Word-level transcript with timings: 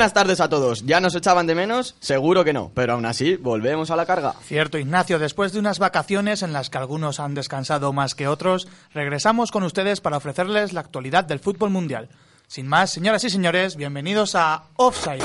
Buenas 0.00 0.14
tardes 0.14 0.40
a 0.40 0.48
todos. 0.48 0.86
¿Ya 0.86 0.98
nos 0.98 1.14
echaban 1.14 1.46
de 1.46 1.54
menos? 1.54 1.94
Seguro 2.00 2.42
que 2.42 2.54
no, 2.54 2.70
pero 2.74 2.94
aún 2.94 3.04
así 3.04 3.36
volvemos 3.36 3.90
a 3.90 3.96
la 3.96 4.06
carga. 4.06 4.34
Cierto, 4.42 4.78
Ignacio, 4.78 5.18
después 5.18 5.52
de 5.52 5.58
unas 5.58 5.78
vacaciones 5.78 6.42
en 6.42 6.54
las 6.54 6.70
que 6.70 6.78
algunos 6.78 7.20
han 7.20 7.34
descansado 7.34 7.92
más 7.92 8.14
que 8.14 8.26
otros, 8.26 8.66
regresamos 8.94 9.50
con 9.50 9.62
ustedes 9.62 10.00
para 10.00 10.16
ofrecerles 10.16 10.72
la 10.72 10.80
actualidad 10.80 11.24
del 11.24 11.38
fútbol 11.38 11.68
mundial. 11.68 12.08
Sin 12.46 12.66
más, 12.66 12.88
señoras 12.92 13.24
y 13.24 13.28
señores, 13.28 13.76
bienvenidos 13.76 14.34
a 14.36 14.62
Offside. 14.76 15.22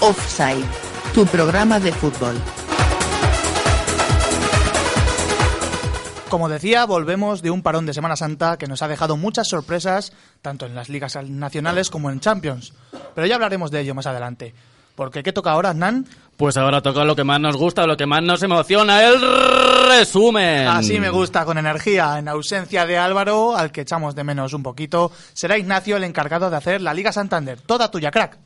Offside, 0.00 0.64
tu 1.12 1.26
programa 1.26 1.80
de 1.80 1.90
fútbol. 1.90 2.36
Como 6.28 6.48
decía, 6.48 6.84
volvemos 6.84 7.42
de 7.42 7.50
un 7.50 7.62
parón 7.62 7.86
de 7.86 7.94
Semana 7.94 8.16
Santa 8.16 8.56
que 8.56 8.66
nos 8.66 8.82
ha 8.82 8.88
dejado 8.88 9.16
muchas 9.16 9.48
sorpresas, 9.48 10.12
tanto 10.42 10.66
en 10.66 10.74
las 10.74 10.88
ligas 10.88 11.16
nacionales 11.28 11.90
como 11.90 12.10
en 12.10 12.20
Champions. 12.20 12.72
Pero 13.14 13.26
ya 13.26 13.36
hablaremos 13.36 13.70
de 13.70 13.80
ello 13.80 13.94
más 13.94 14.06
adelante. 14.06 14.54
Porque 14.96 15.22
¿qué 15.22 15.32
toca 15.32 15.50
ahora, 15.50 15.74
Nan? 15.74 16.06
Pues 16.36 16.56
ahora 16.56 16.80
toca 16.80 17.04
lo 17.04 17.14
que 17.16 17.24
más 17.24 17.40
nos 17.40 17.56
gusta, 17.56 17.86
lo 17.86 17.96
que 17.96 18.06
más 18.06 18.22
nos 18.22 18.42
emociona, 18.42 19.04
el 19.04 19.20
resumen. 19.88 20.68
Así 20.68 20.98
me 20.98 21.10
gusta, 21.10 21.44
con 21.44 21.58
energía. 21.58 22.18
En 22.18 22.28
ausencia 22.28 22.86
de 22.86 22.98
Álvaro, 22.98 23.56
al 23.56 23.70
que 23.70 23.82
echamos 23.82 24.14
de 24.14 24.24
menos 24.24 24.52
un 24.52 24.62
poquito, 24.62 25.12
será 25.32 25.58
Ignacio 25.58 25.96
el 25.96 26.04
encargado 26.04 26.50
de 26.50 26.56
hacer 26.56 26.80
la 26.80 26.94
Liga 26.94 27.12
Santander. 27.12 27.60
Toda 27.60 27.90
tuya, 27.90 28.10
crack. 28.10 28.38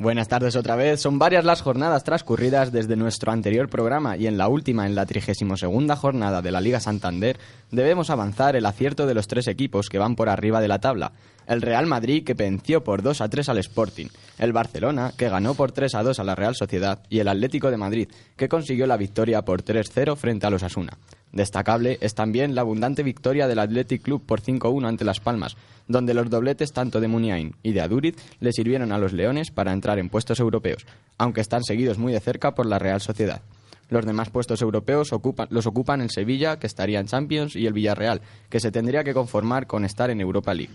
Buenas 0.00 0.28
tardes 0.28 0.56
otra 0.56 0.76
vez. 0.76 0.98
Son 1.02 1.18
varias 1.18 1.44
las 1.44 1.60
jornadas 1.60 2.04
transcurridas 2.04 2.72
desde 2.72 2.96
nuestro 2.96 3.32
anterior 3.32 3.68
programa 3.68 4.16
y 4.16 4.28
en 4.28 4.38
la 4.38 4.48
última, 4.48 4.86
en 4.86 4.94
la 4.94 5.04
32 5.04 5.66
jornada 5.98 6.40
de 6.40 6.50
la 6.50 6.62
Liga 6.62 6.80
Santander, 6.80 7.38
debemos 7.70 8.08
avanzar 8.08 8.56
el 8.56 8.64
acierto 8.64 9.06
de 9.06 9.12
los 9.12 9.28
tres 9.28 9.46
equipos 9.46 9.90
que 9.90 9.98
van 9.98 10.16
por 10.16 10.30
arriba 10.30 10.62
de 10.62 10.68
la 10.68 10.78
tabla. 10.78 11.12
El 11.50 11.62
Real 11.62 11.88
Madrid, 11.88 12.22
que 12.22 12.34
venció 12.34 12.84
por 12.84 13.02
2 13.02 13.20
a 13.20 13.28
3 13.28 13.48
al 13.48 13.58
Sporting. 13.58 14.06
El 14.38 14.52
Barcelona, 14.52 15.12
que 15.16 15.28
ganó 15.28 15.54
por 15.54 15.72
3 15.72 15.96
a 15.96 16.04
2 16.04 16.20
a 16.20 16.22
la 16.22 16.36
Real 16.36 16.54
Sociedad. 16.54 17.02
Y 17.08 17.18
el 17.18 17.26
Atlético 17.26 17.72
de 17.72 17.76
Madrid, 17.76 18.08
que 18.36 18.48
consiguió 18.48 18.86
la 18.86 18.96
victoria 18.96 19.42
por 19.42 19.64
3-0 19.64 20.14
frente 20.14 20.46
a 20.46 20.50
los 20.50 20.62
Asuna. 20.62 20.96
Destacable 21.32 21.98
es 22.02 22.14
también 22.14 22.54
la 22.54 22.60
abundante 22.60 23.02
victoria 23.02 23.48
del 23.48 23.58
Athletic 23.58 24.00
Club 24.00 24.24
por 24.24 24.40
5-1 24.40 24.86
ante 24.86 25.04
Las 25.04 25.18
Palmas, 25.18 25.56
donde 25.88 26.14
los 26.14 26.30
dobletes 26.30 26.72
tanto 26.72 27.00
de 27.00 27.08
Muniain 27.08 27.56
y 27.64 27.72
de 27.72 27.80
Aduriz 27.80 28.14
le 28.38 28.52
sirvieron 28.52 28.92
a 28.92 28.98
los 28.98 29.12
Leones 29.12 29.50
para 29.50 29.72
entrar 29.72 29.98
en 29.98 30.08
puestos 30.08 30.38
europeos, 30.38 30.86
aunque 31.18 31.40
están 31.40 31.64
seguidos 31.64 31.98
muy 31.98 32.12
de 32.12 32.20
cerca 32.20 32.54
por 32.54 32.66
la 32.66 32.78
Real 32.78 33.00
Sociedad. 33.00 33.42
Los 33.88 34.06
demás 34.06 34.30
puestos 34.30 34.62
europeos 34.62 35.10
los 35.48 35.66
ocupan 35.66 36.00
el 36.00 36.10
Sevilla, 36.10 36.60
que 36.60 36.68
estaría 36.68 37.00
en 37.00 37.08
Champions, 37.08 37.56
y 37.56 37.66
el 37.66 37.72
Villarreal, 37.72 38.20
que 38.48 38.60
se 38.60 38.70
tendría 38.70 39.02
que 39.02 39.14
conformar 39.14 39.66
con 39.66 39.84
estar 39.84 40.10
en 40.10 40.20
Europa 40.20 40.54
League. 40.54 40.70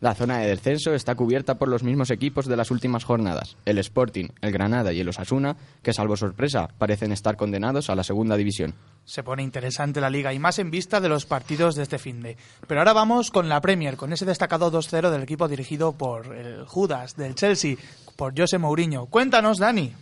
La 0.00 0.14
zona 0.14 0.38
de 0.38 0.48
descenso 0.48 0.94
está 0.94 1.14
cubierta 1.14 1.56
por 1.56 1.68
los 1.68 1.82
mismos 1.82 2.10
equipos 2.10 2.46
de 2.46 2.56
las 2.56 2.70
últimas 2.70 3.04
jornadas, 3.04 3.58
el 3.66 3.76
Sporting, 3.76 4.28
el 4.40 4.50
Granada 4.50 4.94
y 4.94 5.00
el 5.00 5.08
Osasuna, 5.10 5.56
que 5.82 5.92
salvo 5.92 6.16
sorpresa 6.16 6.68
parecen 6.78 7.12
estar 7.12 7.36
condenados 7.36 7.90
a 7.90 7.94
la 7.94 8.02
segunda 8.02 8.38
división. 8.38 8.74
Se 9.04 9.22
pone 9.22 9.42
interesante 9.42 10.00
la 10.00 10.08
liga 10.08 10.32
y 10.32 10.38
más 10.38 10.58
en 10.58 10.70
vista 10.70 11.00
de 11.00 11.10
los 11.10 11.26
partidos 11.26 11.74
de 11.74 11.82
este 11.82 11.98
fin 11.98 12.22
de. 12.22 12.38
Pero 12.66 12.80
ahora 12.80 12.94
vamos 12.94 13.30
con 13.30 13.50
la 13.50 13.60
Premier, 13.60 13.98
con 13.98 14.14
ese 14.14 14.24
destacado 14.24 14.72
2-0 14.72 15.10
del 15.10 15.22
equipo 15.22 15.48
dirigido 15.48 15.92
por 15.92 16.34
el 16.34 16.64
Judas 16.64 17.16
del 17.16 17.34
Chelsea, 17.34 17.76
por 18.16 18.32
José 18.34 18.56
Mourinho. 18.56 19.04
Cuéntanos, 19.04 19.58
Dani. 19.58 19.92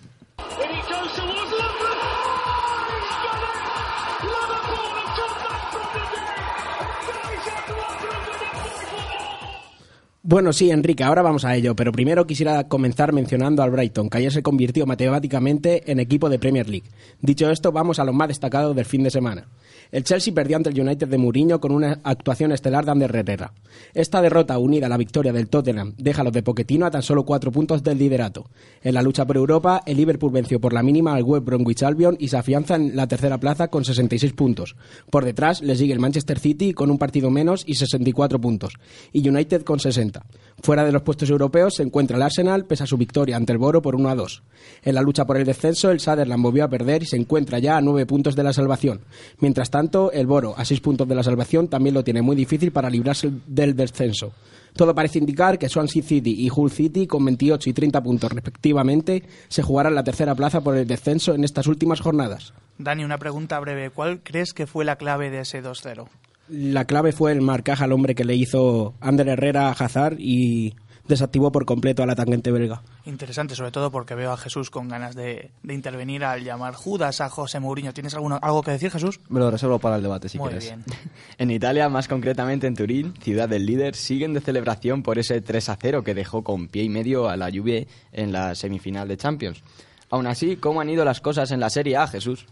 Bueno, 10.28 10.52
sí, 10.52 10.70
Enrique, 10.70 11.04
ahora 11.04 11.22
vamos 11.22 11.46
a 11.46 11.56
ello, 11.56 11.74
pero 11.74 11.90
primero 11.90 12.26
quisiera 12.26 12.68
comenzar 12.68 13.14
mencionando 13.14 13.62
al 13.62 13.70
Brighton, 13.70 14.10
que 14.10 14.18
ayer 14.18 14.30
se 14.30 14.42
convirtió 14.42 14.84
matemáticamente 14.84 15.90
en 15.90 16.00
equipo 16.00 16.28
de 16.28 16.38
Premier 16.38 16.68
League. 16.68 16.90
Dicho 17.22 17.50
esto, 17.50 17.72
vamos 17.72 17.98
a 17.98 18.04
lo 18.04 18.12
más 18.12 18.28
destacado 18.28 18.74
del 18.74 18.84
fin 18.84 19.02
de 19.02 19.10
semana. 19.10 19.48
El 19.90 20.04
Chelsea 20.04 20.34
perdió 20.34 20.56
ante 20.56 20.70
el 20.70 20.80
United 20.80 21.08
de 21.08 21.18
Mourinho 21.18 21.60
con 21.60 21.72
una 21.72 22.00
actuación 22.04 22.52
estelar 22.52 22.84
de 22.84 22.90
Ander 22.90 23.14
Herrera. 23.14 23.52
Esta 23.94 24.20
derrota, 24.20 24.58
unida 24.58 24.86
a 24.86 24.88
la 24.88 24.96
victoria 24.96 25.32
del 25.32 25.48
Tottenham, 25.48 25.94
deja 25.96 26.20
a 26.20 26.24
los 26.24 26.32
de 26.32 26.42
Pochettino 26.42 26.86
a 26.86 26.90
tan 26.90 27.02
solo 27.02 27.24
cuatro 27.24 27.50
puntos 27.50 27.82
del 27.82 27.98
liderato. 27.98 28.46
En 28.82 28.94
la 28.94 29.02
lucha 29.02 29.24
por 29.24 29.36
Europa, 29.36 29.82
el 29.86 29.96
Liverpool 29.96 30.32
venció 30.32 30.60
por 30.60 30.72
la 30.72 30.82
mínima 30.82 31.14
al 31.14 31.22
West 31.22 31.44
Bromwich 31.44 31.82
Albion 31.82 32.16
y 32.18 32.28
se 32.28 32.36
afianza 32.36 32.74
en 32.74 32.96
la 32.96 33.06
tercera 33.06 33.38
plaza 33.38 33.68
con 33.68 33.84
66 33.84 34.32
puntos. 34.32 34.76
Por 35.10 35.24
detrás 35.24 35.62
le 35.62 35.76
sigue 35.76 35.92
el 35.92 36.00
Manchester 36.00 36.38
City 36.38 36.74
con 36.74 36.90
un 36.90 36.98
partido 36.98 37.30
menos 37.30 37.64
y 37.66 37.74
64 37.74 38.40
puntos, 38.40 38.74
y 39.12 39.26
United 39.26 39.62
con 39.62 39.80
60. 39.80 40.24
Fuera 40.60 40.84
de 40.84 40.92
los 40.92 41.02
puestos 41.02 41.30
europeos 41.30 41.76
se 41.76 41.82
encuentra 41.82 42.16
el 42.16 42.22
Arsenal, 42.22 42.64
pese 42.64 42.84
a 42.84 42.86
su 42.86 42.96
victoria 42.96 43.36
ante 43.36 43.52
el 43.52 43.58
Boro 43.58 43.80
por 43.80 43.94
1 43.94 44.08
a 44.08 44.14
2. 44.14 44.42
En 44.82 44.94
la 44.94 45.02
lucha 45.02 45.24
por 45.24 45.36
el 45.36 45.44
descenso, 45.44 45.90
el 45.90 46.00
Sutherland 46.00 46.42
volvió 46.42 46.64
a 46.64 46.68
perder 46.68 47.02
y 47.02 47.06
se 47.06 47.16
encuentra 47.16 47.58
ya 47.58 47.76
a 47.76 47.80
nueve 47.80 48.06
puntos 48.06 48.34
de 48.34 48.42
la 48.42 48.52
salvación. 48.52 49.00
Mientras 49.38 49.70
tanto, 49.70 49.77
el 50.12 50.26
Boro, 50.26 50.54
a 50.56 50.64
seis 50.64 50.80
puntos 50.80 51.06
de 51.08 51.14
la 51.14 51.22
salvación, 51.22 51.68
también 51.68 51.94
lo 51.94 52.04
tiene 52.04 52.22
muy 52.22 52.36
difícil 52.36 52.72
para 52.72 52.90
librarse 52.90 53.30
del 53.46 53.74
descenso. 53.76 54.32
Todo 54.74 54.94
parece 54.94 55.18
indicar 55.18 55.58
que 55.58 55.68
Swansea 55.68 56.02
City 56.02 56.36
y 56.38 56.50
Hull 56.54 56.70
City, 56.70 57.06
con 57.06 57.24
28 57.24 57.70
y 57.70 57.72
30 57.72 58.02
puntos 58.02 58.32
respectivamente, 58.32 59.24
se 59.48 59.62
jugarán 59.62 59.94
la 59.94 60.04
tercera 60.04 60.34
plaza 60.34 60.60
por 60.60 60.76
el 60.76 60.86
descenso 60.86 61.34
en 61.34 61.44
estas 61.44 61.66
últimas 61.66 62.00
jornadas. 62.00 62.52
Dani, 62.78 63.04
una 63.04 63.18
pregunta 63.18 63.58
breve. 63.58 63.90
¿Cuál 63.90 64.20
crees 64.22 64.52
que 64.52 64.66
fue 64.66 64.84
la 64.84 64.96
clave 64.96 65.30
de 65.30 65.40
ese 65.40 65.62
2-0? 65.62 66.06
La 66.48 66.84
clave 66.84 67.12
fue 67.12 67.32
el 67.32 67.40
marcaje 67.40 67.84
al 67.84 67.92
hombre 67.92 68.14
que 68.14 68.24
le 68.24 68.34
hizo 68.34 68.94
Ander 69.00 69.28
Herrera 69.28 69.68
a 69.68 69.72
Hazard 69.72 70.16
y 70.18 70.74
desactivó 71.08 71.50
por 71.50 71.64
completo 71.64 72.02
a 72.02 72.06
la 72.06 72.14
tangente 72.14 72.52
belga. 72.52 72.82
Interesante, 73.06 73.54
sobre 73.54 73.70
todo 73.72 73.90
porque 73.90 74.14
veo 74.14 74.30
a 74.32 74.36
Jesús 74.36 74.70
con 74.70 74.88
ganas 74.88 75.14
de, 75.16 75.50
de 75.62 75.74
intervenir 75.74 76.24
al 76.24 76.44
llamar 76.44 76.74
Judas 76.74 77.20
a 77.20 77.28
José 77.28 77.58
Mourinho. 77.60 77.92
¿Tienes 77.92 78.14
alguno, 78.14 78.38
algo 78.40 78.62
que 78.62 78.70
decir, 78.72 78.90
Jesús? 78.90 79.20
Me 79.28 79.40
lo 79.40 79.50
reservo 79.50 79.78
para 79.78 79.96
el 79.96 80.02
debate, 80.02 80.28
si 80.28 80.38
Muy 80.38 80.50
quieres. 80.50 80.68
bien. 80.68 80.84
En 81.38 81.50
Italia, 81.50 81.88
más 81.88 82.08
concretamente 82.08 82.66
en 82.66 82.74
Turín, 82.74 83.14
ciudad 83.22 83.48
del 83.48 83.64
líder, 83.64 83.94
siguen 83.94 84.34
de 84.34 84.40
celebración 84.40 85.02
por 85.02 85.18
ese 85.18 85.40
3 85.40 85.68
a 85.68 85.76
0 85.80 86.02
que 86.04 86.14
dejó 86.14 86.42
con 86.44 86.68
pie 86.68 86.82
y 86.82 86.88
medio 86.88 87.28
a 87.28 87.36
la 87.36 87.50
Juve 87.50 87.86
en 88.12 88.32
la 88.32 88.54
semifinal 88.54 89.08
de 89.08 89.16
Champions. 89.16 89.62
Aún 90.10 90.26
así, 90.26 90.56
¿cómo 90.56 90.80
han 90.80 90.88
ido 90.90 91.04
las 91.04 91.20
cosas 91.20 91.50
en 91.50 91.60
la 91.60 91.70
Serie 91.70 91.96
A, 91.96 92.06
Jesús? 92.06 92.46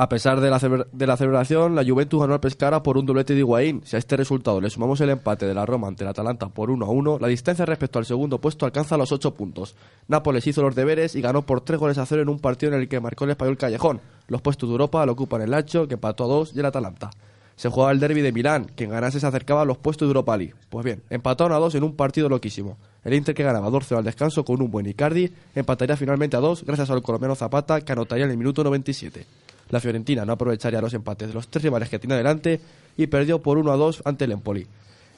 A 0.00 0.08
pesar 0.08 0.40
de 0.40 0.48
la, 0.48 0.60
de 0.92 1.06
la 1.08 1.16
celebración, 1.16 1.74
la 1.74 1.84
Juventus 1.84 2.20
ganó 2.20 2.32
al 2.32 2.38
Pescara 2.38 2.84
por 2.84 2.96
un 2.96 3.04
doblete 3.04 3.32
de 3.34 3.40
Higuaín. 3.40 3.82
Si 3.84 3.96
a 3.96 3.98
este 3.98 4.16
resultado 4.16 4.60
le 4.60 4.70
sumamos 4.70 5.00
el 5.00 5.10
empate 5.10 5.44
de 5.44 5.54
la 5.54 5.66
Roma 5.66 5.88
ante 5.88 6.04
el 6.04 6.08
Atalanta 6.08 6.48
por 6.50 6.70
1 6.70 6.86
a 6.86 6.88
1, 6.88 7.18
la 7.20 7.26
distancia 7.26 7.66
respecto 7.66 7.98
al 7.98 8.06
segundo 8.06 8.40
puesto 8.40 8.64
alcanza 8.64 8.96
los 8.96 9.10
8 9.10 9.34
puntos. 9.34 9.74
Nápoles 10.06 10.46
hizo 10.46 10.62
los 10.62 10.76
deberes 10.76 11.16
y 11.16 11.20
ganó 11.20 11.42
por 11.42 11.62
3 11.62 11.80
goles 11.80 11.98
a 11.98 12.06
0 12.06 12.22
en 12.22 12.28
un 12.28 12.38
partido 12.38 12.72
en 12.72 12.80
el 12.80 12.88
que 12.88 13.00
marcó 13.00 13.24
el 13.24 13.30
español 13.30 13.56
Callejón. 13.56 14.00
Los 14.28 14.40
puestos 14.40 14.68
de 14.68 14.74
Europa 14.74 15.04
lo 15.04 15.14
ocupan 15.14 15.42
el 15.42 15.50
Lazio, 15.50 15.88
que 15.88 15.94
empató 15.94 16.26
a 16.26 16.28
2, 16.28 16.52
y 16.54 16.60
el 16.60 16.66
Atalanta. 16.66 17.10
Se 17.56 17.68
jugaba 17.68 17.90
el 17.90 17.98
derby 17.98 18.20
de 18.20 18.30
Milán, 18.30 18.70
quien 18.76 18.90
ganase 18.90 19.18
se 19.18 19.26
acercaba 19.26 19.62
a 19.62 19.64
los 19.64 19.78
puestos 19.78 20.06
de 20.06 20.10
Europa 20.10 20.36
League. 20.36 20.54
Pues 20.68 20.84
bien, 20.84 21.02
empataron 21.10 21.56
a 21.56 21.58
2 21.58 21.74
en 21.74 21.82
un 21.82 21.96
partido 21.96 22.28
loquísimo. 22.28 22.76
El 23.02 23.14
Inter 23.14 23.34
que 23.34 23.42
ganaba 23.42 23.68
2 23.68 23.90
al 23.90 24.04
descanso 24.04 24.44
con 24.44 24.62
un 24.62 24.70
buen 24.70 24.86
Icardi, 24.86 25.32
empataría 25.56 25.96
finalmente 25.96 26.36
a 26.36 26.40
2 26.40 26.62
gracias 26.64 26.88
al 26.90 27.02
colombiano 27.02 27.34
Zapata 27.34 27.80
que 27.80 27.90
anotaría 27.90 28.26
en 28.26 28.30
el 28.30 28.38
minuto 28.38 28.62
97. 28.62 29.26
La 29.70 29.80
Fiorentina 29.80 30.24
no 30.24 30.32
aprovecharía 30.32 30.80
los 30.80 30.94
empates 30.94 31.28
de 31.28 31.34
los 31.34 31.48
tres 31.48 31.62
rivales 31.62 31.88
que 31.88 31.98
tiene 31.98 32.14
adelante 32.14 32.60
y 32.96 33.06
perdió 33.06 33.40
por 33.40 33.58
1 33.58 33.72
a 33.72 33.76
2 33.76 34.02
ante 34.04 34.24
el 34.24 34.32
Empoli. 34.32 34.66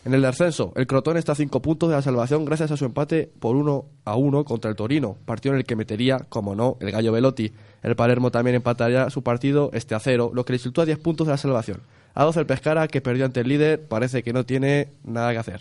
En 0.04 0.14
el 0.14 0.22
descenso, 0.22 0.72
el 0.76 0.86
Crotone 0.86 1.18
está 1.18 1.32
a 1.32 1.34
5 1.34 1.60
puntos 1.60 1.90
de 1.90 1.96
la 1.96 2.02
salvación 2.02 2.46
gracias 2.46 2.70
a 2.70 2.76
su 2.78 2.86
empate 2.86 3.30
por 3.38 3.54
1 3.54 3.84
a 4.06 4.16
1 4.16 4.44
contra 4.44 4.70
el 4.70 4.76
Torino, 4.76 5.16
partido 5.26 5.54
en 5.54 5.58
el 5.58 5.66
que 5.66 5.76
metería, 5.76 6.20
como 6.30 6.54
no, 6.54 6.78
el 6.80 6.90
Gallo 6.90 7.12
Velotti. 7.12 7.52
El 7.82 7.96
Palermo 7.96 8.30
también 8.30 8.56
empataría 8.56 9.10
su 9.10 9.22
partido 9.22 9.70
este 9.74 9.94
a 9.94 10.00
0, 10.00 10.30
lo 10.32 10.44
que 10.44 10.54
le 10.54 10.58
resultó 10.58 10.80
a 10.80 10.86
10 10.86 10.98
puntos 10.98 11.26
de 11.26 11.32
la 11.32 11.36
salvación. 11.36 11.82
A 12.14 12.24
12 12.24 12.40
el 12.40 12.46
Pescara, 12.46 12.88
que 12.88 13.02
perdió 13.02 13.26
ante 13.26 13.40
el 13.40 13.48
líder, 13.48 13.86
parece 13.86 14.22
que 14.22 14.32
no 14.32 14.44
tiene 14.46 14.88
nada 15.04 15.32
que 15.32 15.38
hacer. 15.38 15.60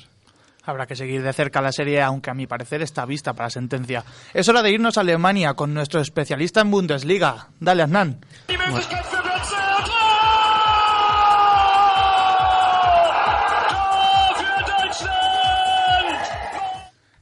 Habrá 0.63 0.85
que 0.85 0.95
seguir 0.95 1.23
de 1.23 1.33
cerca 1.33 1.61
la 1.61 1.71
serie, 1.71 2.01
aunque 2.01 2.29
a 2.29 2.33
mi 2.33 2.45
parecer 2.47 2.81
está 2.81 3.05
vista 3.05 3.33
para 3.33 3.49
sentencia. 3.49 4.03
Es 4.33 4.47
hora 4.49 4.61
de 4.61 4.71
irnos 4.71 4.97
a 4.97 5.01
Alemania 5.01 5.53
con 5.53 5.73
nuestro 5.73 6.01
especialista 6.01 6.61
en 6.61 6.71
Bundesliga. 6.71 7.47
Dale, 7.59 7.83
Hernán. 7.83 8.19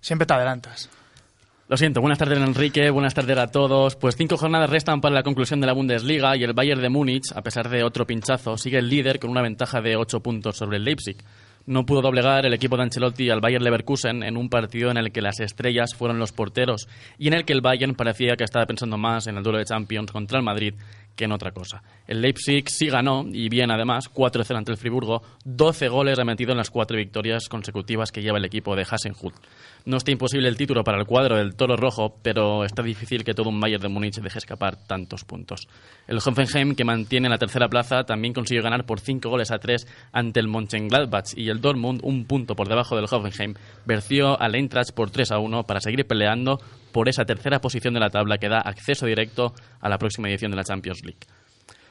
Siempre 0.01 0.25
te 0.25 0.33
adelantas. 0.33 0.89
Lo 1.69 1.75
siento, 1.75 1.99
buenas 1.99 2.17
tardes 2.17 2.39
Enrique, 2.39 2.89
buenas 2.91 3.13
tardes 3.13 3.37
a 3.37 3.47
todos. 3.47 3.97
Pues 3.97 4.15
cinco 4.15 4.37
jornadas 4.37 4.69
restan 4.69 5.01
para 5.01 5.13
la 5.13 5.21
conclusión 5.21 5.59
de 5.59 5.67
la 5.67 5.73
Bundesliga 5.73 6.37
y 6.37 6.45
el 6.45 6.53
Bayern 6.53 6.81
de 6.81 6.87
Múnich, 6.87 7.33
a 7.35 7.41
pesar 7.41 7.67
de 7.67 7.83
otro 7.83 8.07
pinchazo, 8.07 8.57
sigue 8.57 8.77
el 8.77 8.87
líder 8.87 9.19
con 9.19 9.31
una 9.31 9.41
ventaja 9.41 9.81
de 9.81 9.97
ocho 9.97 10.21
puntos 10.21 10.55
sobre 10.55 10.77
el 10.77 10.85
Leipzig. 10.85 11.17
No 11.67 11.85
pudo 11.85 12.01
doblegar 12.01 12.45
el 12.45 12.53
equipo 12.53 12.77
de 12.77 12.83
Ancelotti 12.83 13.29
al 13.29 13.41
Bayern 13.41 13.61
Leverkusen 13.61 14.23
en 14.23 14.37
un 14.37 14.47
partido 14.47 14.89
en 14.89 14.95
el 14.95 15.11
que 15.11 15.21
las 15.21 15.41
estrellas 15.41 15.93
fueron 15.93 16.17
los 16.17 16.31
porteros 16.31 16.87
y 17.17 17.27
en 17.27 17.33
el 17.33 17.43
que 17.43 17.51
el 17.51 17.59
Bayern 17.59 17.93
parecía 17.93 18.37
que 18.37 18.45
estaba 18.45 18.65
pensando 18.65 18.97
más 18.97 19.27
en 19.27 19.35
el 19.35 19.43
duelo 19.43 19.59
de 19.59 19.65
Champions 19.65 20.13
contra 20.13 20.37
el 20.39 20.45
Madrid 20.45 20.75
que 21.17 21.25
en 21.25 21.33
otra 21.33 21.51
cosa. 21.51 21.83
El 22.07 22.21
Leipzig 22.21 22.69
sí 22.69 22.87
ganó, 22.87 23.25
y 23.29 23.49
bien 23.49 23.69
además, 23.69 24.09
4-0 24.13 24.55
ante 24.55 24.71
el 24.71 24.77
Friburgo, 24.77 25.23
12 25.43 25.89
goles 25.89 26.17
remetidos 26.17 26.53
en 26.53 26.57
las 26.57 26.69
cuatro 26.69 26.95
victorias 26.95 27.49
consecutivas 27.49 28.13
que 28.13 28.21
lleva 28.21 28.37
el 28.37 28.45
equipo 28.45 28.75
de 28.75 28.85
Hasenhut. 28.89 29.33
No 29.87 29.95
está 29.95 30.11
imposible 30.11 30.49
el 30.49 30.57
título 30.57 30.83
para 30.83 30.99
el 30.99 31.05
cuadro 31.05 31.37
del 31.37 31.55
Toro 31.55 31.77
Rojo, 31.77 32.17
pero 32.21 32.65
está 32.65 32.83
difícil 32.83 33.23
que 33.23 33.33
todo 33.33 33.47
un 33.47 33.61
Bayern 33.61 33.81
de 33.81 33.87
Múnich 33.87 34.19
deje 34.19 34.37
escapar 34.37 34.75
tantos 34.75 35.23
puntos. 35.23 35.69
El 36.09 36.17
Hoffenheim, 36.17 36.75
que 36.75 36.83
mantiene 36.83 37.29
la 37.29 37.37
tercera 37.37 37.69
plaza, 37.69 38.03
también 38.03 38.33
consiguió 38.33 38.61
ganar 38.61 38.85
por 38.85 38.99
5 38.99 39.29
goles 39.29 39.49
a 39.49 39.59
3 39.59 39.87
ante 40.11 40.41
el 40.41 40.49
Mönchengladbach 40.49 41.37
y 41.37 41.47
el 41.47 41.61
Dortmund, 41.61 42.01
un 42.03 42.25
punto 42.25 42.53
por 42.53 42.67
debajo 42.67 42.97
del 42.97 43.05
Hoffenheim, 43.09 43.53
venció 43.85 44.37
al 44.41 44.55
Eintracht 44.55 44.91
por 44.93 45.09
3 45.09 45.31
a 45.31 45.39
1 45.39 45.63
para 45.63 45.79
seguir 45.79 46.05
peleando 46.05 46.59
por 46.91 47.07
esa 47.07 47.23
tercera 47.23 47.61
posición 47.61 47.93
de 47.93 48.01
la 48.01 48.09
tabla 48.09 48.39
que 48.39 48.49
da 48.49 48.59
acceso 48.59 49.05
directo 49.05 49.53
a 49.79 49.87
la 49.87 49.97
próxima 49.97 50.27
edición 50.27 50.51
de 50.51 50.57
la 50.57 50.65
Champions 50.65 51.01
League. 51.05 51.21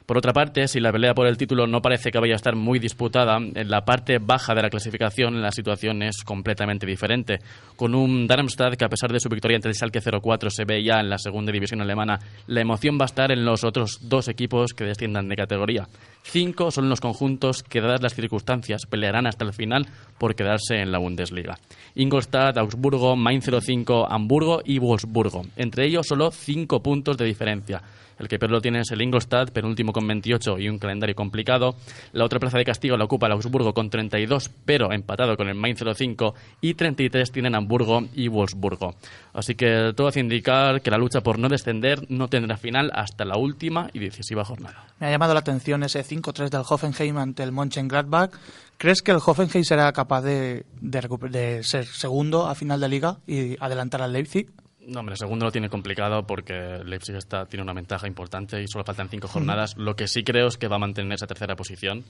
Por 0.06 0.18
otra 0.18 0.32
parte, 0.32 0.68
si 0.68 0.78
la 0.78 0.92
pelea 0.92 1.14
por 1.14 1.26
el 1.26 1.36
título 1.36 1.66
no 1.66 1.82
parece 1.82 2.12
que 2.12 2.20
vaya 2.20 2.34
a 2.34 2.36
estar 2.36 2.54
muy 2.54 2.78
disputada, 2.78 3.38
en 3.38 3.68
la 3.68 3.84
parte 3.84 4.18
baja 4.18 4.54
de 4.54 4.62
la 4.62 4.70
clasificación 4.70 5.42
la 5.42 5.50
situación 5.50 6.00
es 6.04 6.22
completamente 6.22 6.86
diferente. 6.86 7.40
Con 7.74 7.92
un 7.92 8.28
Darmstadt 8.28 8.76
que 8.76 8.84
a 8.84 8.88
pesar 8.88 9.12
de 9.12 9.18
su 9.18 9.28
victoria 9.28 9.56
ante 9.56 9.68
el 9.68 9.74
Schalke 9.74 10.00
04 10.00 10.48
se 10.50 10.64
ve 10.64 10.84
ya 10.84 11.00
en 11.00 11.10
la 11.10 11.18
segunda 11.18 11.50
división 11.50 11.80
alemana, 11.80 12.20
la 12.46 12.60
emoción 12.60 12.98
va 13.00 13.04
a 13.04 13.06
estar 13.06 13.32
en 13.32 13.44
los 13.44 13.64
otros 13.64 13.98
dos 14.08 14.28
equipos 14.28 14.74
que 14.74 14.84
desciendan 14.84 15.28
de 15.28 15.34
categoría. 15.34 15.88
Cinco 16.22 16.70
son 16.70 16.88
los 16.88 17.00
conjuntos 17.00 17.64
que, 17.64 17.80
dadas 17.80 18.00
las 18.00 18.14
circunstancias, 18.14 18.86
pelearán 18.86 19.26
hasta 19.26 19.44
el 19.44 19.54
final 19.54 19.88
por 20.18 20.36
quedarse 20.36 20.76
en 20.76 20.92
la 20.92 20.98
Bundesliga. 20.98 21.58
Ingolstadt, 21.96 22.58
Augsburgo, 22.58 23.16
Mainz 23.16 23.50
05, 23.60 24.06
Hamburgo 24.08 24.60
y 24.64 24.78
Wolfsburgo. 24.78 25.42
Entre 25.56 25.84
ellos 25.86 26.06
solo 26.06 26.30
cinco 26.30 26.80
puntos 26.80 27.16
de 27.16 27.24
diferencia. 27.24 27.82
El 28.18 28.28
que 28.28 28.38
peor 28.38 28.60
tiene 28.62 28.80
es 28.80 28.90
el 28.90 29.02
Ingolstadt, 29.02 29.50
penúltimo 29.50 29.92
con 29.92 30.06
28 30.06 30.58
y 30.58 30.68
un 30.68 30.78
calendario 30.78 31.14
complicado. 31.14 31.76
La 32.12 32.24
otra 32.24 32.38
plaza 32.38 32.58
de 32.58 32.64
castigo 32.64 32.96
la 32.96 33.04
ocupa 33.04 33.26
el 33.26 33.32
Augsburgo 33.32 33.74
con 33.74 33.90
32, 33.90 34.50
pero 34.64 34.92
empatado 34.92 35.36
con 35.36 35.48
el 35.48 35.54
Mainz 35.54 35.82
05. 35.82 36.34
Y 36.60 36.74
33 36.74 37.30
tienen 37.30 37.54
Hamburgo 37.54 38.04
y 38.14 38.28
Wolfsburgo. 38.28 38.94
Así 39.32 39.54
que 39.54 39.92
todo 39.94 40.08
hace 40.08 40.20
indicar 40.20 40.80
que 40.80 40.90
la 40.90 40.98
lucha 40.98 41.20
por 41.20 41.38
no 41.38 41.48
descender 41.48 42.06
no 42.08 42.28
tendrá 42.28 42.56
final 42.56 42.90
hasta 42.94 43.24
la 43.24 43.36
última 43.36 43.90
y 43.92 43.98
decisiva 43.98 44.44
jornada. 44.44 44.86
Me 44.98 45.08
ha 45.08 45.10
llamado 45.10 45.34
la 45.34 45.40
atención 45.40 45.82
ese 45.82 46.02
5-3 46.02 46.48
del 46.48 46.62
Hoffenheim 46.66 47.18
ante 47.18 47.42
el 47.42 47.52
Mönchengladbach. 47.52 48.30
¿Crees 48.78 49.02
que 49.02 49.10
el 49.10 49.18
Hoffenheim 49.24 49.64
será 49.64 49.92
capaz 49.92 50.22
de, 50.22 50.64
de 50.80 51.62
ser 51.62 51.86
segundo 51.86 52.46
a 52.46 52.54
final 52.54 52.80
de 52.80 52.88
liga 52.88 53.18
y 53.26 53.62
adelantar 53.62 54.02
al 54.02 54.12
Leipzig? 54.12 54.48
No, 54.86 55.00
hombre, 55.00 55.14
el 55.14 55.18
segundo 55.18 55.46
lo 55.46 55.52
tiene 55.52 55.68
complicado 55.68 56.26
porque 56.26 56.80
Leipzig 56.84 57.16
está, 57.16 57.46
tiene 57.46 57.64
una 57.64 57.72
ventaja 57.72 58.06
importante 58.06 58.62
y 58.62 58.68
solo 58.68 58.84
faltan 58.84 59.08
cinco 59.08 59.26
jornadas. 59.26 59.76
Lo 59.76 59.96
que 59.96 60.06
sí 60.06 60.22
creo 60.22 60.46
es 60.46 60.56
que 60.56 60.68
va 60.68 60.76
a 60.76 60.78
mantener 60.78 61.12
esa 61.12 61.26
tercera 61.26 61.56
posición 61.56 62.04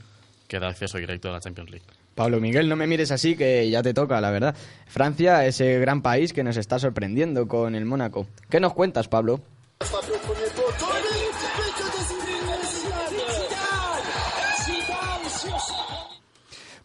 que 0.47 0.61
da 0.61 0.69
acceso 0.69 0.99
directo 0.99 1.29
a 1.29 1.33
la 1.33 1.41
Champions 1.41 1.71
League. 1.71 1.87
Pablo 2.15 2.39
Miguel, 2.39 2.69
no 2.69 2.77
me 2.77 2.87
mires 2.87 3.11
así 3.11 3.35
que 3.35 3.69
ya 3.71 3.83
te 3.83 3.95
toca, 3.95 4.21
la 4.21 4.31
verdad. 4.31 4.55
Francia, 4.87 5.47
ese 5.47 5.79
gran 5.79 6.03
país 6.03 6.33
que 6.33 6.45
nos 6.45 6.59
está 6.59 6.79
sorprendiendo 6.79 7.49
con 7.49 7.75
el 7.75 7.87
Mónaco. 7.87 8.27
¿Qué 8.51 8.61
nos 8.61 8.75
cuentas, 8.75 9.09
Pablo? 9.09 9.41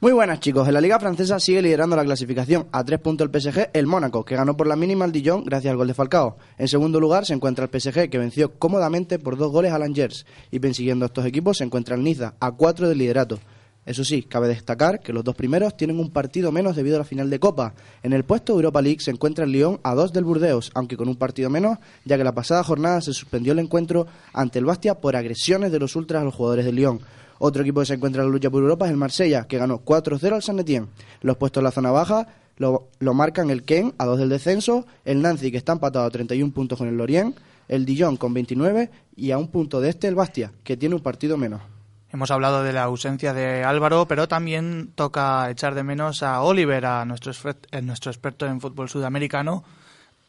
Muy 0.02 0.14
buenas 0.14 0.40
chicos, 0.40 0.68
en 0.68 0.74
la 0.74 0.82
Liga 0.82 1.00
Francesa 1.00 1.40
sigue 1.40 1.62
liderando 1.62 1.96
la 1.96 2.04
clasificación 2.04 2.66
a 2.72 2.84
tres 2.84 3.00
puntos 3.00 3.30
el 3.32 3.40
PSG, 3.40 3.70
el 3.72 3.86
Mónaco, 3.86 4.26
que 4.26 4.36
ganó 4.36 4.58
por 4.58 4.66
la 4.66 4.76
mínima 4.76 5.06
al 5.06 5.12
Dijon 5.12 5.44
gracias 5.44 5.70
al 5.70 5.78
gol 5.78 5.86
de 5.86 5.94
Falcao. 5.94 6.38
En 6.58 6.68
segundo 6.68 7.00
lugar 7.00 7.24
se 7.28 7.36
encuentra 7.36 7.66
el 7.66 7.80
PSG, 7.80 8.10
que 8.10 8.18
venció 8.18 8.52
cómodamente 8.58 9.20
por 9.20 9.38
dos 9.38 9.52
goles 9.52 9.72
al 9.72 9.84
Angers. 9.84 10.26
Y 10.50 10.58
persiguiendo 10.58 11.06
a 11.06 11.10
estos 11.10 11.28
equipos 11.28 11.60
se 11.60 11.66
encuentra 11.66 11.94
el 11.94 12.04
Niza, 12.04 12.34
a 12.40 12.52
cuatro 12.52 12.90
del 12.90 12.98
liderato. 12.98 13.38
Eso 13.86 14.04
sí, 14.04 14.24
cabe 14.24 14.48
destacar 14.48 15.02
que 15.02 15.14
los 15.14 15.24
dos 15.24 15.36
primeros 15.36 15.78
tienen 15.78 16.00
un 16.00 16.10
partido 16.10 16.52
menos 16.52 16.76
debido 16.76 16.96
a 16.96 17.00
la 17.00 17.06
final 17.06 17.30
de 17.30 17.40
Copa. 17.40 17.76
En 18.02 18.14
el 18.14 18.24
puesto 18.24 18.54
Europa 18.54 18.82
League 18.82 19.02
se 19.02 19.12
encuentra 19.12 19.46
el 19.46 19.52
Lyon 19.52 19.80
a 19.84 19.94
dos 19.94 20.14
del 20.14 20.24
Burdeos, 20.24 20.72
aunque 20.74 20.98
con 20.98 21.10
un 21.10 21.16
partido 21.16 21.52
menos, 21.52 21.78
ya 22.06 22.18
que 22.18 22.24
la 22.24 22.34
pasada 22.34 22.64
jornada 22.64 23.02
se 23.02 23.14
suspendió 23.14 23.54
el 23.54 23.60
encuentro 23.60 24.08
ante 24.34 24.58
el 24.58 24.66
Bastia 24.66 24.96
por 24.96 25.16
agresiones 25.16 25.72
de 25.72 25.78
los 25.78 25.96
ultras 25.96 26.24
a 26.24 26.26
los 26.26 26.34
jugadores 26.34 26.66
del 26.66 26.76
Lyon. 26.76 27.02
Otro 27.44 27.64
equipo 27.64 27.80
que 27.80 27.88
se 27.88 27.96
encuentra 27.96 28.22
en 28.22 28.28
la 28.28 28.32
lucha 28.32 28.52
por 28.52 28.62
Europa 28.62 28.86
es 28.86 28.92
el 28.92 28.98
Marsella, 28.98 29.48
que 29.48 29.58
ganó 29.58 29.84
4-0 29.84 30.32
al 30.32 30.44
San 30.44 30.60
Etienne. 30.60 30.90
Los 31.22 31.38
puestos 31.38 31.62
en 31.62 31.64
la 31.64 31.72
zona 31.72 31.90
baja 31.90 32.28
lo, 32.58 32.90
lo 33.00 33.16
marcan 33.16 33.50
el 33.50 33.64
Ken 33.64 33.96
a 33.98 34.06
dos 34.06 34.20
del 34.20 34.30
descenso, 34.30 34.86
el 35.06 35.24
Nancy, 35.24 35.50
que 35.50 35.58
está 35.58 35.72
empatado 35.72 36.06
a 36.06 36.12
31 36.12 36.54
puntos 36.54 36.78
con 36.78 36.88
el 36.88 36.96
Lorient, 36.98 37.36
el 37.68 37.84
Dijon 37.84 38.18
con 38.18 38.36
29 38.36 38.92
y 39.16 39.32
a 39.32 39.40
un 39.40 39.48
punto 39.48 39.82
de 39.82 39.90
este 39.90 40.08
el 40.08 40.14
Bastia, 40.14 40.52
que 40.64 40.78
tiene 40.78 40.94
un 40.94 41.02
partido 41.02 41.36
menos. 41.36 41.64
Hemos 42.12 42.30
hablado 42.30 42.62
de 42.62 42.74
la 42.74 42.84
ausencia 42.84 43.34
de 43.34 43.64
Álvaro, 43.64 44.08
pero 44.08 44.28
también 44.28 44.92
toca 44.94 45.50
echar 45.50 45.74
de 45.74 45.82
menos 45.82 46.22
a 46.22 46.42
Oliver, 46.44 46.86
a 46.86 47.06
nuestro, 47.06 47.32
eh, 47.72 47.82
nuestro 47.82 48.12
experto 48.12 48.46
en 48.46 48.62
fútbol 48.62 48.88
sudamericano, 48.88 49.64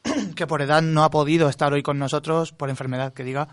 que 0.34 0.46
por 0.46 0.62
edad 0.62 0.80
no 0.80 1.04
ha 1.04 1.10
podido 1.10 1.50
estar 1.50 1.74
hoy 1.74 1.82
con 1.82 1.98
nosotros, 1.98 2.52
por 2.52 2.70
enfermedad 2.70 3.12
que 3.12 3.22
diga. 3.22 3.48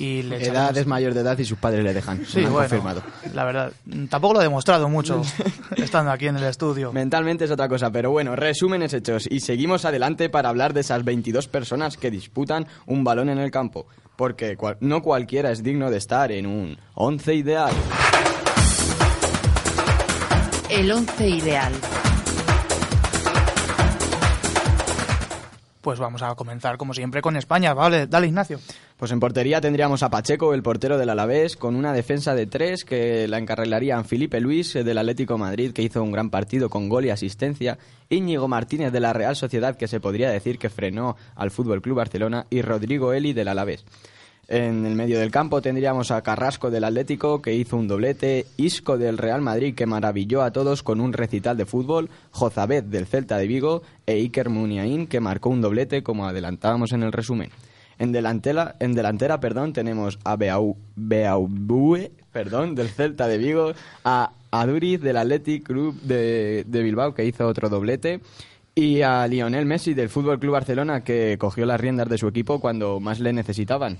Y 0.00 0.22
le 0.22 0.36
Edad 0.46 0.76
es 0.78 0.86
mayor 0.86 1.12
de 1.12 1.22
edad 1.22 1.36
y 1.38 1.44
sus 1.44 1.58
padres 1.58 1.82
le 1.82 1.92
dejan. 1.92 2.24
Sí, 2.24 2.42
bueno, 2.42 2.54
confirmado. 2.58 3.02
la 3.34 3.44
verdad, 3.44 3.72
tampoco 4.08 4.34
lo 4.34 4.40
he 4.40 4.44
demostrado 4.44 4.88
mucho 4.88 5.22
estando 5.76 6.12
aquí 6.12 6.28
en 6.28 6.36
el 6.36 6.44
estudio. 6.44 6.92
Mentalmente 6.92 7.46
es 7.46 7.50
otra 7.50 7.68
cosa, 7.68 7.90
pero 7.90 8.12
bueno, 8.12 8.36
resúmenes 8.36 8.94
hechos 8.94 9.26
y 9.28 9.40
seguimos 9.40 9.84
adelante 9.84 10.28
para 10.28 10.50
hablar 10.50 10.72
de 10.72 10.82
esas 10.82 11.04
22 11.04 11.48
personas 11.48 11.96
que 11.96 12.12
disputan 12.12 12.68
un 12.86 13.02
balón 13.02 13.28
en 13.28 13.38
el 13.38 13.50
campo, 13.50 13.86
porque 14.14 14.56
cual- 14.56 14.76
no 14.78 15.02
cualquiera 15.02 15.50
es 15.50 15.64
digno 15.64 15.90
de 15.90 15.96
estar 15.98 16.30
en 16.30 16.46
un 16.46 16.78
11 16.94 17.34
ideal. 17.34 17.72
El 20.70 20.92
once 20.92 21.28
ideal. 21.28 21.72
Pues 25.80 25.98
vamos 25.98 26.22
a 26.22 26.34
comenzar, 26.34 26.76
como 26.76 26.92
siempre, 26.92 27.22
con 27.22 27.36
España. 27.36 27.72
Vale, 27.72 28.06
dale, 28.06 28.26
Ignacio. 28.26 28.60
Pues 28.98 29.12
en 29.12 29.20
portería 29.20 29.60
tendríamos 29.60 30.02
a 30.02 30.10
Pacheco, 30.10 30.54
el 30.54 30.64
portero 30.64 30.98
del 30.98 31.10
Alavés, 31.10 31.56
con 31.56 31.76
una 31.76 31.92
defensa 31.92 32.34
de 32.34 32.46
tres 32.46 32.84
que 32.84 33.28
la 33.28 33.38
encarrilarían 33.38 34.04
Felipe 34.04 34.40
Luis 34.40 34.74
eh, 34.74 34.82
del 34.82 34.98
Atlético 34.98 35.38
Madrid, 35.38 35.70
que 35.72 35.82
hizo 35.82 36.02
un 36.02 36.10
gran 36.10 36.30
partido 36.30 36.68
con 36.68 36.88
gol 36.88 37.04
y 37.04 37.10
asistencia, 37.10 37.78
Íñigo 38.10 38.48
Martínez 38.48 38.90
de 38.90 38.98
la 38.98 39.12
Real 39.12 39.36
Sociedad, 39.36 39.76
que 39.76 39.86
se 39.86 40.00
podría 40.00 40.30
decir 40.30 40.58
que 40.58 40.68
frenó 40.68 41.14
al 41.36 41.52
Fútbol 41.52 41.80
Club 41.80 41.98
Barcelona, 41.98 42.46
y 42.50 42.60
Rodrigo 42.60 43.12
Eli 43.12 43.32
del 43.32 43.46
Alavés. 43.46 43.84
En 44.48 44.84
el 44.84 44.96
medio 44.96 45.20
del 45.20 45.30
campo 45.30 45.62
tendríamos 45.62 46.10
a 46.10 46.22
Carrasco 46.22 46.68
del 46.68 46.82
Atlético, 46.82 47.40
que 47.40 47.54
hizo 47.54 47.76
un 47.76 47.86
doblete, 47.86 48.46
Isco 48.56 48.98
del 48.98 49.16
Real 49.16 49.42
Madrid, 49.42 49.76
que 49.76 49.86
maravilló 49.86 50.42
a 50.42 50.50
todos 50.50 50.82
con 50.82 51.00
un 51.00 51.12
recital 51.12 51.56
de 51.56 51.66
fútbol, 51.66 52.10
Jozabet 52.32 52.86
del 52.86 53.06
Celta 53.06 53.38
de 53.38 53.46
Vigo 53.46 53.82
e 54.06 54.14
Iker 54.14 54.48
Muniain, 54.48 55.06
que 55.06 55.20
marcó 55.20 55.50
un 55.50 55.60
doblete, 55.60 56.02
como 56.02 56.26
adelantábamos 56.26 56.90
en 56.90 57.04
el 57.04 57.12
resumen. 57.12 57.50
En 57.98 58.12
delantera, 58.12 58.76
en 58.78 58.94
delantera 58.94 59.40
perdón, 59.40 59.72
tenemos 59.72 60.18
a 60.24 60.36
Beau, 60.36 60.76
Beaubue 60.94 62.12
perdón, 62.32 62.74
del 62.74 62.88
Celta 62.88 63.26
de 63.26 63.38
Vigo, 63.38 63.72
a 64.04 64.30
Aduriz 64.50 65.00
del 65.00 65.16
Athletic 65.16 65.64
Club 65.64 66.00
de, 66.02 66.64
de 66.66 66.82
Bilbao, 66.82 67.12
que 67.12 67.24
hizo 67.24 67.46
otro 67.46 67.68
doblete, 67.68 68.20
y 68.74 69.02
a 69.02 69.26
Lionel 69.26 69.66
Messi 69.66 69.92
del 69.92 70.08
Fútbol 70.08 70.38
Club 70.38 70.52
Barcelona, 70.52 71.02
que 71.02 71.36
cogió 71.38 71.66
las 71.66 71.80
riendas 71.80 72.08
de 72.08 72.16
su 72.16 72.28
equipo 72.28 72.60
cuando 72.60 73.00
más 73.00 73.18
le 73.18 73.32
necesitaban. 73.32 73.98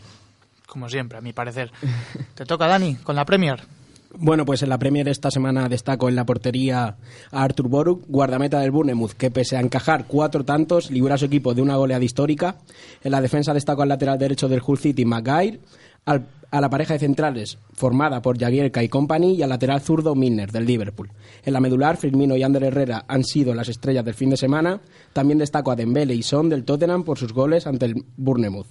como 0.66 0.88
siempre, 0.88 1.18
a 1.18 1.20
mi 1.20 1.32
parecer. 1.32 1.72
Te 2.34 2.44
toca, 2.44 2.68
Dani, 2.68 2.94
con 2.96 3.16
la 3.16 3.24
Premier. 3.24 3.60
Bueno, 4.14 4.46
pues 4.46 4.62
en 4.62 4.70
la 4.70 4.78
Premier 4.78 5.06
esta 5.08 5.30
semana 5.30 5.68
destaco 5.68 6.08
en 6.08 6.16
la 6.16 6.24
portería 6.24 6.96
a 7.30 7.42
Arthur 7.42 7.68
Boruk, 7.68 8.04
guardameta 8.08 8.58
del 8.60 8.70
Bournemouth, 8.70 9.12
que 9.12 9.30
pese 9.30 9.56
a 9.56 9.60
encajar 9.60 10.06
cuatro 10.08 10.44
tantos, 10.44 10.90
libra 10.90 11.14
a 11.16 11.18
su 11.18 11.26
equipo 11.26 11.52
de 11.54 11.60
una 11.62 11.76
goleada 11.76 12.04
histórica. 12.04 12.56
En 13.04 13.12
la 13.12 13.20
defensa 13.20 13.52
destaco 13.52 13.82
al 13.82 13.88
lateral 13.90 14.18
derecho 14.18 14.48
del 14.48 14.62
Hull 14.66 14.78
City, 14.78 15.04
Maguire, 15.04 15.60
al- 16.06 16.26
a 16.50 16.62
la 16.62 16.70
pareja 16.70 16.94
de 16.94 17.00
centrales 17.00 17.58
formada 17.74 18.22
por 18.22 18.38
Jagielka 18.38 18.82
y 18.82 18.88
Company 18.88 19.34
y 19.34 19.42
al 19.42 19.50
lateral 19.50 19.82
zurdo 19.82 20.14
Milner 20.14 20.50
del 20.50 20.64
Liverpool. 20.64 21.10
En 21.44 21.52
la 21.52 21.60
medular, 21.60 21.98
Firmino 21.98 22.34
y 22.34 22.42
Ander 22.42 22.64
Herrera 22.64 23.04
han 23.06 23.22
sido 23.24 23.54
las 23.54 23.68
estrellas 23.68 24.06
del 24.06 24.14
fin 24.14 24.30
de 24.30 24.38
semana. 24.38 24.80
También 25.12 25.38
destaco 25.38 25.70
a 25.70 25.76
Dembele 25.76 26.14
y 26.14 26.22
Son 26.22 26.48
del 26.48 26.64
Tottenham 26.64 27.04
por 27.04 27.18
sus 27.18 27.34
goles 27.34 27.66
ante 27.66 27.84
el 27.84 28.04
Bournemouth. 28.16 28.68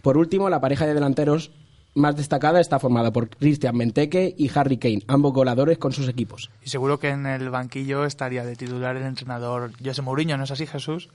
Por 0.00 0.16
último, 0.16 0.48
la 0.48 0.60
pareja 0.60 0.86
de 0.86 0.94
delanteros 0.94 1.50
más 1.96 2.16
destacada 2.16 2.60
está 2.60 2.78
formada 2.78 3.10
por 3.10 3.28
Christian 3.28 3.76
Benteke 3.76 4.34
y 4.36 4.50
Harry 4.54 4.76
Kane, 4.76 5.02
ambos 5.08 5.32
goleadores 5.32 5.78
con 5.78 5.92
sus 5.92 6.08
equipos. 6.08 6.50
Y 6.62 6.68
seguro 6.68 6.98
que 6.98 7.08
en 7.08 7.26
el 7.26 7.50
banquillo 7.50 8.04
estaría 8.04 8.44
de 8.44 8.54
titular 8.54 8.96
el 8.96 9.04
entrenador 9.04 9.72
José 9.84 10.02
Mourinho, 10.02 10.36
¿no 10.36 10.44
es 10.44 10.50
así, 10.50 10.66
Jesús? 10.66 11.08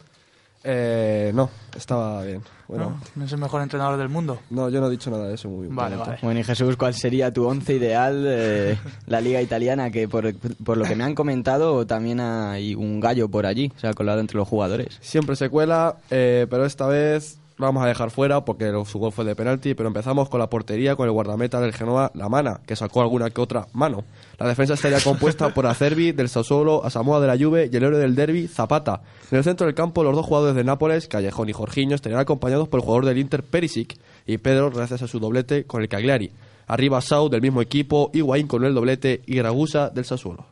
Eh, 0.64 1.32
no, 1.34 1.50
estaba 1.76 2.24
bien. 2.24 2.44
Bueno, 2.68 2.92
¿No? 2.92 3.02
¿No 3.16 3.26
es 3.26 3.32
el 3.32 3.40
mejor 3.40 3.62
entrenador 3.64 3.98
del 3.98 4.10
mundo? 4.10 4.40
no, 4.52 4.70
yo 4.70 4.80
no 4.80 4.88
he 4.88 4.92
dicho 4.92 5.10
nada 5.10 5.28
de 5.28 5.34
eso. 5.34 5.50
Muy 5.50 5.64
bien. 5.64 5.76
Vale, 5.76 5.96
vale. 5.96 6.20
Bueno, 6.22 6.40
y 6.40 6.44
Jesús, 6.44 6.78
¿cuál 6.78 6.94
sería 6.94 7.34
tu 7.34 7.46
once 7.46 7.74
ideal 7.74 8.24
de 8.24 8.78
la 9.08 9.22
liga 9.22 9.42
italiana? 9.42 9.90
Que 9.90 10.08
por, 10.08 10.34
por 10.64 10.78
lo 10.78 10.86
que 10.86 10.96
me 10.96 11.04
han 11.04 11.16
comentado, 11.16 11.86
también 11.88 12.20
hay 12.20 12.76
un 12.76 13.00
gallo 13.00 13.28
por 13.28 13.46
allí, 13.46 13.72
se 13.78 13.88
ha 13.88 13.94
colado 13.94 14.20
entre 14.20 14.38
los 14.38 14.48
jugadores. 14.48 15.00
Siempre 15.02 15.36
se 15.36 15.50
cuela, 15.50 15.98
eh, 16.12 16.46
pero 16.50 16.66
esta 16.66 16.86
vez 16.86 17.41
vamos 17.62 17.84
a 17.84 17.88
dejar 17.88 18.12
fuera 18.12 18.44
porque 18.44 18.72
su 18.86 19.00
gol 19.00 19.12
fue 19.12 19.26
de 19.26 19.36
penalti. 19.36 19.74
Pero 19.74 19.88
empezamos 19.88 20.30
con 20.30 20.40
la 20.40 20.50
portería, 20.50 20.96
con 20.96 21.06
el 21.06 21.12
guardameta 21.12 21.60
del 21.60 21.74
Genoa, 21.74 22.12
La 22.14 22.30
Mana, 22.30 22.62
que 22.66 22.76
sacó 22.76 23.02
alguna 23.02 23.30
que 23.30 23.42
otra 23.42 23.68
mano. 23.74 24.04
La 24.38 24.48
defensa 24.48 24.74
estaría 24.74 25.00
compuesta 25.00 25.54
por 25.54 25.66
Acerbi 25.68 26.12
del 26.12 26.30
Sassuolo, 26.30 26.84
Asamoah 26.84 27.22
de 27.22 27.28
la 27.28 27.38
Juve 27.38 27.70
y 27.72 27.76
el 27.76 27.84
héroe 27.84 28.00
del 28.00 28.16
derby, 28.16 28.48
Zapata. 28.48 29.02
En 29.32 29.38
el 29.38 29.44
centro 29.44 29.66
del 29.66 29.76
campo, 29.76 30.04
los 30.04 30.16
dos 30.16 30.26
jugadores 30.26 30.56
de 30.56 30.64
Nápoles, 30.64 31.08
Callejón 31.08 31.50
y 31.50 31.54
Jorginho, 31.54 31.96
estarían 31.96 32.20
acompañados 32.20 32.68
por 32.68 32.80
el 32.80 32.86
jugador 32.86 33.06
del 33.06 33.18
Inter, 33.18 33.44
Perisic, 33.44 33.98
y 34.26 34.38
Pedro, 34.38 34.72
gracias 34.72 35.04
a 35.04 35.08
su 35.08 35.20
doblete 35.20 35.66
con 35.66 35.82
el 35.82 35.90
Cagliari. 35.90 36.32
Arriba 36.68 37.02
Sau 37.02 37.30
del 37.30 37.42
mismo 37.42 37.62
equipo, 37.62 38.12
Higuaín 38.14 38.48
con 38.48 38.64
el 38.64 38.74
doblete 38.74 39.22
y 39.26 39.42
Ragusa 39.42 39.90
del 39.90 40.06
Sassuolo. 40.06 40.46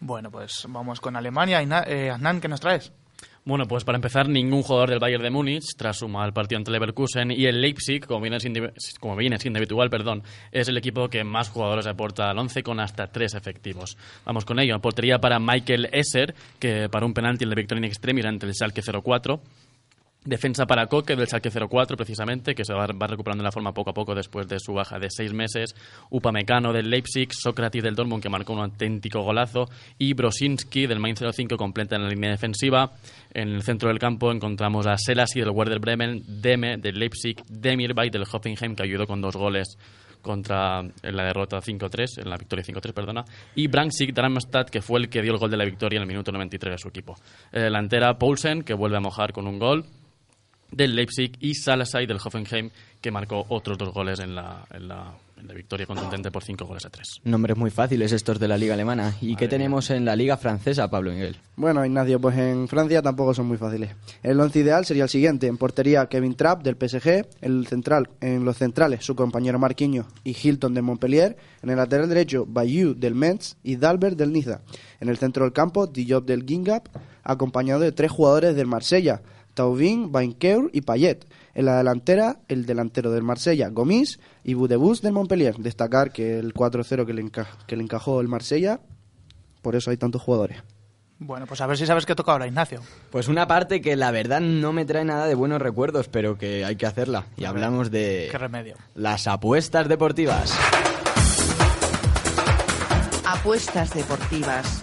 Bueno, 0.00 0.30
pues 0.30 0.66
vamos 0.68 1.00
con 1.00 1.16
Alemania. 1.16 1.62
Y 1.62 1.66
eh, 1.90 2.06
Hernán, 2.06 2.40
¿qué 2.40 2.48
nos 2.48 2.60
traes? 2.60 2.92
Bueno, 3.46 3.68
pues 3.68 3.84
para 3.84 3.94
empezar, 3.94 4.28
ningún 4.28 4.64
jugador 4.64 4.90
del 4.90 4.98
Bayern 4.98 5.22
de 5.22 5.30
Múnich, 5.30 5.76
tras 5.76 5.98
su 5.98 6.08
mal 6.08 6.32
partido 6.32 6.58
ante 6.58 6.72
Leverkusen, 6.72 7.30
y 7.30 7.46
el 7.46 7.60
Leipzig, 7.60 8.04
como 8.04 8.20
viene 8.20 8.40
siendo, 8.40 8.72
como 8.98 9.16
perdón, 9.88 10.24
es 10.50 10.66
el 10.66 10.76
equipo 10.76 11.08
que 11.08 11.22
más 11.22 11.48
jugadores 11.48 11.86
aporta 11.86 12.28
al 12.28 12.38
11 12.40 12.64
con 12.64 12.80
hasta 12.80 13.06
tres 13.06 13.34
efectivos. 13.34 13.96
Vamos 14.24 14.44
con 14.44 14.58
ello. 14.58 14.80
Portería 14.80 15.20
para 15.20 15.38
Michael 15.38 15.90
Esser, 15.92 16.34
que 16.58 16.88
para 16.88 17.06
un 17.06 17.14
penalti 17.14 17.44
en 17.44 17.50
la 17.50 17.54
victoria 17.54 17.78
in 17.78 17.84
extremis 17.84 18.24
ante 18.24 18.46
el 18.46 18.52
Schalke 18.52 18.82
04. 18.82 19.40
Defensa 20.26 20.66
para 20.66 20.86
Koke 20.88 21.14
del 21.14 21.28
Schalke 21.28 21.50
04, 21.50 21.96
precisamente, 21.96 22.54
que 22.54 22.64
se 22.64 22.74
va, 22.74 22.86
va 22.86 23.06
recuperando 23.06 23.44
la 23.44 23.52
forma 23.52 23.72
poco 23.72 23.90
a 23.90 23.94
poco 23.94 24.12
después 24.14 24.48
de 24.48 24.58
su 24.58 24.72
baja 24.74 24.98
de 24.98 25.08
seis 25.08 25.32
meses. 25.32 25.74
Upamecano 26.10 26.72
del 26.72 26.90
Leipzig, 26.90 27.32
Socrates 27.32 27.82
del 27.82 27.94
Dortmund, 27.94 28.22
que 28.22 28.28
marcó 28.28 28.52
un 28.52 28.60
auténtico 28.60 29.22
golazo. 29.22 29.66
Y 29.98 30.14
Brosinski 30.14 30.88
del 30.88 30.98
Mainz 30.98 31.20
05 31.20 31.56
completa 31.56 31.94
en 31.94 32.02
la 32.02 32.08
línea 32.08 32.30
defensiva. 32.30 32.92
En 33.32 33.50
el 33.50 33.62
centro 33.62 33.88
del 33.88 34.00
campo 34.00 34.32
encontramos 34.32 34.86
a 34.88 34.96
Selasi 34.98 35.38
del 35.40 35.50
Werder 35.50 35.78
Bremen, 35.78 36.24
Deme 36.26 36.76
del 36.78 36.98
Leipzig, 36.98 37.36
Demirbay 37.48 38.10
del 38.10 38.24
Hoffenheim, 38.30 38.74
que 38.74 38.82
ayudó 38.82 39.06
con 39.06 39.20
dos 39.20 39.36
goles 39.36 39.78
contra 40.22 40.80
en 40.80 41.16
la 41.16 41.24
derrota 41.24 41.58
5-3, 41.58 42.22
en 42.22 42.28
la 42.28 42.36
victoria 42.36 42.64
5-3, 42.64 42.92
perdona, 42.92 43.24
y 43.54 43.68
Branksik 43.68 44.12
Darmstadt, 44.12 44.70
que 44.70 44.82
fue 44.82 44.98
el 44.98 45.08
que 45.08 45.22
dio 45.22 45.32
el 45.32 45.38
gol 45.38 45.50
de 45.50 45.56
la 45.56 45.64
victoria 45.64 45.98
en 45.98 46.02
el 46.02 46.08
minuto 46.08 46.32
93 46.32 46.72
de 46.72 46.78
su 46.78 46.88
equipo. 46.88 47.14
Delantera 47.52 48.18
Poulsen, 48.18 48.62
que 48.62 48.74
vuelve 48.74 48.96
a 48.96 49.00
mojar 49.00 49.32
con 49.32 49.46
un 49.46 49.60
gol 49.60 49.84
del 50.70 50.94
Leipzig, 50.94 51.32
y 51.40 51.54
Salasai 51.54 52.06
del 52.06 52.18
Hoffenheim, 52.24 52.70
que 53.00 53.10
marcó 53.10 53.44
otros 53.48 53.78
dos 53.78 53.92
goles 53.92 54.18
en 54.20 54.34
la, 54.34 54.66
en 54.72 54.88
la, 54.88 55.14
en 55.38 55.46
la 55.46 55.54
victoria 55.54 55.86
contundente 55.86 56.30
por 56.30 56.42
5 56.42 56.64
goles 56.64 56.84
a 56.86 56.90
3. 56.90 57.20
Nombres 57.24 57.56
muy 57.56 57.70
fáciles 57.70 58.12
estos 58.12 58.38
de 58.38 58.48
la 58.48 58.56
liga 58.56 58.74
alemana. 58.74 59.14
¿Y 59.20 59.36
qué 59.36 59.48
tenemos 59.48 59.90
en 59.90 60.04
la 60.04 60.16
liga 60.16 60.36
francesa, 60.36 60.88
Pablo 60.88 61.12
Miguel? 61.12 61.36
Bueno, 61.56 61.84
Ignacio, 61.84 62.20
pues 62.20 62.36
en 62.38 62.68
Francia 62.68 63.02
tampoco 63.02 63.34
son 63.34 63.46
muy 63.46 63.58
fáciles. 63.58 63.90
El 64.22 64.40
once 64.40 64.58
ideal 64.58 64.84
sería 64.84 65.04
el 65.04 65.08
siguiente. 65.08 65.46
En 65.46 65.56
portería, 65.56 66.06
Kevin 66.06 66.34
Trapp 66.34 66.62
del 66.62 66.76
PSG. 66.76 67.26
El 67.40 67.66
central, 67.66 68.08
en 68.20 68.44
los 68.44 68.56
centrales, 68.56 69.04
su 69.04 69.14
compañero 69.14 69.58
Marquinhos 69.58 70.06
y 70.24 70.36
Hilton 70.36 70.74
de 70.74 70.82
Montpellier. 70.82 71.36
En 71.62 71.70
el 71.70 71.76
lateral 71.76 72.08
derecho, 72.08 72.46
Bayou 72.46 72.94
del 72.94 73.14
Metz 73.14 73.56
y 73.62 73.76
Dalbert 73.76 74.16
del 74.16 74.32
Niza. 74.32 74.62
En 75.00 75.08
el 75.08 75.18
centro 75.18 75.44
del 75.44 75.52
campo, 75.52 75.86
Diop 75.86 76.26
del 76.26 76.44
Gingap, 76.44 76.88
acompañado 77.22 77.80
de 77.80 77.92
tres 77.92 78.10
jugadores 78.10 78.56
del 78.56 78.66
Marsella, 78.66 79.20
Tauvin, 79.56 80.12
Vainqueur 80.12 80.70
y 80.72 80.82
Payet. 80.82 81.26
En 81.54 81.64
la 81.64 81.78
delantera, 81.78 82.38
el 82.46 82.66
delantero 82.66 83.10
del 83.10 83.24
Marsella, 83.24 83.70
Gomis 83.70 84.20
y 84.44 84.54
Budebus 84.54 85.02
del 85.02 85.12
Montpellier. 85.14 85.56
Destacar 85.56 86.12
que 86.12 86.38
el 86.38 86.54
4-0 86.54 87.04
que, 87.06 87.12
le 87.14 87.24
enca- 87.24 87.48
que 87.66 87.74
le 87.76 87.82
encajó 87.82 88.20
el 88.20 88.28
Marsella, 88.28 88.80
por 89.62 89.74
eso 89.74 89.90
hay 89.90 89.96
tantos 89.96 90.22
jugadores. 90.22 90.62
Bueno, 91.18 91.46
pues 91.46 91.62
a 91.62 91.66
ver 91.66 91.78
si 91.78 91.86
sabes 91.86 92.04
qué 92.04 92.14
toca 92.14 92.32
ahora, 92.32 92.46
Ignacio. 92.46 92.82
Pues 93.10 93.28
una 93.28 93.46
parte 93.46 93.80
que 93.80 93.96
la 93.96 94.10
verdad 94.10 94.42
no 94.42 94.74
me 94.74 94.84
trae 94.84 95.02
nada 95.06 95.26
de 95.26 95.34
buenos 95.34 95.62
recuerdos, 95.62 96.08
pero 96.08 96.36
que 96.36 96.64
hay 96.66 96.76
que 96.76 96.84
hacerla. 96.84 97.24
Y 97.38 97.46
hablamos 97.46 97.90
de 97.90 98.28
¿Qué 98.30 98.36
remedio? 98.36 98.76
las 98.94 99.26
apuestas 99.26 99.88
deportivas. 99.88 100.52
Apuestas 103.24 103.94
deportivas. 103.94 104.82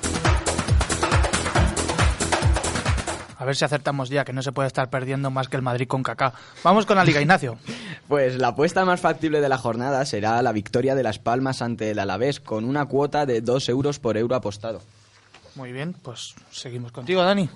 A 3.44 3.46
ver 3.46 3.58
si 3.58 3.66
acertamos 3.66 4.08
ya, 4.08 4.24
que 4.24 4.32
no 4.32 4.42
se 4.42 4.54
puede 4.54 4.68
estar 4.68 4.90
perdiendo 4.90 5.30
más 5.30 5.50
que 5.50 5.58
el 5.58 5.62
Madrid 5.62 5.86
con 5.86 6.02
Kaká. 6.02 6.32
Vamos 6.64 6.86
con 6.86 6.96
la 6.96 7.04
Liga, 7.04 7.20
Ignacio. 7.20 7.58
Pues 8.08 8.38
la 8.38 8.50
apuesta 8.50 8.86
más 8.86 9.02
factible 9.02 9.42
de 9.42 9.50
la 9.50 9.58
jornada 9.58 10.06
será 10.06 10.42
la 10.42 10.52
victoria 10.54 10.96
de 10.96 11.04
Las 11.04 11.20
Palmas 11.20 11.62
ante 11.62 11.92
el 11.92 12.00
Alavés 12.00 12.40
con 12.40 12.64
una 12.64 12.86
cuota 12.86 13.26
de 13.26 13.42
2 13.42 13.68
euros 13.70 14.00
por 14.00 14.18
euro 14.18 14.36
apostado. 14.36 14.82
Muy 15.56 15.74
bien, 15.74 15.94
pues 15.94 16.36
seguimos 16.52 16.92
contigo, 16.94 17.22
Dani. 17.22 17.50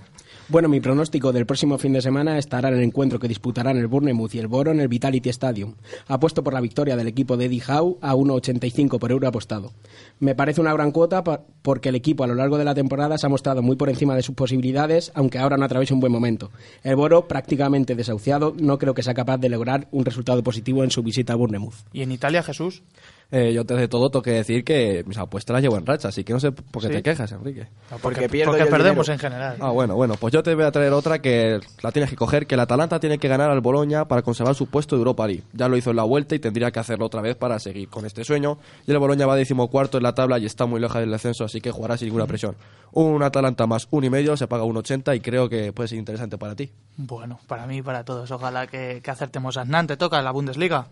Bueno, 0.49 0.69
mi 0.69 0.79
pronóstico 0.79 1.33
del 1.33 1.45
próximo 1.45 1.77
fin 1.77 1.91
de 1.91 2.01
semana 2.01 2.37
estará 2.37 2.69
en 2.69 2.75
el 2.75 2.83
encuentro 2.83 3.19
que 3.19 3.27
disputarán 3.27 3.75
el 3.75 3.87
Bournemouth 3.87 4.33
y 4.33 4.39
el 4.39 4.47
Boro 4.47 4.71
en 4.71 4.79
el 4.79 4.87
Vitality 4.87 5.27
Stadium. 5.27 5.75
Apuesto 6.07 6.41
por 6.41 6.53
la 6.53 6.61
victoria 6.61 6.95
del 6.95 7.07
equipo 7.07 7.35
de 7.35 7.45
Eddie 7.45 7.61
Howe 7.67 7.97
a 7.99 8.15
1,85 8.15 8.97
por 8.97 9.11
euro 9.11 9.27
apostado. 9.27 9.73
Me 10.21 10.35
parece 10.35 10.61
una 10.61 10.71
gran 10.71 10.91
cuota 10.91 11.21
porque 11.61 11.89
el 11.89 11.95
equipo 11.95 12.23
a 12.23 12.27
lo 12.27 12.35
largo 12.35 12.57
de 12.57 12.63
la 12.63 12.73
temporada 12.73 13.17
se 13.17 13.25
ha 13.25 13.29
mostrado 13.29 13.61
muy 13.61 13.75
por 13.75 13.89
encima 13.89 14.15
de 14.15 14.23
sus 14.23 14.35
posibilidades, 14.35 15.11
aunque 15.15 15.37
ahora 15.37 15.57
no 15.57 15.65
atraviesa 15.65 15.93
un 15.93 15.99
buen 15.99 16.13
momento. 16.13 16.49
El 16.81 16.95
Boro, 16.95 17.27
prácticamente 17.27 17.95
desahuciado, 17.95 18.55
no 18.57 18.77
creo 18.77 18.93
que 18.93 19.03
sea 19.03 19.13
capaz 19.13 19.39
de 19.39 19.49
lograr 19.49 19.89
un 19.91 20.05
resultado 20.05 20.43
positivo 20.43 20.81
en 20.85 20.91
su 20.91 21.03
visita 21.03 21.33
a 21.33 21.35
Bournemouth. 21.35 21.75
¿Y 21.91 22.03
en 22.03 22.13
Italia, 22.13 22.41
Jesús? 22.41 22.83
Eh, 23.29 23.51
yo 23.53 23.61
antes 23.61 23.77
de 23.77 23.87
todo 23.89 24.09
tengo 24.09 24.21
que 24.23 24.31
decir 24.31 24.63
que 24.63 25.03
mis 25.05 25.17
apuestas 25.17 25.53
las 25.53 25.61
llevo 25.61 25.77
en 25.77 25.85
racha, 25.85 26.07
así 26.07 26.23
que 26.23 26.31
no 26.31 26.39
sé 26.39 26.53
por 26.53 26.81
qué 26.81 26.87
¿Sí? 26.87 26.93
te 26.93 27.03
quejas, 27.03 27.29
Enrique. 27.33 27.67
No, 27.91 27.97
Porque 27.97 28.21
porque, 28.21 28.45
porque 28.45 28.65
perdemos 28.67 29.05
dinero. 29.07 29.13
en 29.13 29.19
general. 29.19 29.57
Ah, 29.59 29.71
bueno, 29.71 29.95
bueno, 29.95 30.15
pues 30.17 30.33
yo 30.33 30.41
te 30.43 30.55
voy 30.55 30.63
a 30.63 30.71
traer 30.71 30.93
otra 30.93 31.19
que 31.19 31.59
la 31.83 31.91
tienes 31.91 32.09
que 32.09 32.15
coger, 32.15 32.47
que 32.47 32.55
el 32.55 32.61
Atalanta 32.61 33.01
tiene 33.01 33.17
que 33.17 33.27
ganar 33.27 33.51
al 33.51 33.59
Boloña 33.59 34.07
para 34.07 34.21
conservar 34.21 34.55
su 34.55 34.67
puesto 34.67 34.95
de 34.95 35.01
Europa 35.01 35.27
League. 35.27 35.43
Ya 35.51 35.67
lo 35.67 35.75
hizo 35.75 35.89
en 35.89 35.97
la 35.97 36.03
vuelta 36.03 36.35
y 36.35 36.39
tendría 36.39 36.71
que 36.71 36.79
hacerlo 36.79 37.05
otra 37.07 37.21
vez 37.21 37.35
para 37.35 37.59
seguir 37.59 37.89
con 37.89 38.05
este 38.05 38.23
sueño. 38.23 38.59
Y 38.87 38.91
el 38.91 38.97
Boloña 38.97 39.25
va 39.25 39.35
decimocuarto 39.35 39.97
en 39.97 40.03
la 40.03 40.13
tabla 40.15 40.39
y 40.39 40.45
está 40.45 40.65
muy 40.65 40.79
lejos 40.79 41.01
del 41.01 41.11
descenso, 41.11 41.43
así 41.43 41.59
que 41.59 41.71
jugará 41.71 41.97
sin 41.97 42.07
ninguna 42.07 42.27
presión. 42.27 42.55
Un 42.93 43.21
Atalanta 43.23 43.67
más 43.67 43.89
un 43.91 44.05
y 44.05 44.09
medio 44.09 44.37
se 44.37 44.47
paga 44.47 44.63
un 44.63 44.77
80 44.77 45.13
y 45.15 45.19
creo 45.19 45.49
que 45.49 45.73
puede 45.73 45.89
ser 45.89 45.97
interesante 45.99 46.37
para 46.37 46.55
ti. 46.55 46.71
Bueno, 46.95 47.41
para 47.47 47.67
mí 47.67 47.79
y 47.79 47.81
para 47.81 48.05
todos. 48.05 48.31
Ojalá 48.31 48.67
que, 48.67 49.01
que 49.03 49.11
acertemos 49.11 49.57
a 49.57 49.63
Hernán. 49.63 49.87
Te 49.87 49.97
toca 49.97 50.21
la 50.21 50.31
Bundesliga. 50.31 50.87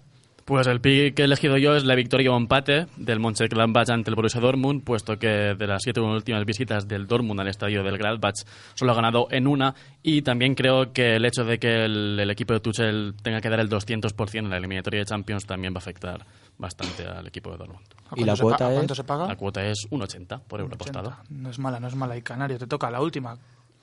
Pues 0.45 0.67
el 0.67 0.79
pick 0.79 1.15
que 1.15 1.23
he 1.23 1.25
elegido 1.25 1.57
yo 1.57 1.75
es 1.75 1.85
la 1.85 1.95
victoria 1.95 2.31
o 2.31 2.37
empate 2.37 2.85
del 2.97 3.19
Mönchengladbach 3.19 3.89
ante 3.89 4.11
el 4.11 4.15
Borussia 4.15 4.39
Dortmund, 4.39 4.83
puesto 4.83 5.17
que 5.17 5.27
de 5.27 5.65
las 5.65 5.81
siete 5.81 6.01
últimas 6.01 6.45
visitas 6.45 6.87
del 6.87 7.07
Dortmund 7.07 7.39
al 7.39 7.47
estadio 7.47 7.81
del 7.81 7.97
Gladbach 7.97 8.35
solo 8.75 8.91
ha 8.91 8.95
ganado 8.95 9.27
en 9.31 9.47
una 9.47 9.73
y 10.03 10.21
también 10.21 10.53
creo 10.53 10.93
que 10.93 11.15
el 11.15 11.25
hecho 11.25 11.45
de 11.45 11.57
que 11.57 11.85
el, 11.85 12.19
el 12.19 12.29
equipo 12.29 12.53
de 12.53 12.59
Tuchel 12.59 13.15
tenga 13.23 13.41
que 13.41 13.49
dar 13.49 13.59
el 13.59 13.69
200% 13.69 14.35
en 14.37 14.51
la 14.51 14.57
eliminatoria 14.57 14.99
de 14.99 15.05
Champions 15.07 15.47
también 15.47 15.73
va 15.73 15.77
a 15.77 15.79
afectar 15.79 16.23
bastante 16.59 17.07
al 17.07 17.25
equipo 17.25 17.49
de 17.49 17.57
Dortmund. 17.57 17.81
¿A 18.11 18.13
¿Y 18.15 18.23
la 18.23 18.25
cuánto 18.25 18.35
se 18.35 18.43
cuota 18.43 18.69
es? 18.69 18.75
cuánto 18.75 18.95
se 18.95 19.03
paga? 19.03 19.27
La 19.27 19.35
cuota 19.37 19.65
es 19.65 19.87
un 19.89 20.03
80 20.03 20.37
por 20.47 20.59
euro 20.59 20.75
80. 20.75 20.99
apostado. 20.99 21.23
No 21.27 21.49
es 21.49 21.57
mala, 21.57 21.79
no 21.79 21.87
es 21.87 21.95
mala. 21.95 22.17
Y 22.17 22.21
Canario, 22.21 22.59
te 22.59 22.67
toca 22.67 22.91
la 22.91 23.01
última. 23.01 23.35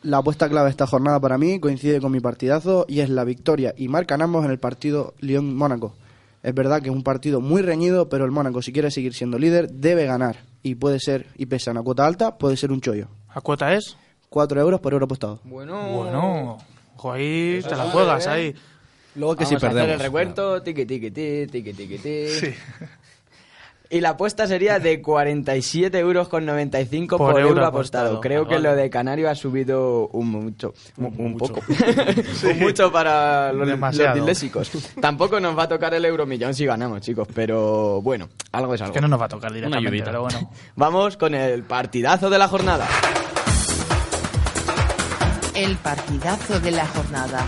La 0.04 0.19
apuesta 0.19 0.49
clave 0.49 0.66
de 0.66 0.71
esta 0.71 0.87
jornada 0.87 1.19
para 1.19 1.38
mí 1.38 1.59
coincide 1.59 2.00
con 2.00 2.12
mi 2.12 2.21
partidazo 2.21 2.87
y 2.88 3.00
es 3.00 3.09
la 3.09 3.25
victoria 3.25 3.75
y 3.76 3.88
marcan 3.88 4.23
ambos 4.23 4.45
en 4.45 4.52
el 4.52 4.61
partido 4.61 5.14
Lyon-Mónaco. 5.19 5.97
Es 6.42 6.54
verdad 6.54 6.82
que 6.82 6.88
es 6.88 6.94
un 6.94 7.02
partido 7.04 7.40
muy 7.40 7.62
reñido, 7.62 8.08
pero 8.08 8.25
el 8.25 8.30
Mónaco, 8.32 8.62
si 8.62 8.72
quiere 8.72 8.90
seguir 8.90 9.14
siendo 9.14 9.38
líder, 9.38 9.70
debe 9.70 10.06
ganar. 10.06 10.37
Y 10.62 10.75
puede 10.75 10.99
ser, 11.00 11.26
y 11.37 11.46
pese 11.46 11.70
a 11.70 11.72
una 11.72 11.82
cuota 11.82 12.04
alta, 12.06 12.37
puede 12.38 12.56
ser 12.56 12.72
un 12.72 12.80
chollo. 12.80 13.08
¿La 13.34 13.40
cuota 13.40 13.72
es? 13.75 13.96
4 14.28 14.61
euros 14.61 14.80
por 14.80 14.92
euro 14.92 15.04
apostado. 15.04 15.40
Bueno, 15.44 15.92
Bueno, 15.92 16.58
ojo 16.96 17.12
ahí, 17.12 17.61
te 17.62 17.76
la 17.76 17.84
juegas 17.90 18.26
ahí. 18.26 18.54
Luego 19.14 19.37
que 19.37 19.44
si 19.44 19.54
Vamos 19.54 19.64
a 19.64 19.66
hacer 19.68 19.78
perdemos. 19.82 20.00
el 20.00 20.06
recuento, 20.06 20.62
tiqui, 20.62 20.87
tiqui, 20.87 21.11
ti, 21.11 21.46
tiqui, 21.50 21.72
tiqui, 21.75 21.99
ti. 21.99 22.26
Y 23.92 24.00
la 24.00 24.11
apuesta 24.11 24.46
sería 24.46 24.78
de 24.78 25.02
47 25.02 25.99
euros 25.99 26.26
con 26.28 26.46
95 26.46 27.18
por, 27.18 27.32
Por 27.32 27.40
euro, 27.42 27.50
euro 27.56 27.66
apostado. 27.66 28.04
apostado. 28.06 28.20
Creo 28.22 28.49
que 28.49 28.54
Vale. 28.54 28.70
lo 28.70 28.75
de 28.75 28.88
Canario 28.88 29.28
ha 29.28 29.34
subido 29.34 30.08
un 30.08 30.28
mucho, 30.30 30.72
un, 30.96 31.14
un 31.18 31.37
poco. 31.37 31.61
un 32.50 32.58
mucho 32.58 32.90
para 32.90 33.52
los, 33.52 33.68
los. 33.68 34.70
Tampoco 34.99 35.38
nos 35.40 35.56
va 35.58 35.64
a 35.64 35.68
tocar 35.68 35.92
el 35.92 36.06
euromillón 36.06 36.54
si 36.54 36.64
ganamos, 36.64 37.02
chicos, 37.02 37.28
pero 37.34 38.00
bueno, 38.00 38.30
algo 38.52 38.72
es 38.75 38.80
algo. 38.80 38.94
Que 38.94 39.00
no 39.02 39.08
nos 39.08 39.20
va 39.20 39.26
a 39.26 39.28
tocar 39.28 39.52
directamente, 39.52 39.88
ayudita. 39.88 40.06
pero 40.06 40.22
bueno. 40.22 40.50
Vamos 40.76 41.18
con 41.18 41.34
el 41.34 41.62
partidazo 41.64 42.30
de 42.30 42.38
la 42.38 42.49
jornada. 42.49 42.88
El 45.54 45.76
partidazo 45.76 46.61
de 46.61 46.70
la 46.70 46.87
jornada. 46.87 47.46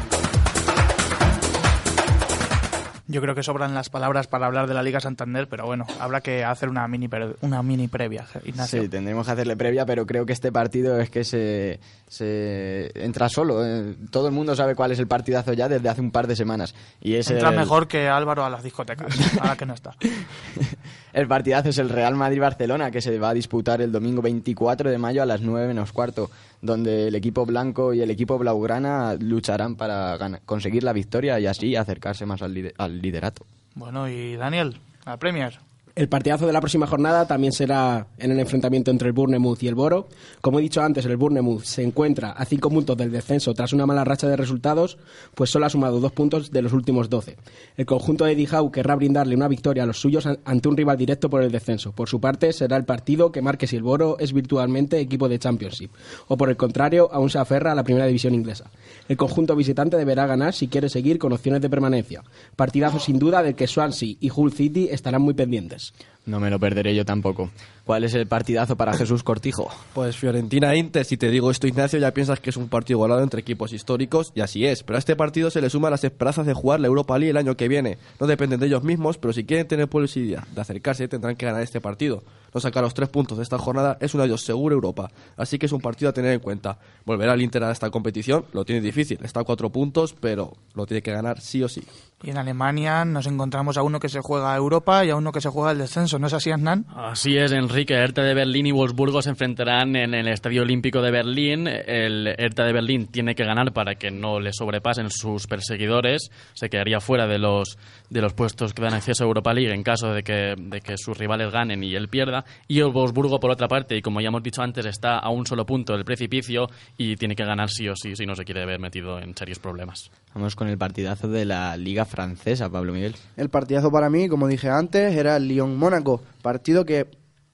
Yo 3.06 3.20
creo 3.20 3.34
que 3.34 3.42
sobran 3.42 3.75
las 3.75 3.90
palabras 3.90 4.26
para 4.28 4.46
hablar 4.46 4.66
de 4.66 4.73
la 4.73 4.82
Liga 4.82 4.99
Santander, 4.99 5.46
pero 5.46 5.66
bueno, 5.66 5.87
habrá 6.00 6.23
que 6.23 6.42
hacer 6.42 6.70
una 6.70 6.88
mini, 6.88 7.06
pre- 7.06 7.34
una 7.42 7.62
mini 7.62 7.87
previa, 7.87 8.25
Ignacio. 8.44 8.80
Sí, 8.82 8.88
tendremos 8.88 9.26
que 9.26 9.32
hacerle 9.32 9.56
previa, 9.56 9.84
pero 9.84 10.06
creo 10.06 10.25
que 10.25 10.32
este 10.32 10.50
partido 10.50 10.99
es 10.99 11.11
que 11.11 11.23
se, 11.23 11.80
se 12.08 12.90
entra 12.94 13.28
solo. 13.28 13.62
eh. 13.62 13.94
Todo 14.11 14.28
el 14.28 14.32
mundo 14.32 14.56
sabe 14.56 14.75
cuál 14.75 14.92
es 14.92 14.99
el 14.99 15.06
partidazo 15.06 15.52
ya 15.52 15.68
desde 15.68 15.88
hace 15.90 16.00
un 16.00 16.11
par 16.12 16.26
de 16.26 16.34
semanas. 16.34 16.75
Y 17.02 17.16
es 17.16 17.30
Entra 17.30 17.50
el- 17.50 17.56
mejor 17.56 17.88
que 17.88 18.08
Álvaro 18.08 18.42
a 18.44 18.49
las 18.49 18.62
discotecas, 18.62 19.14
ahora 19.38 19.56
que 19.56 19.66
no 19.66 19.75
está. 19.75 19.94
El 21.14 21.28
partidazo 21.28 21.68
es 21.68 21.78
el 21.78 21.88
Real 21.88 22.16
Madrid-Barcelona, 22.16 22.90
que 22.90 23.00
se 23.00 23.16
va 23.21 23.30
a 23.30 23.35
disputar 23.35 23.80
el 23.80 23.92
domingo 23.92 24.21
24 24.21 24.90
de 24.90 24.99
mayo 24.99 25.23
a 25.23 25.26
las 25.26 25.40
9 25.42 25.68
menos 25.68 25.92
cuarto, 25.92 26.28
donde 26.61 27.06
el 27.09 27.14
equipo 27.14 27.47
blanco 27.47 27.94
y 27.94 28.00
el 28.02 28.11
equipo 28.11 28.37
blaugrana 28.37 29.14
lucharán 29.14 29.76
para 29.76 30.18
conseguir 30.44 30.83
la 30.83 30.92
victoria 30.92 31.38
y 31.38 31.47
así 31.47 31.76
acercarse 31.76 32.26
más 32.26 32.42
al, 32.42 32.52
lide- 32.52 32.75
al 32.78 33.00
liderato. 33.00 33.47
Bueno, 33.76 34.09
y 34.09 34.35
Daniel, 34.35 34.76
a 35.06 35.16
Premier. 35.16 35.61
El 35.96 36.08
partidazo 36.08 36.44
de 36.48 36.52
la 36.52 36.60
próxima 36.60 36.88
jornada 36.88 37.24
también 37.28 37.52
será 37.52 38.08
en 38.18 38.32
el 38.32 38.40
enfrentamiento 38.40 38.90
entre 38.90 39.06
el 39.06 39.12
Bournemouth 39.12 39.62
y 39.62 39.68
el 39.68 39.76
Boro. 39.76 40.08
Como 40.40 40.58
he 40.58 40.62
dicho 40.62 40.82
antes, 40.82 41.06
el 41.06 41.16
Bournemouth 41.16 41.62
se 41.62 41.84
encuentra 41.84 42.32
a 42.32 42.44
cinco 42.46 42.68
puntos 42.68 42.96
del 42.96 43.12
descenso 43.12 43.54
tras 43.54 43.72
una 43.72 43.86
mala 43.86 44.02
racha 44.02 44.26
de 44.26 44.36
resultados, 44.36 44.98
pues 45.36 45.50
solo 45.50 45.66
ha 45.66 45.70
sumado 45.70 46.00
dos 46.00 46.10
puntos 46.10 46.50
de 46.50 46.62
los 46.62 46.72
últimos 46.72 47.10
doce. 47.10 47.36
El 47.76 47.86
conjunto 47.86 48.24
de 48.24 48.34
Howe 48.50 48.72
querrá 48.72 48.96
brindarle 48.96 49.36
una 49.36 49.46
victoria 49.46 49.84
a 49.84 49.86
los 49.86 50.00
suyos 50.00 50.26
an- 50.26 50.40
ante 50.44 50.68
un 50.68 50.76
rival 50.76 50.96
directo 50.98 51.30
por 51.30 51.44
el 51.44 51.52
descenso. 51.52 51.92
Por 51.92 52.08
su 52.08 52.20
parte, 52.20 52.52
será 52.52 52.76
el 52.76 52.84
partido 52.84 53.30
que 53.30 53.40
marque 53.40 53.68
si 53.68 53.76
el 53.76 53.84
Boro 53.84 54.16
es 54.18 54.32
virtualmente 54.32 54.98
equipo 54.98 55.28
de 55.28 55.38
Championship, 55.38 55.92
o 56.26 56.36
por 56.36 56.50
el 56.50 56.56
contrario, 56.56 57.08
aún 57.12 57.30
se 57.30 57.38
aferra 57.38 57.70
a 57.70 57.76
la 57.76 57.84
primera 57.84 58.06
división 58.06 58.34
inglesa. 58.34 58.68
El 59.08 59.16
conjunto 59.16 59.54
visitante 59.54 59.96
deberá 59.96 60.26
ganar 60.26 60.54
si 60.54 60.66
quiere 60.66 60.88
seguir 60.88 61.20
con 61.20 61.32
opciones 61.32 61.62
de 61.62 61.70
permanencia. 61.70 62.24
Partidazo 62.56 62.98
sin 62.98 63.20
duda 63.20 63.44
del 63.44 63.54
que 63.54 63.68
Swansea 63.68 64.16
y 64.18 64.32
Hull 64.34 64.50
City 64.52 64.88
estarán 64.90 65.22
muy 65.22 65.34
pendientes. 65.34 65.83
is. 65.84 66.13
No 66.26 66.40
me 66.40 66.49
lo 66.49 66.59
perderé 66.59 66.95
yo 66.95 67.04
tampoco. 67.04 67.50
¿Cuál 67.85 68.04
es 68.04 68.14
el 68.14 68.26
partidazo 68.26 68.76
para 68.76 68.95
Jesús 68.95 69.23
Cortijo? 69.23 69.69
Pues 69.93 70.16
Fiorentina 70.16 70.75
Inter, 70.75 71.04
si 71.04 71.19
te 71.19 71.31
digo 71.31 71.50
esto 71.50 71.66
Ignacio, 71.66 71.99
ya 71.99 72.14
piensas 72.14 72.40
que 72.40 72.49
es 72.49 72.57
un 72.57 72.71
partido 72.71 72.97
igualado 72.97 73.23
entre 73.23 73.40
equipos 73.40 73.75
históricos, 73.75 74.33
y 74.35 74.40
así 74.40 74.64
es. 74.64 74.83
Pero 74.83 74.97
a 74.97 74.99
este 74.99 75.16
partido 75.16 75.50
se 75.50 75.61
le 75.61 75.69
suman 75.69 75.90
las 75.90 76.02
esperanzas 76.02 76.47
de 76.47 76.54
jugar 76.54 76.81
la 76.81 76.87
Europa 76.87 77.19
League 77.19 77.33
el 77.33 77.37
año 77.37 77.59
que 77.59 77.69
viene. 77.69 77.99
No 78.19 78.26
dependen 78.26 78.59
de 78.59 78.66
ellos 78.66 78.83
mismos, 78.85 79.19
pero 79.19 79.35
si 79.35 79.45
quieren 79.45 79.69
tener 79.69 79.88
posibilidad 79.88 80.47
de 80.49 80.61
acercarse, 80.62 81.09
tendrán 81.09 81.37
que 81.37 81.45
ganar 81.45 81.61
este 81.61 81.83
partido. 81.83 82.23
No 82.54 82.61
sacar 82.61 82.85
los 82.85 82.95
tres 82.95 83.09
puntos 83.09 83.37
de 83.37 83.43
esta 83.43 83.59
jornada 83.59 83.99
es 84.00 84.14
un 84.14 84.21
adiós 84.21 84.43
seguro 84.45 84.75
a 84.75 84.76
Europa. 84.76 85.11
Así 85.37 85.59
que 85.59 85.66
es 85.66 85.73
un 85.73 85.81
partido 85.81 86.09
a 86.09 86.12
tener 86.12 86.33
en 86.33 86.40
cuenta. 86.40 86.78
Volver 87.04 87.28
al 87.28 87.43
Inter 87.43 87.64
a 87.64 87.73
esta 87.73 87.90
competición 87.90 88.45
lo 88.52 88.64
tiene 88.64 88.81
difícil. 88.81 89.19
Está 89.25 89.40
a 89.40 89.45
cuatro 89.45 89.71
puntos, 89.71 90.14
pero 90.19 90.52
lo 90.73 90.87
tiene 90.87 91.02
que 91.02 91.12
ganar 91.12 91.40
sí 91.40 91.62
o 91.64 91.69
sí. 91.69 91.83
Y 92.23 92.31
en 92.31 92.38
Alemania 92.38 93.04
nos 93.04 93.26
encontramos 93.26 93.76
a 93.76 93.83
uno 93.83 93.99
que 93.99 94.09
se 94.09 94.21
juega 94.21 94.54
a 94.54 94.57
Europa 94.57 95.04
y 95.04 95.11
a 95.11 95.16
uno 95.16 95.33
que 95.33 95.40
se 95.40 95.50
juega 95.50 95.73
el 95.73 95.78
descenso. 95.78 96.13
¿No 96.18 96.26
es 96.26 96.33
así, 96.33 96.50
Hernán? 96.50 96.87
Así 96.94 97.37
es, 97.37 97.52
Enrique. 97.52 97.94
Hertha 97.94 98.23
de 98.23 98.35
Berlín 98.35 98.66
y 98.66 98.73
Wolfsburgo 98.73 99.23
se 99.23 99.30
enfrentarán 99.30 99.97
en 99.97 100.14
el 100.14 100.28
Estadio 100.28 100.62
Olímpico 100.62 101.00
de 101.02 101.10
Berlín. 101.10 101.67
El 101.67 102.28
Hertha 102.38 102.65
de 102.65 102.73
Berlín 102.73 103.06
tiene 103.06 103.34
que 103.34 103.45
ganar 103.45 103.73
para 103.73 103.97
que 103.97 104.10
no 104.10 104.41
le 104.41 104.52
sobrepasen 104.52 105.10
sus 105.10 105.47
perseguidores. 105.47 106.30
Se 106.54 106.69
quedaría 106.69 107.00
fuera 107.00 107.26
de 107.26 107.38
los, 107.38 107.78
de 108.10 108.21
los 108.21 108.32
puestos 108.34 108.75
que 108.75 108.82
dan 108.82 108.95
acceso 108.95 109.25
a 109.25 109.26
Europa 109.26 109.52
League 109.52 109.75
en 109.75 109.82
caso 109.82 110.12
de 110.12 110.23
que, 110.23 110.54
de 110.56 110.80
que 110.80 110.97
sus 110.97 111.17
rivales 111.17 111.52
ganen 111.52 111.82
y 111.82 111.95
él 111.95 112.08
pierda. 112.08 112.45
Y 112.69 112.80
el 112.80 112.91
Wolfsburgo, 112.91 113.41
por 113.41 113.50
otra 113.50 113.69
parte, 113.69 113.97
y 113.97 114.02
como 114.02 114.21
ya 114.21 114.28
hemos 114.28 114.43
dicho 114.43 114.62
antes, 114.62 114.86
está 114.86 115.19
a 115.19 115.30
un 115.30 115.47
solo 115.47 115.67
punto 115.67 115.95
del 115.95 116.04
precipicio 116.04 116.69
y 116.97 117.17
tiene 117.17 117.34
que 117.34 117.45
ganar 117.45 117.71
sí 117.71 117.88
o 117.88 117.97
sí 117.97 118.15
si 118.15 118.26
no 118.26 118.34
se 118.34 118.45
quiere 118.45 118.67
ver 118.67 118.78
metido 118.78 119.19
en 119.19 119.36
serios 119.36 119.58
problemas. 119.58 120.10
Vamos 120.34 120.56
con 120.56 120.69
el 120.69 120.78
partidazo 120.78 121.28
de 121.28 121.45
la 121.45 121.76
Liga 121.76 122.04
Francesa, 122.04 122.69
Pablo 122.71 122.93
Miguel. 122.93 123.15
El 123.36 123.49
partidazo 123.49 123.91
para 123.91 124.10
mí, 124.10 124.28
como 124.28 124.49
dije 124.49 124.69
antes, 124.69 125.15
era 125.15 125.36
el 125.36 125.49
Lyon-Mónaco, 125.49 126.03
partido 126.43 126.84
que 126.84 127.06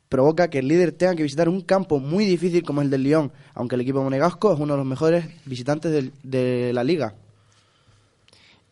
provoca 0.09 0.51
que 0.51 0.59
el 0.59 0.69
líder 0.69 0.93
tenga 0.93 1.15
que 1.15 1.23
visitar 1.23 1.49
un 1.49 1.61
campo 1.61 2.01
muy 2.01 2.25
difícil 2.25 2.63
como 2.65 2.83
el 2.83 2.91
del 2.91 3.05
Lyon, 3.05 3.33
aunque 3.55 3.77
el 3.77 3.83
equipo 3.83 4.03
monegasco 4.03 4.53
es 4.53 4.59
uno 4.59 4.75
de 4.75 4.79
los 4.79 4.87
mejores 4.87 5.27
visitantes 5.47 6.11
de 6.23 6.73
la 6.73 6.85
liga. 6.85 7.15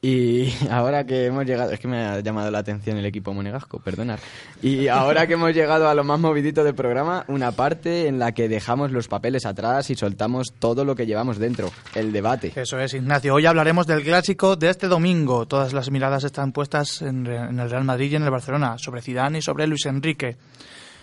Y 0.01 0.53
ahora 0.71 1.05
que 1.05 1.27
hemos 1.27 1.45
llegado, 1.45 1.73
es 1.73 1.81
que 1.81 1.89
me 1.89 1.99
ha 1.99 2.21
llamado 2.21 2.51
la 2.51 2.59
atención 2.59 2.99
el 2.99 3.07
equipo 3.07 3.35
monegasco, 3.35 3.81
perdonad. 3.81 4.19
Y 4.63 4.89
ahora 4.89 5.27
que 5.27 5.35
hemos 5.35 5.53
llegado 5.53 5.89
a 5.89 5.95
lo 5.95 6.05
más 6.05 6.21
movidito 6.21 6.63
del 6.63 6.75
programa, 6.75 7.25
una 7.29 7.53
parte 7.53 8.07
en 8.07 8.19
la 8.19 8.33
que 8.33 8.49
dejamos 8.49 8.93
los 8.93 9.09
papeles 9.09 9.45
atrás 9.45 9.91
y 9.91 9.97
soltamos 9.97 10.53
todo 10.59 10.85
lo 10.85 10.95
que 10.95 11.07
llevamos 11.07 11.39
dentro, 11.39 11.71
el 11.95 12.13
debate. 12.13 12.53
Eso 12.55 12.79
es, 12.79 12.95
Ignacio. 12.95 13.35
Hoy 13.35 13.47
hablaremos 13.47 13.87
del 13.87 14.03
clásico 14.03 14.57
de 14.57 14.71
este 14.71 14.87
domingo. 14.87 15.47
Todas 15.47 15.73
las 15.73 15.91
miradas 15.91 16.25
están 16.25 16.53
puestas 16.53 17.03
en, 17.03 17.27
en 17.27 17.59
el 17.59 17.71
Real 17.71 17.85
Madrid 17.85 18.13
y 18.13 18.17
en 18.17 18.23
el 18.23 18.31
Barcelona, 18.31 18.79
sobre 18.79 19.03
Zidane 19.03 19.39
y 19.39 19.43
sobre 19.43 19.67
Luis 19.67 19.87
Enrique. 19.87 20.37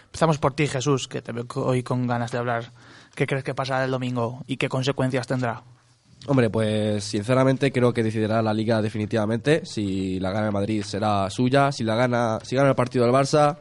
Empezamos 0.05 0.37
por 0.37 0.53
ti, 0.53 0.67
Jesús, 0.67 1.09
que 1.09 1.21
te 1.21 1.33
veo 1.33 1.45
hoy 1.55 1.83
con 1.83 2.07
ganas 2.07 2.31
de 2.31 2.37
hablar. 2.37 2.71
¿Qué 3.15 3.27
crees 3.27 3.43
que 3.43 3.53
pasará 3.53 3.83
el 3.83 3.91
domingo 3.91 4.43
y 4.47 4.55
qué 4.55 4.69
consecuencias 4.69 5.27
tendrá? 5.27 5.63
Hombre, 6.27 6.49
pues 6.49 7.03
sinceramente 7.03 7.71
creo 7.71 7.93
que 7.93 8.01
decidirá 8.03 8.41
la 8.41 8.53
liga 8.53 8.81
definitivamente. 8.81 9.65
Si 9.65 10.19
la 10.19 10.31
gana 10.31 10.47
el 10.47 10.53
Madrid 10.53 10.81
será 10.83 11.29
suya. 11.29 11.71
Si 11.71 11.83
la 11.83 11.95
gana, 11.95 12.39
si 12.43 12.55
gana 12.55 12.69
el 12.69 12.75
partido 12.75 13.05
del 13.05 13.13
Barça, 13.13 13.57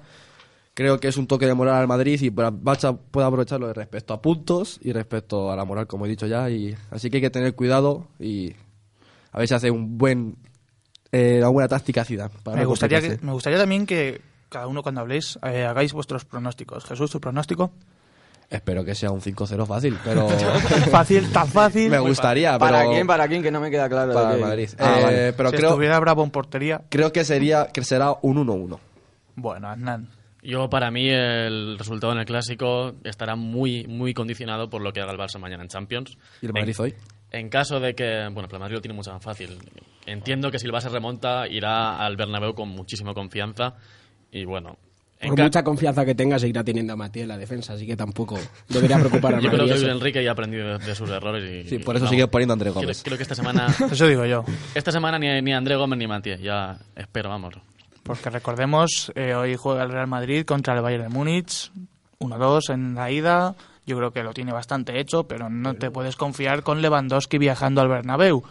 creo 0.72 0.98
que 0.98 1.09
es 1.09 1.16
un 1.18 1.27
toque 1.27 1.46
de 1.46 1.53
moral 1.55 1.74
al 1.77 1.87
Madrid 1.88 2.18
y 2.22 2.31
Barça 2.31 2.98
puede 3.11 3.27
aprovecharlo 3.27 3.70
respecto 3.74 4.14
a 4.14 4.22
puntos 4.22 4.79
y 4.83 4.92
respecto 4.92 5.53
a 5.53 5.57
la 5.57 5.64
moral, 5.66 5.87
como 5.87 6.07
he 6.07 6.09
dicho 6.09 6.27
ya. 6.27 6.48
Y 6.48 6.74
así 6.90 7.11
que 7.11 7.18
hay 7.18 7.22
que 7.22 7.31
tener 7.31 7.55
cuidado 7.55 8.09
y 8.18 8.55
a 9.33 9.38
ver 9.38 9.46
si 9.48 9.55
hace 9.55 9.70
un 9.70 9.98
buen, 9.98 10.37
eh, 11.12 11.37
una 11.38 11.48
buena 11.48 11.68
táctica 11.68 12.05
para 12.42 12.57
Me 12.57 12.64
gustaría, 12.64 13.00
que- 13.03 13.18
me 13.20 13.33
gustaría 13.33 13.59
también 13.59 13.85
que 13.85 14.22
cada 14.48 14.68
uno 14.68 14.83
cuando 14.83 15.03
habléis 15.03 15.38
eh, 15.46 15.64
hagáis 15.64 15.92
vuestros 15.92 16.24
pronósticos. 16.24 16.85
Jesús, 16.87 17.11
tu 17.11 17.20
pronóstico. 17.20 17.72
Espero 18.50 18.85
que 18.85 18.94
sea 18.94 19.11
un 19.11 19.20
5-0 19.20 19.66
fácil, 19.66 19.98
pero 20.04 20.28
fácil, 20.90 21.30
tan 21.33 21.48
fácil. 21.48 21.90
me 21.90 21.98
gustaría. 21.98 22.59
¿Para 22.59 22.78
pero 22.80 22.90
quién? 22.92 23.07
¿Para 23.07 23.26
quién? 23.28 23.42
Que 23.42 23.50
no 23.50 23.61
me 23.61 23.70
queda 23.70 23.88
claro. 23.88 24.09
de 24.09 24.14
para 24.14 24.28
qué- 24.30 24.35
el 24.35 24.40
Madrid. 24.40 24.68
Ah, 24.78 24.96
Eh, 24.98 25.02
vale. 25.02 25.33
Pero 25.33 25.50
si 25.50 25.57
creo, 25.57 25.68
estuviera 25.70 25.98
Bravo 26.00 26.22
en 26.24 26.30
portería, 26.30 26.83
creo 26.88 27.12
que 27.12 27.24
sería 27.24 27.66
que 27.72 27.83
será 27.83 28.14
un 28.22 28.37
1-1. 28.46 28.78
bueno, 29.37 29.72
Hernán. 29.72 30.09
Yo, 30.42 30.68
para 30.68 30.90
mí, 30.90 31.09
el 31.09 31.78
resultado 31.78 32.12
en 32.12 32.18
el 32.18 32.26
clásico 32.26 32.92
estará 33.02 33.35
muy, 33.35 33.87
muy 33.87 34.12
condicionado 34.12 34.68
por 34.68 34.83
lo 34.83 34.92
que 34.92 35.00
haga 35.00 35.12
el 35.12 35.18
Barça 35.18 35.38
mañana 35.38 35.62
en 35.62 35.70
Champions. 35.70 36.18
¿Y 36.42 36.46
el 36.46 36.52
Madrid 36.52 36.74
en, 36.78 36.85
hoy? 36.85 36.94
En 37.30 37.48
caso 37.48 37.80
de 37.80 37.94
que, 37.94 38.04
bueno, 38.30 38.46
pero 38.46 38.57
el 38.57 38.61
Madrid 38.61 38.74
lo 38.74 38.83
tiene 38.83 38.94
mucho 38.94 39.11
más 39.11 39.22
fácil. 39.24 39.59
Entiendo 40.04 40.50
que 40.50 40.59
si 40.59 40.66
el 40.66 40.72
Barça 40.72 40.90
remonta, 40.90 41.48
irá 41.48 41.96
al 41.96 42.16
Bernabéu 42.16 42.52
con 42.54 42.68
muchísima 42.68 43.14
confianza. 43.14 43.76
Y 44.30 44.44
bueno, 44.44 44.76
en 44.76 44.76
Por 45.28 45.40
mucha 45.40 45.62
confianza 45.62 46.04
que 46.04 46.14
tenga, 46.14 46.38
seguirá 46.38 46.64
teniendo 46.64 46.92
a 46.92 46.96
Matías 46.96 47.24
en 47.24 47.28
la 47.28 47.38
defensa, 47.38 47.74
así 47.74 47.87
que 47.87 47.96
tampoco 47.96 48.38
debería 48.68 48.98
preocupar 48.98 49.34
a 49.34 49.40
yo 49.40 49.50
creo 49.50 49.66
que. 49.66 49.72
Luis 49.72 49.82
Enrique 49.84 50.22
ya 50.22 50.30
ha 50.30 50.32
aprendido 50.32 50.78
de, 50.78 50.94
sus 50.94 51.10
errores. 51.10 51.66
Y, 51.66 51.68
Sí, 51.68 51.78
por 51.78 51.96
eso 51.96 52.06
sigue 52.06 52.26
poniendo 52.28 52.52
a 52.52 52.54
André 52.54 52.70
Creo, 52.70 52.82
Gómez. 52.82 53.02
creo 53.02 53.16
que 53.16 53.22
esta 53.22 53.34
semana, 53.34 53.66
Eso 53.90 54.06
digo 54.06 54.24
yo. 54.24 54.44
esta 54.74 54.92
semana 54.92 55.18
ni, 55.18 55.42
ni 55.42 55.52
André 55.52 55.76
Gómez 55.76 55.98
ni 55.98 56.06
Matías. 56.06 56.40
Ya 56.40 56.78
espero, 56.96 57.30
vamos. 57.30 57.54
Porque 58.02 58.28
recordemos, 58.28 59.10
eh, 59.14 59.34
hoy 59.34 59.56
juega 59.56 59.82
el 59.82 59.90
Real 59.90 60.06
Madrid 60.06 60.44
contra 60.44 60.74
el 60.74 60.82
Bayern 60.82 61.04
de 61.04 61.08
Múnich, 61.08 61.72
1-2 62.18 62.72
en 62.72 62.94
la 62.94 63.10
ida. 63.10 63.54
Yo 63.87 63.96
creo 63.96 64.12
que 64.12 64.22
lo 64.22 64.32
tiene 64.32 64.52
bastante 64.52 65.00
hecho, 65.00 65.24
pero 65.24 65.48
no 65.48 65.74
te 65.74 65.90
puedes 65.90 66.16
confiar 66.16 66.62
con 66.62 66.82
Lewandowski 66.82 67.38
viajando 67.38 67.80
al 67.80 67.88
Bernabéu. 67.88 68.44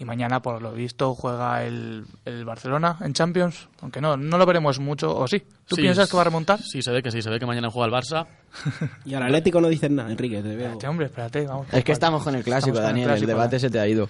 Y 0.00 0.04
mañana, 0.04 0.40
por 0.40 0.62
lo 0.62 0.72
visto, 0.72 1.12
juega 1.16 1.64
el, 1.64 2.04
el 2.24 2.44
Barcelona 2.44 2.98
en 3.00 3.14
Champions, 3.14 3.68
aunque 3.82 4.00
no, 4.00 4.16
no 4.16 4.38
lo 4.38 4.46
veremos 4.46 4.78
mucho, 4.78 5.16
¿o 5.16 5.26
sí? 5.26 5.42
¿Tú 5.66 5.74
Sí, 5.74 5.82
piensas 5.82 6.08
que 6.08 6.14
va 6.16 6.20
a 6.20 6.24
remontar? 6.26 6.60
Sí, 6.62 6.82
se 6.82 6.92
ve 6.92 7.02
que 7.02 7.10
sí, 7.10 7.20
se 7.20 7.28
ve 7.30 7.40
que 7.40 7.46
mañana 7.46 7.68
juega 7.68 7.86
el 7.86 7.92
Barça. 8.04 8.26
Y 9.04 9.14
al 9.14 9.24
Atlético 9.24 9.60
no 9.60 9.68
dices 9.68 9.90
nada, 9.90 10.10
Enrique, 10.10 10.36
te 10.36 10.48
veo. 10.50 10.58
Espérate, 10.66 10.86
hombre, 10.88 11.06
espérate. 11.06 11.46
Vamos 11.46 11.66
Es 11.72 11.82
que 11.84 11.90
estamos 11.92 12.22
con 12.22 12.34
el 12.36 12.44
clásico, 12.44 12.76
Estamos 12.76 12.80
con 12.80 12.86
el 12.90 12.92
Daniel. 12.94 13.08
clásico, 13.08 13.24
el 13.30 13.36
debate 13.36 13.58
se 13.58 13.70
te 13.70 13.80
ha 13.80 13.88
ido. 13.88 14.08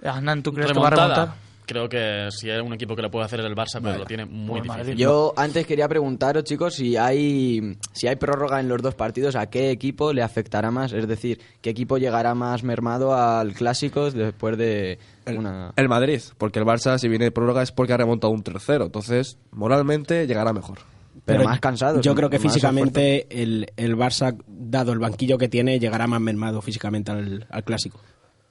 Hernán, 0.00 0.42
¿tú 0.44 0.52
crees 0.52 0.70
que 0.72 0.78
va 0.78 0.86
a 0.86 0.90
remontar? 0.90 1.34
Creo 1.70 1.88
que 1.88 2.28
si 2.32 2.50
hay 2.50 2.58
un 2.58 2.72
equipo 2.72 2.96
que 2.96 3.02
lo 3.02 3.12
puede 3.12 3.26
hacer 3.26 3.38
es 3.38 3.46
el 3.46 3.54
Barça, 3.54 3.80
pero 3.80 3.98
lo 3.98 4.04
tiene 4.04 4.24
muy 4.24 4.60
difícil. 4.60 4.96
Yo 4.96 5.32
antes 5.36 5.64
quería 5.66 5.88
preguntaros, 5.88 6.42
chicos, 6.42 6.74
si 6.74 6.96
hay 6.96 7.76
si 7.92 8.08
hay 8.08 8.16
prórroga 8.16 8.58
en 8.58 8.68
los 8.68 8.82
dos 8.82 8.96
partidos, 8.96 9.36
¿a 9.36 9.48
qué 9.48 9.70
equipo 9.70 10.12
le 10.12 10.22
afectará 10.22 10.72
más? 10.72 10.92
Es 10.92 11.06
decir, 11.06 11.40
¿qué 11.62 11.70
equipo 11.70 11.96
llegará 11.96 12.34
más 12.34 12.64
mermado 12.64 13.14
al 13.14 13.52
clásico 13.52 14.10
después 14.10 14.58
de 14.58 14.98
una... 15.28 15.72
El 15.76 15.88
Madrid, 15.88 16.20
porque 16.38 16.58
el 16.58 16.64
Barça, 16.64 16.98
si 16.98 17.08
viene 17.08 17.26
de 17.26 17.30
prórroga, 17.30 17.62
es 17.62 17.70
porque 17.70 17.92
ha 17.92 17.96
remontado 17.96 18.32
un 18.32 18.42
tercero. 18.42 18.86
Entonces, 18.86 19.38
moralmente, 19.52 20.26
llegará 20.26 20.52
mejor. 20.52 20.78
Pero 21.24 21.44
más 21.44 21.60
cansados, 21.60 22.04
Yo 22.04 22.16
creo 22.16 22.30
que 22.30 22.40
físicamente 22.40 23.26
el, 23.30 23.70
el 23.76 23.96
Barça, 23.96 24.36
dado 24.48 24.92
el 24.92 24.98
banquillo 24.98 25.38
que 25.38 25.48
tiene, 25.48 25.78
llegará 25.78 26.08
más 26.08 26.20
mermado 26.20 26.62
físicamente 26.62 27.12
al, 27.12 27.46
al 27.48 27.62
clásico. 27.62 28.00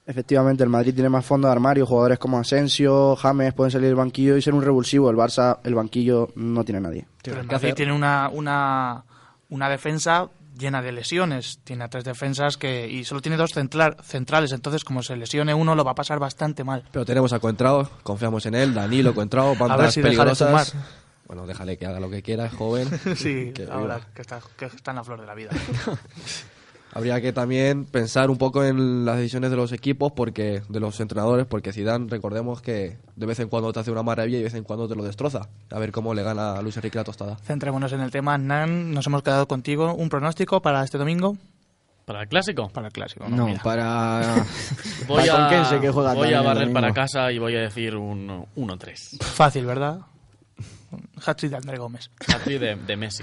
Efectivamente, 0.06 0.64
el 0.64 0.70
Madrid 0.70 0.92
tiene 0.94 1.08
más 1.08 1.24
fondo 1.24 1.46
de 1.46 1.52
armario, 1.52 1.86
jugadores 1.86 2.18
como 2.18 2.38
Asensio, 2.38 3.14
James 3.16 3.54
pueden 3.54 3.70
salir 3.70 3.86
del 3.88 3.96
banquillo 3.96 4.36
y 4.36 4.42
ser 4.42 4.54
un 4.54 4.62
revulsivo. 4.62 5.08
El 5.10 5.16
Barça, 5.16 5.58
el 5.62 5.74
banquillo 5.74 6.30
no 6.34 6.64
tiene 6.64 6.80
nadie. 6.80 7.06
Pero 7.22 7.40
el 7.40 7.46
Madrid 7.46 7.74
tiene 7.74 7.92
una, 7.92 8.28
una, 8.32 9.04
una 9.50 9.68
defensa 9.68 10.28
llena 10.58 10.82
de 10.82 10.90
lesiones. 10.92 11.60
Tiene 11.62 11.84
a 11.84 11.88
tres 11.88 12.02
defensas 12.04 12.56
que 12.56 12.88
y 12.88 13.04
solo 13.04 13.20
tiene 13.22 13.36
dos 13.36 13.52
central- 13.52 13.96
centrales. 14.02 14.50
Entonces, 14.52 14.82
como 14.84 15.02
se 15.02 15.16
lesione 15.16 15.54
uno, 15.54 15.74
lo 15.76 15.84
va 15.84 15.92
a 15.92 15.94
pasar 15.94 16.18
bastante 16.18 16.64
mal. 16.64 16.82
Pero 16.90 17.04
tenemos 17.04 17.32
a 17.32 17.38
Coentrao, 17.38 17.88
confiamos 18.02 18.44
en 18.46 18.54
él, 18.56 18.74
Danilo, 18.74 19.14
Coentrao, 19.14 19.54
bandas 19.54 19.78
ver 19.78 19.92
si 19.92 20.00
deja 20.02 20.24
de 20.24 20.30
peligrosas. 20.32 20.74
Bueno, 21.28 21.46
déjale 21.46 21.78
que 21.78 21.86
haga 21.86 22.00
lo 22.00 22.10
que 22.10 22.22
quiera, 22.22 22.46
es 22.46 22.52
joven. 22.52 22.88
sí, 23.16 23.52
Que 23.54 23.68
ahora 23.70 24.00
que 24.12 24.22
está, 24.22 24.40
que 24.56 24.64
está 24.64 24.90
en 24.90 24.96
la 24.96 25.04
flor 25.04 25.20
de 25.20 25.26
la 25.26 25.34
vida. 25.34 25.50
Habría 26.92 27.20
que 27.20 27.32
también 27.32 27.84
pensar 27.84 28.30
un 28.30 28.36
poco 28.36 28.64
en 28.64 29.04
las 29.04 29.16
decisiones 29.16 29.50
de 29.50 29.56
los 29.56 29.72
equipos, 29.72 30.12
porque 30.12 30.62
de 30.68 30.80
los 30.80 30.98
entrenadores, 31.00 31.46
porque 31.46 31.72
Zidane, 31.72 32.08
recordemos 32.08 32.60
que 32.62 32.98
de 33.14 33.26
vez 33.26 33.38
en 33.40 33.48
cuando 33.48 33.72
te 33.72 33.80
hace 33.80 33.90
una 33.92 34.02
maravilla 34.02 34.36
y 34.36 34.40
de 34.40 34.44
vez 34.44 34.54
en 34.54 34.64
cuando 34.64 34.88
te 34.88 34.96
lo 34.96 35.04
destroza. 35.04 35.48
A 35.70 35.78
ver 35.78 35.92
cómo 35.92 36.14
le 36.14 36.22
gana 36.22 36.54
a 36.54 36.62
Luis 36.62 36.76
Enrique 36.76 36.98
la 36.98 37.04
tostada. 37.04 37.36
Centrémonos 37.44 37.92
en 37.92 38.00
el 38.00 38.10
tema. 38.10 38.36
Nan, 38.38 38.92
nos 38.92 39.06
hemos 39.06 39.22
quedado 39.22 39.46
contigo. 39.46 39.94
¿Un 39.94 40.08
pronóstico 40.08 40.60
para 40.62 40.82
este 40.82 40.98
domingo? 40.98 41.36
¿Para 42.06 42.22
el 42.22 42.28
clásico? 42.28 42.68
Para 42.70 42.88
el 42.88 42.92
clásico. 42.92 43.28
No, 43.28 43.46
mira. 43.46 43.62
para... 43.62 44.44
Voy 45.06 45.28
para 45.28 45.46
a, 45.46 45.48
Conquense, 45.48 45.80
que 45.80 45.90
juega 45.90 46.12
voy 46.14 46.22
también 46.22 46.38
a 46.38 46.40
el 46.40 46.46
barrer 46.46 46.62
domingo. 46.62 46.80
para 46.80 46.92
casa 46.92 47.30
y 47.30 47.38
voy 47.38 47.54
a 47.54 47.60
decir 47.60 47.94
un 47.94 48.46
1-3. 48.56 49.22
Fácil, 49.22 49.64
¿verdad? 49.64 50.00
Hat-trick 51.24 51.50
de 51.50 51.56
André 51.56 51.78
Gómez. 51.78 52.10
Así 52.26 52.58
de, 52.58 52.76
de 52.76 52.96
Messi. 52.96 53.22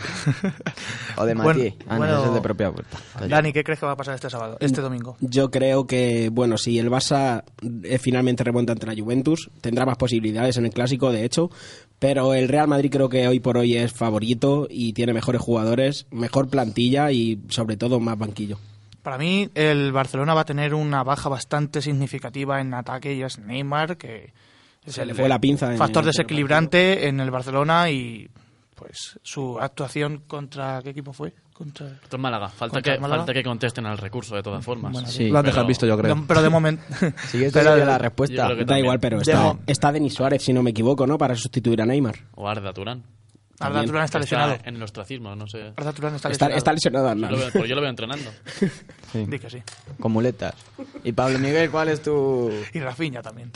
O 1.17 1.25
de 1.25 1.33
Bueno. 1.33 1.63
Ah, 1.87 1.93
no, 1.93 1.97
bueno. 1.97 2.13
ese 2.13 2.21
es 2.21 2.27
el 2.29 2.33
de 2.35 2.41
propia 2.41 2.71
puerta. 2.71 2.97
Dani, 3.27 3.53
¿qué 3.53 3.63
crees 3.63 3.79
que 3.79 3.85
va 3.85 3.93
a 3.93 3.97
pasar 3.97 4.15
este 4.15 4.29
sábado, 4.29 4.57
este 4.59 4.81
domingo? 4.81 5.17
Yo 5.19 5.51
creo 5.51 5.87
que, 5.87 6.29
bueno, 6.29 6.57
si 6.57 6.79
el 6.79 6.89
Barça 6.89 7.43
eh, 7.83 7.97
finalmente 7.97 8.43
remonta 8.43 8.73
ante 8.73 8.85
la 8.85 8.95
Juventus, 8.95 9.49
tendrá 9.61 9.85
más 9.85 9.97
posibilidades 9.97 10.57
en 10.57 10.65
el 10.65 10.71
clásico, 10.71 11.11
de 11.11 11.25
hecho, 11.25 11.49
pero 11.99 12.33
el 12.33 12.47
Real 12.47 12.67
Madrid 12.67 12.91
creo 12.91 13.09
que 13.09 13.27
hoy 13.27 13.39
por 13.39 13.57
hoy 13.57 13.75
es 13.75 13.91
favorito 13.91 14.67
y 14.69 14.93
tiene 14.93 15.13
mejores 15.13 15.41
jugadores, 15.41 16.05
mejor 16.11 16.49
plantilla 16.49 17.11
y 17.11 17.41
sobre 17.49 17.77
todo 17.77 17.99
más 17.99 18.17
banquillo. 18.17 18.59
Para 19.01 19.17
mí, 19.17 19.49
el 19.55 19.93
Barcelona 19.93 20.33
va 20.33 20.41
a 20.41 20.45
tener 20.45 20.73
una 20.73 21.01
baja 21.03 21.29
bastante 21.29 21.81
significativa 21.81 22.59
en 22.59 22.73
ataque 22.73 23.13
y 23.13 23.23
es 23.23 23.39
Neymar, 23.39 23.97
que 23.97 24.33
Se 24.87 25.01
el 25.01 25.09
le 25.09 25.13
fue 25.13 25.27
la 25.29 25.39
pinza 25.39 25.75
factor 25.77 26.05
desequilibrante 26.05 27.07
en 27.07 27.19
el 27.19 27.29
Barcelona 27.31 27.89
y 27.89 28.29
pues 28.75 29.19
su 29.23 29.59
actuación 29.59 30.23
contra 30.27 30.81
¿qué 30.83 30.91
equipo 30.91 31.11
fue? 31.13 31.33
Contra 31.53 31.87
Esto 31.87 32.17
es 32.17 32.21
Málaga. 32.21 32.49
Falta 32.49 32.75
¿Contra 32.75 32.93
que, 32.93 32.99
Málaga? 32.99 33.21
falta 33.21 33.33
que 33.33 33.43
contesten 33.43 33.85
al 33.87 33.97
recurso, 33.97 34.35
de 34.35 34.43
todas 34.43 34.63
formas. 34.63 34.91
Bueno, 34.93 35.07
Sí. 35.07 35.29
Lo 35.29 35.39
han 35.39 35.45
dejado 35.45 35.65
visto, 35.65 35.87
yo 35.87 35.97
creo. 35.97 36.23
Pero 36.27 36.41
de 36.43 36.49
momento 36.49 36.83
Sí, 37.27 37.43
esta 37.43 37.61
Pero- 37.61 37.77
la 37.83 37.97
respuesta. 37.97 38.43
Da 38.43 38.55
también. 38.55 38.77
igual, 38.79 38.99
pero 38.99 39.19
está, 39.21 39.55
está 39.65 39.91
Denis 39.91 40.13
Suárez, 40.13 40.43
si 40.43 40.53
no 40.53 40.61
me 40.61 40.69
equivoco, 40.69 41.07
¿no? 41.07 41.17
Para 41.17 41.35
sustituir 41.35 41.81
a 41.81 41.85
Neymar. 41.87 42.15
O 42.35 42.47
Arda 42.47 42.71
Turán. 42.73 43.03
Arda 43.59 43.83
Turán 43.85 44.03
está 44.03 44.19
lesionado. 44.19 44.55
en 44.63 44.75
el 44.75 44.83
ostracismo, 44.83 45.35
no 45.35 45.47
sé. 45.47 45.73
Arda 45.75 45.91
Turán 45.93 46.13
está 46.13 46.29
lesionado. 46.29 46.57
está 46.59 46.73
lesionado 46.73 47.05
Yo 47.07 47.09
Arnal. 47.11 47.31
lo, 47.31 47.37
veo, 47.39 47.49
pues 47.51 47.67
yo 47.69 47.73
lo 47.75 47.81
veo 47.81 47.89
entrenando. 47.89 48.29
Di 49.13 49.39
que 49.39 49.49
sí. 49.49 49.57
Con 49.99 50.11
muletas. 50.11 50.53
Y 51.03 51.11
Pablo 51.13 51.39
Miguel, 51.39 51.71
¿cuál 51.71 51.89
es 51.89 52.03
tu... 52.03 52.51
Y 52.71 52.79
Rafinha 52.79 53.23
también. 53.23 53.51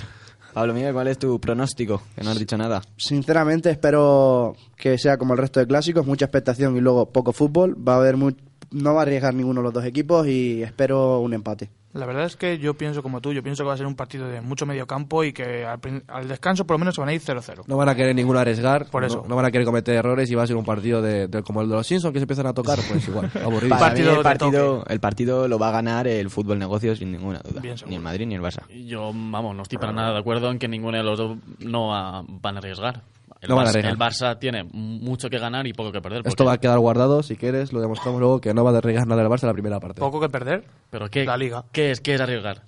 Pablo 0.53 0.73
Miguel, 0.73 0.93
¿cuál 0.93 1.07
es 1.07 1.17
tu 1.17 1.39
pronóstico? 1.39 2.01
Que 2.15 2.23
no 2.23 2.31
has 2.31 2.39
dicho 2.39 2.57
nada. 2.57 2.81
Sinceramente 2.97 3.69
espero 3.69 4.55
que 4.81 4.97
sea 4.97 5.17
como 5.17 5.33
el 5.33 5.39
resto 5.39 5.61
de 5.61 5.67
clásicos, 5.67 6.05
mucha 6.05 6.25
expectación 6.25 6.75
y 6.75 6.81
luego 6.81 7.05
poco 7.05 7.31
fútbol. 7.31 7.77
Va 7.87 7.93
a 7.93 7.97
haber 7.97 8.17
mu- 8.17 8.31
no 8.71 8.93
va 8.93 9.01
a 9.01 9.03
arriesgar 9.03 9.33
ninguno 9.33 9.61
de 9.61 9.65
los 9.65 9.73
dos 9.73 9.85
equipos 9.85 10.27
y 10.27 10.63
espero 10.63 11.19
un 11.19 11.33
empate. 11.33 11.69
La 11.93 12.05
verdad 12.05 12.23
es 12.23 12.37
que 12.37 12.57
yo 12.57 12.73
pienso 12.75 13.03
como 13.03 13.19
tú, 13.19 13.33
yo 13.33 13.43
pienso 13.43 13.63
que 13.63 13.67
va 13.67 13.73
a 13.73 13.77
ser 13.77 13.85
un 13.85 13.95
partido 13.97 14.25
de 14.29 14.39
mucho 14.39 14.65
medio 14.65 14.87
campo 14.87 15.25
y 15.25 15.33
que 15.33 15.65
al, 15.65 15.77
prin- 15.79 16.03
al 16.07 16.25
descanso 16.29 16.65
por 16.65 16.75
lo 16.75 16.79
menos 16.79 16.95
se 16.95 17.01
van 17.01 17.09
a 17.09 17.13
ir 17.13 17.19
0-0. 17.21 17.63
No 17.67 17.75
van 17.75 17.89
a 17.89 17.95
querer 17.95 18.15
ninguno 18.15 18.39
arriesgar, 18.39 18.85
Por 18.89 19.01
no- 19.01 19.07
eso. 19.07 19.25
No, 19.27 19.35
van 19.35 19.43
a 19.43 19.51
querer 19.51 19.65
cometer 19.65 19.95
errores 19.95 20.31
y 20.31 20.35
va 20.35 20.43
a 20.43 20.47
ser 20.47 20.55
un 20.55 20.63
partido 20.63 21.01
de, 21.01 21.27
de- 21.27 21.43
como 21.43 21.61
el 21.61 21.67
de 21.67 21.75
los 21.75 21.85
Simpsons 21.85 22.13
que 22.13 22.19
se 22.19 22.23
empiezan 22.23 22.47
a 22.47 22.53
tocar, 22.53 22.79
pues 22.89 23.05
igual, 23.09 23.29
aburrido. 23.43 23.69
Para 23.75 23.87
partido 23.89 24.11
mí 24.11 24.17
el 24.17 24.23
partido, 24.23 24.85
el 24.87 24.99
partido 25.01 25.47
lo 25.49 25.59
va 25.59 25.67
a 25.67 25.71
ganar 25.71 26.07
el 26.07 26.29
fútbol 26.29 26.57
negocio 26.57 26.95
sin 26.95 27.11
ninguna 27.11 27.39
duda. 27.39 27.59
Bien 27.59 27.75
ni 27.87 27.95
el 27.95 28.01
Madrid 28.01 28.25
ni 28.25 28.35
el 28.35 28.41
Barça. 28.41 28.65
Yo, 28.69 29.11
vamos, 29.13 29.53
no 29.53 29.63
estoy 29.63 29.77
para 29.77 29.91
nada 29.91 30.13
de 30.13 30.19
acuerdo 30.19 30.49
en 30.49 30.59
que 30.59 30.69
ninguno 30.69 30.95
de 30.95 31.03
los 31.03 31.17
dos 31.17 31.37
no 31.59 31.89
va- 31.89 32.23
van 32.25 32.55
a 32.55 32.59
arriesgar. 32.59 33.01
El, 33.41 33.49
No 33.49 33.57
Barça, 33.57 33.69
arriesgar. 33.69 33.91
el 33.93 33.97
Barça 33.99 34.39
tiene 34.39 34.63
mucho 34.63 35.27
que 35.29 35.39
ganar 35.39 35.65
y 35.65 35.73
poco 35.73 35.91
que 35.91 35.99
perder. 35.99 36.21
Esto 36.25 36.45
va 36.45 36.53
a 36.53 36.57
quedar 36.59 36.77
guardado, 36.79 37.23
si 37.23 37.35
quieres, 37.35 37.73
lo 37.73 37.81
demostramos 37.81 38.19
luego 38.21 38.39
que 38.39 38.53
no 38.53 38.63
va 38.63 38.69
a 38.71 38.77
arriesgar 38.77 39.07
nada 39.07 39.21
el 39.23 39.27
Barça 39.27 39.43
en 39.43 39.47
la 39.47 39.53
primera 39.53 39.79
parte. 39.79 39.99
Poco 39.99 40.19
que 40.21 40.29
perder. 40.29 40.63
¿Pero 40.91 41.09
qué, 41.09 41.25
La 41.25 41.37
Liga. 41.37 41.65
¿qué, 41.71 41.89
es, 41.91 41.99
¿Qué 42.01 42.13
es 42.13 42.21
arriesgar? 42.21 42.61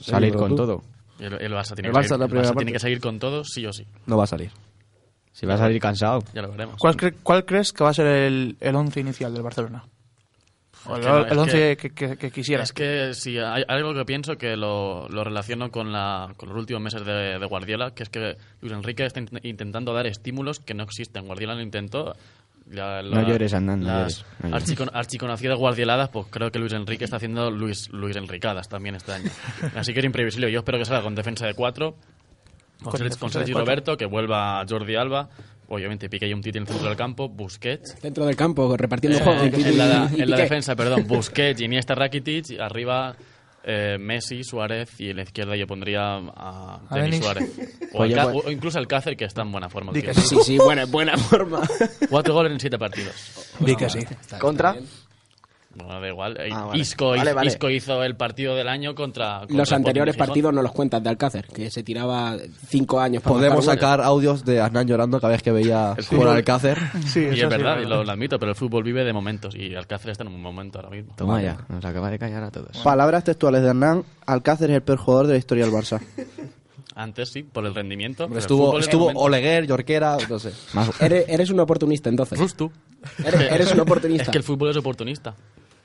Salir 0.00 0.34
con 0.34 0.50
tú- 0.50 0.56
todo. 0.56 0.82
El, 1.20 1.34
el 1.34 1.52
Barça, 1.52 1.74
tiene, 1.74 1.88
El 1.88 1.94
que 1.94 2.00
Barça 2.00 2.08
salir, 2.08 2.22
el 2.24 2.28
primera 2.30 2.50
Barça 2.50 2.56
tiene 2.56 2.72
que 2.72 2.78
seguir 2.80 3.00
con 3.00 3.18
todo, 3.18 3.44
sí 3.44 3.64
o 3.66 3.72
sí. 3.72 3.84
No 4.06 4.16
va 4.16 4.24
a 4.24 4.26
salir. 4.28 4.50
Si 5.32 5.46
va 5.46 5.54
a 5.54 5.58
salir 5.58 5.80
cansado. 5.80 6.20
Ya 6.34 6.42
lo 6.42 6.50
veremos. 6.50 6.76
¿Cuál, 6.78 6.96
cre- 6.96 7.14
cuál 7.22 7.44
crees 7.44 7.72
que 7.72 7.84
va 7.84 7.90
a 7.90 7.94
ser 7.94 8.06
el, 8.06 8.56
el 8.60 8.74
once 8.74 8.98
inicial 9.00 9.32
del 9.32 9.42
Barcelona? 9.42 9.84
O 10.88 10.96
el, 10.96 11.02
no, 11.04 11.26
el 11.26 11.38
once 11.38 11.76
que- 11.76 11.90
que, 11.90 12.08
que- 12.08 12.16
que 12.16 12.30
quisieras. 12.30 12.68
Es 12.70 12.72
que 12.72 13.14
si 13.14 13.38
hay 13.38 13.62
algo 13.68 13.94
que 13.94 14.04
pienso 14.04 14.36
que 14.36 14.56
lo, 14.56 15.08
lo 15.08 15.22
relaciono 15.24 15.70
con, 15.70 15.92
la, 15.92 16.32
con 16.36 16.48
los 16.48 16.58
últimos 16.58 16.82
meses 16.82 17.04
de, 17.04 17.38
de 17.38 17.46
Guardiola, 17.46 17.92
que 17.94 18.02
es 18.02 18.08
que 18.08 18.36
Luis 18.60 18.72
Enrique 18.72 19.04
está 19.04 19.20
int- 19.20 19.40
intentando 19.44 19.92
dar 19.92 20.06
estímulos 20.06 20.60
que 20.60 20.74
no 20.74 20.82
existen. 20.84 21.26
Guardiola 21.26 21.54
lo 21.54 21.62
intentó. 21.62 22.14
La, 22.70 23.00
No 23.02 23.22
llores, 23.26 23.52
no 23.54 23.76
las 23.76 23.80
llores, 23.80 24.24
no 24.42 24.48
llores. 24.50 24.68
archicon- 24.68 24.90
archiconocidas 24.92 25.56
guardioladas, 25.56 26.10
pues 26.10 26.26
creo 26.30 26.50
que 26.52 26.58
Luis 26.58 26.72
Enrique 26.74 27.04
está 27.04 27.16
haciendo 27.16 27.50
Luis, 27.50 27.88
Luis 27.90 28.14
Enricadas 28.16 28.68
también 28.68 28.94
este 28.94 29.12
año. 29.12 29.30
Así 29.74 29.92
que 29.94 30.00
era 30.00 30.06
imprevisible. 30.06 30.52
Yo 30.52 30.58
espero 30.58 30.76
que 30.78 30.84
salga 30.84 31.02
con 31.02 31.14
defensa 31.14 31.46
de 31.46 31.54
cuatro, 31.54 31.96
con, 32.82 32.92
Con 32.92 33.00
con 33.00 33.08
de 33.08 33.32
Sergi 33.32 33.52
cuatro. 33.52 33.64
Roberto, 33.64 33.96
que 33.96 34.04
vuelva 34.04 34.62
Jordi 34.68 34.96
Alba, 34.96 35.30
obviamente 35.68 36.08
Piqué 36.08 36.26
y 36.28 36.32
un 36.34 36.40
Titi 36.40 36.58
en 36.58 36.62
el 36.62 36.68
centro 36.68 36.88
del 36.88 36.96
campo, 36.96 37.28
Busquets, 37.28 38.00
Dentro 38.02 38.26
del 38.26 38.36
campo, 38.36 38.76
repartiendo 38.76 39.18
eh, 39.18 39.22
juego. 39.22 39.42
en 39.42 39.78
la, 39.78 40.10
Y 40.16 40.22
en 40.22 40.30
la 40.30 40.36
defensa, 40.38 40.74
perdón, 40.74 41.04
Busquets, 41.08 41.60
Iniesta, 41.60 41.94
Rakitic, 41.94 42.58
arriba 42.60 43.14
eh, 43.64 43.98
Messi, 43.98 44.44
Suárez, 44.44 44.98
y 44.98 45.10
en 45.10 45.16
la 45.16 45.22
izquierda 45.24 45.54
yo 45.56 45.66
pondría 45.66 46.16
a 46.16 46.80
A 46.88 46.96
Denis. 46.98 47.20
Suárez. 47.20 47.50
O, 47.94 48.02
Oye, 48.02 48.14
pues- 48.22 48.44
o 48.44 48.50
incluso 48.50 48.78
Alcácer, 48.78 49.16
que 49.16 49.24
está 49.24 49.40
en 49.40 49.50
buena 49.50 49.70
forma. 49.70 49.94
Que. 49.94 50.12
Sí, 50.12 50.36
sí, 50.44 50.58
buena, 50.58 50.84
buena 50.84 51.16
forma. 51.16 51.62
Cuatro 52.10 52.34
goles 52.34 52.52
en 52.52 52.60
siete 52.60 52.78
partidos. 52.78 53.14
Di 53.60 53.74
que 53.76 53.88
sí. 53.88 54.00
¿Contra? 54.38 54.76
Bueno, 55.74 56.00
da 56.00 56.08
igual. 56.08 56.38
Ah, 56.50 56.64
vale. 56.66 56.78
Isco, 56.80 57.10
Vale, 57.10 57.32
vale. 57.32 57.48
Isco 57.48 57.70
hizo 57.70 58.02
el 58.02 58.16
partido 58.16 58.56
del 58.56 58.68
año 58.68 58.94
contra... 58.94 59.40
contra 59.40 59.56
Los 59.56 59.72
anteriores 59.72 60.16
partidos 60.16 60.52
no 60.52 60.62
los 60.62 60.72
cuentas 60.72 61.02
de 61.02 61.10
Alcácer, 61.10 61.46
que 61.46 61.70
se 61.70 61.82
tiraba 61.82 62.36
cinco 62.66 63.00
años 63.00 63.22
para 63.22 63.34
Podemos 63.36 63.64
sacar 63.64 64.00
audios 64.00 64.44
de 64.44 64.56
Hernán 64.56 64.86
llorando 64.88 65.20
cada 65.20 65.32
vez 65.32 65.42
que 65.42 65.52
veía 65.52 65.94
jugar 66.08 66.28
al 66.28 66.36
Alcácer. 66.36 66.78
Sí, 67.06 67.20
Y 67.20 67.24
es 67.26 67.34
sí, 67.40 67.46
verdad, 67.46 67.80
y 67.80 67.86
lo, 67.86 68.02
lo 68.04 68.12
admito, 68.12 68.38
pero 68.38 68.50
el 68.50 68.56
fútbol 68.56 68.82
vive 68.82 69.04
de 69.04 69.12
momentos 69.12 69.54
y 69.54 69.74
Alcácer 69.74 70.10
está 70.10 70.24
en 70.24 70.28
un 70.28 70.42
momento 70.42 70.78
ahora 70.78 70.90
mismo. 70.90 71.14
Toma 71.16 71.40
ya, 71.42 71.56
nos 71.68 71.84
acaba 71.84 72.10
de 72.10 72.18
callar 72.18 72.42
a 72.42 72.50
todos. 72.50 72.76
Palabras 72.78 73.24
textuales 73.24 73.62
de 73.62 73.68
Hernán, 73.68 74.04
Alcácer 74.26 74.70
es 74.70 74.76
el 74.76 74.82
peor 74.82 74.98
jugador 74.98 75.26
de 75.26 75.32
la 75.34 75.38
historia 75.38 75.64
del 75.64 75.74
Barça. 75.74 76.00
Antes 76.98 77.28
sí, 77.28 77.44
por 77.44 77.64
el 77.64 77.76
rendimiento. 77.76 78.24
pero 78.26 78.34
el 78.34 78.40
Estuvo, 78.40 78.76
estuvo. 78.76 79.06
Oleguer, 79.14 79.68
Yorquera, 79.68 80.16
no 80.28 80.38
sé. 80.40 80.52
Más- 80.72 80.90
Eres, 81.00 81.26
eres 81.28 81.48
un 81.50 81.60
oportunista, 81.60 82.08
entonces. 82.08 82.36
Justo. 82.36 82.72
Eres, 83.24 83.52
eres 83.52 83.72
un 83.72 83.78
oportunista. 83.78 84.24
Es 84.24 84.28
que 84.30 84.38
el 84.38 84.42
fútbol 84.42 84.70
es 84.70 84.76
oportunista. 84.76 85.36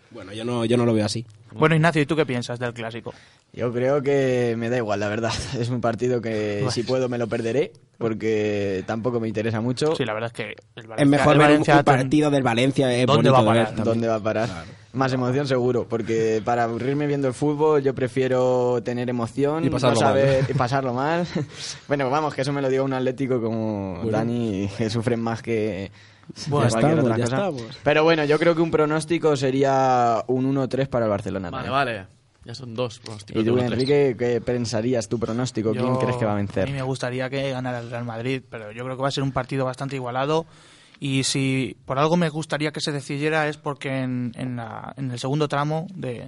Bueno, 0.09 0.33
yo 0.33 0.43
no, 0.43 0.65
yo 0.65 0.75
no 0.75 0.87
lo 0.87 0.93
veo 0.95 1.05
así. 1.05 1.23
Bueno, 1.51 1.75
Ignacio, 1.75 2.01
¿y 2.01 2.07
tú 2.07 2.15
qué 2.15 2.25
piensas 2.25 2.57
del 2.57 2.73
clásico? 2.73 3.13
Yo 3.51 3.71
creo 3.71 4.01
que 4.01 4.55
me 4.57 4.71
da 4.71 4.77
igual, 4.77 4.99
la 5.01 5.07
verdad. 5.07 5.31
Es 5.59 5.69
un 5.69 5.81
partido 5.81 6.19
que 6.19 6.65
si 6.71 6.81
puedo 6.81 7.07
me 7.09 7.19
lo 7.19 7.27
perderé, 7.27 7.73
porque 7.99 8.83
tampoco 8.87 9.19
me 9.19 9.27
interesa 9.27 9.61
mucho. 9.61 9.95
Sí, 9.95 10.05
la 10.05 10.13
verdad 10.13 10.31
es 10.33 10.33
que 10.33 10.55
el 10.75 10.87
Valencia, 10.87 11.03
Es 11.03 11.07
mejor 11.07 11.33
el 11.33 11.39
Valencia 11.39 11.77
un 11.77 11.83
partido 11.83 12.31
del 12.31 12.41
Valencia. 12.41 12.91
Es 12.91 13.05
¿Dónde 13.05 13.29
bonito 13.29 13.45
va 13.45 13.51
a 13.51 13.65
parar? 13.65 13.83
¿Dónde 13.83 14.07
va 14.07 14.15
a 14.15 14.19
parar? 14.19 14.49
Más 14.93 15.11
emoción 15.11 15.47
seguro, 15.47 15.87
porque 15.89 16.39
para 16.45 16.65
aburrirme 16.65 17.07
viendo 17.07 17.27
el 17.27 17.33
fútbol 17.33 17.81
yo 17.81 17.95
prefiero 17.95 18.79
tener 18.83 19.09
emoción 19.09 19.65
Y 19.65 19.69
pasarlo 19.71 19.95
no 19.99 20.01
mal. 20.05 20.09
saber, 20.09 20.45
y 20.47 20.53
pasarlo 20.57 20.93
mal. 20.93 21.25
bueno, 21.87 22.09
vamos, 22.11 22.35
que 22.35 22.43
eso 22.43 22.53
me 22.53 22.61
lo 22.61 22.69
diga 22.69 22.83
un 22.83 22.93
atlético 22.93 23.41
como 23.41 24.01
Dani, 24.05 24.69
que 24.77 24.91
sufren 24.91 25.19
más 25.19 25.41
que 25.41 25.91
Bueno, 26.47 26.67
estamos, 26.67 26.99
otra 26.99 27.17
ya 27.17 27.23
cosa. 27.23 27.35
estamos. 27.37 27.63
Pero 27.83 28.03
bueno, 28.03 28.23
yo 28.25 28.37
creo 28.37 28.53
que 28.53 28.61
un 28.61 28.69
pronóstico 28.69 29.35
sería 29.35 30.23
un 30.27 30.55
1-3 30.55 30.87
para 30.87 31.05
el 31.05 31.09
Barcelona. 31.09 31.49
Vale, 31.49 31.69
también. 31.69 31.73
vale. 31.95 32.07
Ya 32.45 32.53
son 32.53 32.75
dos 32.75 32.99
pronósticos. 32.99 33.41
¿Y 33.41 33.45
tú. 33.45 33.57
Enrique, 33.57 34.15
qué 34.19 34.41
pensarías 34.41 35.07
tu 35.09 35.17
pronóstico? 35.17 35.71
¿Quién 35.71 35.85
Yo- 35.85 35.99
crees 35.99 36.17
que 36.17 36.25
va 36.25 36.31
a 36.31 36.35
A 36.35 36.37
mí 36.37 36.43
vencer? 36.45 36.69
me 36.71 36.81
gustaría 36.83 37.29
que 37.31 37.49
ganara 37.51 37.79
el 37.79 37.89
Real 37.89 38.03
Madrid, 38.03 38.43
pero 38.47 38.71
yo 38.73 38.83
creo 38.83 38.95
que 38.97 39.01
va 39.01 39.07
a 39.07 39.11
ser 39.11 39.23
un 39.23 39.31
partido 39.31 39.65
bastante 39.65 39.95
igualado. 39.95 40.45
Y 41.05 41.23
si 41.25 41.75
por 41.85 41.99
algo 41.99 42.15
me 42.15 42.29
gustaría 42.29 42.71
que 42.71 42.79
se 42.79 42.93
decidiera 42.93 43.49
es 43.49 43.57
porque 43.57 43.89
en, 44.03 44.31
en, 44.35 44.55
la- 44.55 44.93
en 44.95 45.11
el 45.11 45.19
segundo 45.19 45.49
tramo 45.49 45.85
de, 45.93 46.27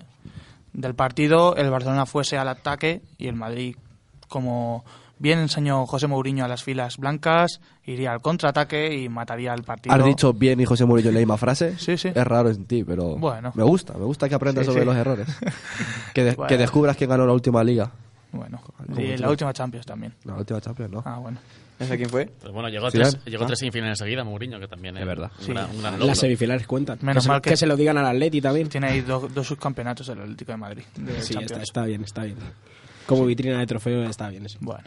del 0.73 0.95
partido 0.95 1.55
el 1.55 1.69
Barcelona 1.69 2.05
fuese 2.05 2.37
al 2.37 2.49
ataque 2.49 3.01
y 3.17 3.27
el 3.27 3.35
Madrid, 3.35 3.77
como 4.27 4.83
bien 5.17 5.39
enseñó 5.39 5.85
José 5.85 6.07
Mourinho 6.07 6.43
a 6.43 6.49
las 6.49 6.63
filas 6.65 6.97
blancas, 6.97 7.61
iría 7.85 8.11
al 8.11 8.19
contraataque 8.19 8.93
y 8.97 9.07
mataría 9.07 9.53
al 9.53 9.63
partido. 9.63 9.95
Has 9.95 10.03
dicho 10.03 10.33
bien 10.33 10.59
y 10.59 10.65
José 10.65 10.83
Murillo 10.83 11.09
la 11.09 11.19
misma 11.19 11.37
frase. 11.37 11.77
Sí, 11.79 11.97
sí. 11.97 12.09
Es 12.13 12.27
raro 12.27 12.49
en 12.49 12.65
ti, 12.65 12.83
pero 12.83 13.15
Bueno. 13.15 13.53
me 13.55 13.63
gusta. 13.63 13.93
Me 13.93 14.03
gusta 14.03 14.27
que 14.27 14.35
aprendas 14.35 14.65
Sí, 14.65 14.71
sobre 14.73 14.81
sí. 14.81 14.87
los 14.87 14.95
errores. 14.97 15.27
que, 16.13 16.23
de- 16.25 16.35
Bueno. 16.35 16.49
que 16.49 16.57
descubras 16.57 16.97
quién 16.97 17.09
ganó 17.09 17.25
la 17.25 17.31
última 17.31 17.63
liga. 17.63 17.91
Bueno, 18.33 18.59
y 18.97 19.15
la 19.15 19.29
última 19.29 19.53
Champions 19.53 19.85
también. 19.85 20.13
La 20.25 20.33
última 20.33 20.59
Champions, 20.59 20.91
¿no? 20.91 21.01
Ah, 21.05 21.19
bueno. 21.19 21.37
¿Ese 21.79 21.97
quién 21.97 22.09
fue? 22.09 22.27
Pues 22.39 22.53
bueno, 22.53 22.69
llegó, 22.69 22.89
Zidane. 22.89 23.11
tres, 23.11 23.25
llegó 23.25 23.43
Ah. 23.43 23.47
tres 23.47 23.59
semifinales 23.59 23.97
seguidas, 23.97 24.25
Mourinho, 24.25 24.59
que 24.59 24.67
también 24.67 24.95
es, 24.97 25.05
verdad. 25.05 25.31
Un, 25.39 25.45
Sí. 25.45 25.51
gran, 25.51 25.69
un 25.71 25.79
gran 25.81 25.93
logro. 25.93 26.07
Las 26.07 26.19
semifinales 26.19 26.65
cuentan. 26.67 26.99
Menos 27.01 27.15
que, 27.15 27.21
se, 27.21 27.27
mal 27.29 27.41
que- 27.41 27.49
que 27.49 27.57
se 27.57 27.67
lo 27.67 27.75
digan 27.75 27.97
al 27.97 28.05
Atleti 28.05 28.39
también. 28.41 28.69
Tiene 28.69 28.87
ahí 28.87 29.01
do- 29.01 29.27
dos 29.33 29.45
subcampeonatos 29.47 30.07
el 30.09 30.21
Atlético 30.21 30.51
de 30.53 30.57
Madrid. 30.57 30.83
de 30.95 31.21
Sí, 31.21 31.35
está, 31.39 31.61
está 31.61 31.85
bien, 31.85 32.03
está 32.03 32.23
bien. 32.23 32.37
Como 33.05 33.25
vitrina 33.25 33.59
de 33.59 33.67
trofeo 33.67 34.03
está 34.03 34.29
bien 34.29 34.45
eso. 34.45 34.57
Bueno, 34.61 34.83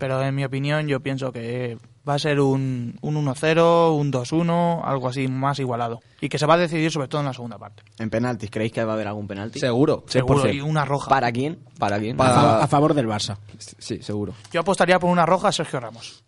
pero 0.00 0.20
en 0.22 0.34
mi 0.34 0.44
opinión 0.44 0.88
yo 0.88 0.98
pienso 0.98 1.30
que 1.30 1.78
va 2.08 2.14
a 2.14 2.18
ser 2.18 2.40
un, 2.40 2.98
un 3.02 3.14
1-0, 3.26 3.94
un 3.96 4.10
2-1, 4.12 4.80
algo 4.84 5.08
así 5.08 5.28
más 5.28 5.58
igualado. 5.60 6.00
Y 6.20 6.28
que 6.28 6.38
se 6.38 6.46
va 6.46 6.54
a 6.54 6.58
decidir 6.58 6.90
sobre 6.90 7.06
todo 7.06 7.20
en 7.20 7.26
la 7.28 7.32
segunda 7.34 7.58
parte. 7.58 7.82
En 7.98 8.10
penaltis, 8.10 8.50
¿creéis 8.50 8.72
que 8.72 8.82
va 8.82 8.92
a 8.92 8.94
haber 8.96 9.06
algún 9.06 9.28
penalti? 9.28 9.60
Seguro. 9.60 10.04
Seguro, 10.08 10.42
100%. 10.44 10.54
y 10.56 10.60
una 10.60 10.84
roja. 10.84 11.08
¿Para 11.08 11.30
quién? 11.30 11.60
¿Para 11.78 12.00
quién? 12.00 12.14
A, 12.14 12.18
Para- 12.18 12.64
a 12.64 12.66
favor 12.66 12.94
del 12.94 13.06
Barça. 13.06 13.36
Sí, 13.78 14.02
seguro. 14.02 14.34
Yo 14.50 14.60
apostaría 14.60 14.98
por 14.98 15.10
una 15.10 15.26
roja 15.26 15.48
a 15.48 15.52
Sergio 15.52 15.78
Ramos. 15.78 16.24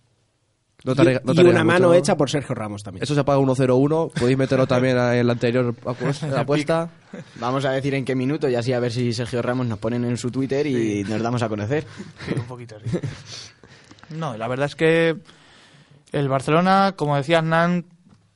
No 0.85 0.93
Y, 0.93 0.97
te 0.97 1.03
arriesgas- 1.03 1.23
no 1.25 1.33
y 1.33 1.37
te 1.37 1.41
una 1.43 1.51
arriesgas 1.51 1.65
mano 1.67 1.87
mucho. 1.89 1.99
hecha 2.01 2.17
por 2.17 2.29
Sergio 2.29 2.55
Ramos 2.57 2.83
también. 2.83 3.05
Eso 3.05 3.15
se 3.15 3.23
paga 3.23 3.39
1-0-1. 3.39 4.11
Podéis 4.19 4.37
meterlo 4.37 4.67
también 4.67 4.99
en 4.99 5.27
la 5.27 5.33
anterior 5.33 5.75
apuesta. 6.37 6.91
Vamos 7.39 7.65
a 7.65 7.71
decir 7.71 7.95
en 7.95 8.05
qué 8.05 8.17
minuto 8.17 8.49
y 8.49 8.57
así 8.57 8.73
a 8.73 8.81
ver 8.81 8.91
si 8.93 9.13
Sergio 9.13 9.43
Ramos 9.43 9.67
nos 9.69 9.79
ponen 9.79 10.05
en 10.05 10.17
su 10.17 10.31
Twitter 10.33 10.67
y 10.67 11.05
nos 11.05 11.23
damos 11.23 11.41
a 11.43 11.49
conocer. 11.49 11.87
Sí, 12.27 12.35
un 12.37 12.47
poquito 12.47 12.77
así. 12.77 12.99
No, 14.15 14.37
la 14.37 14.49
verdad 14.49 14.67
es 14.67 14.77
que 14.77 15.17
el 16.13 16.29
Barcelona, 16.29 16.95
como 16.97 17.17
decía 17.17 17.39
Hernán, 17.39 17.87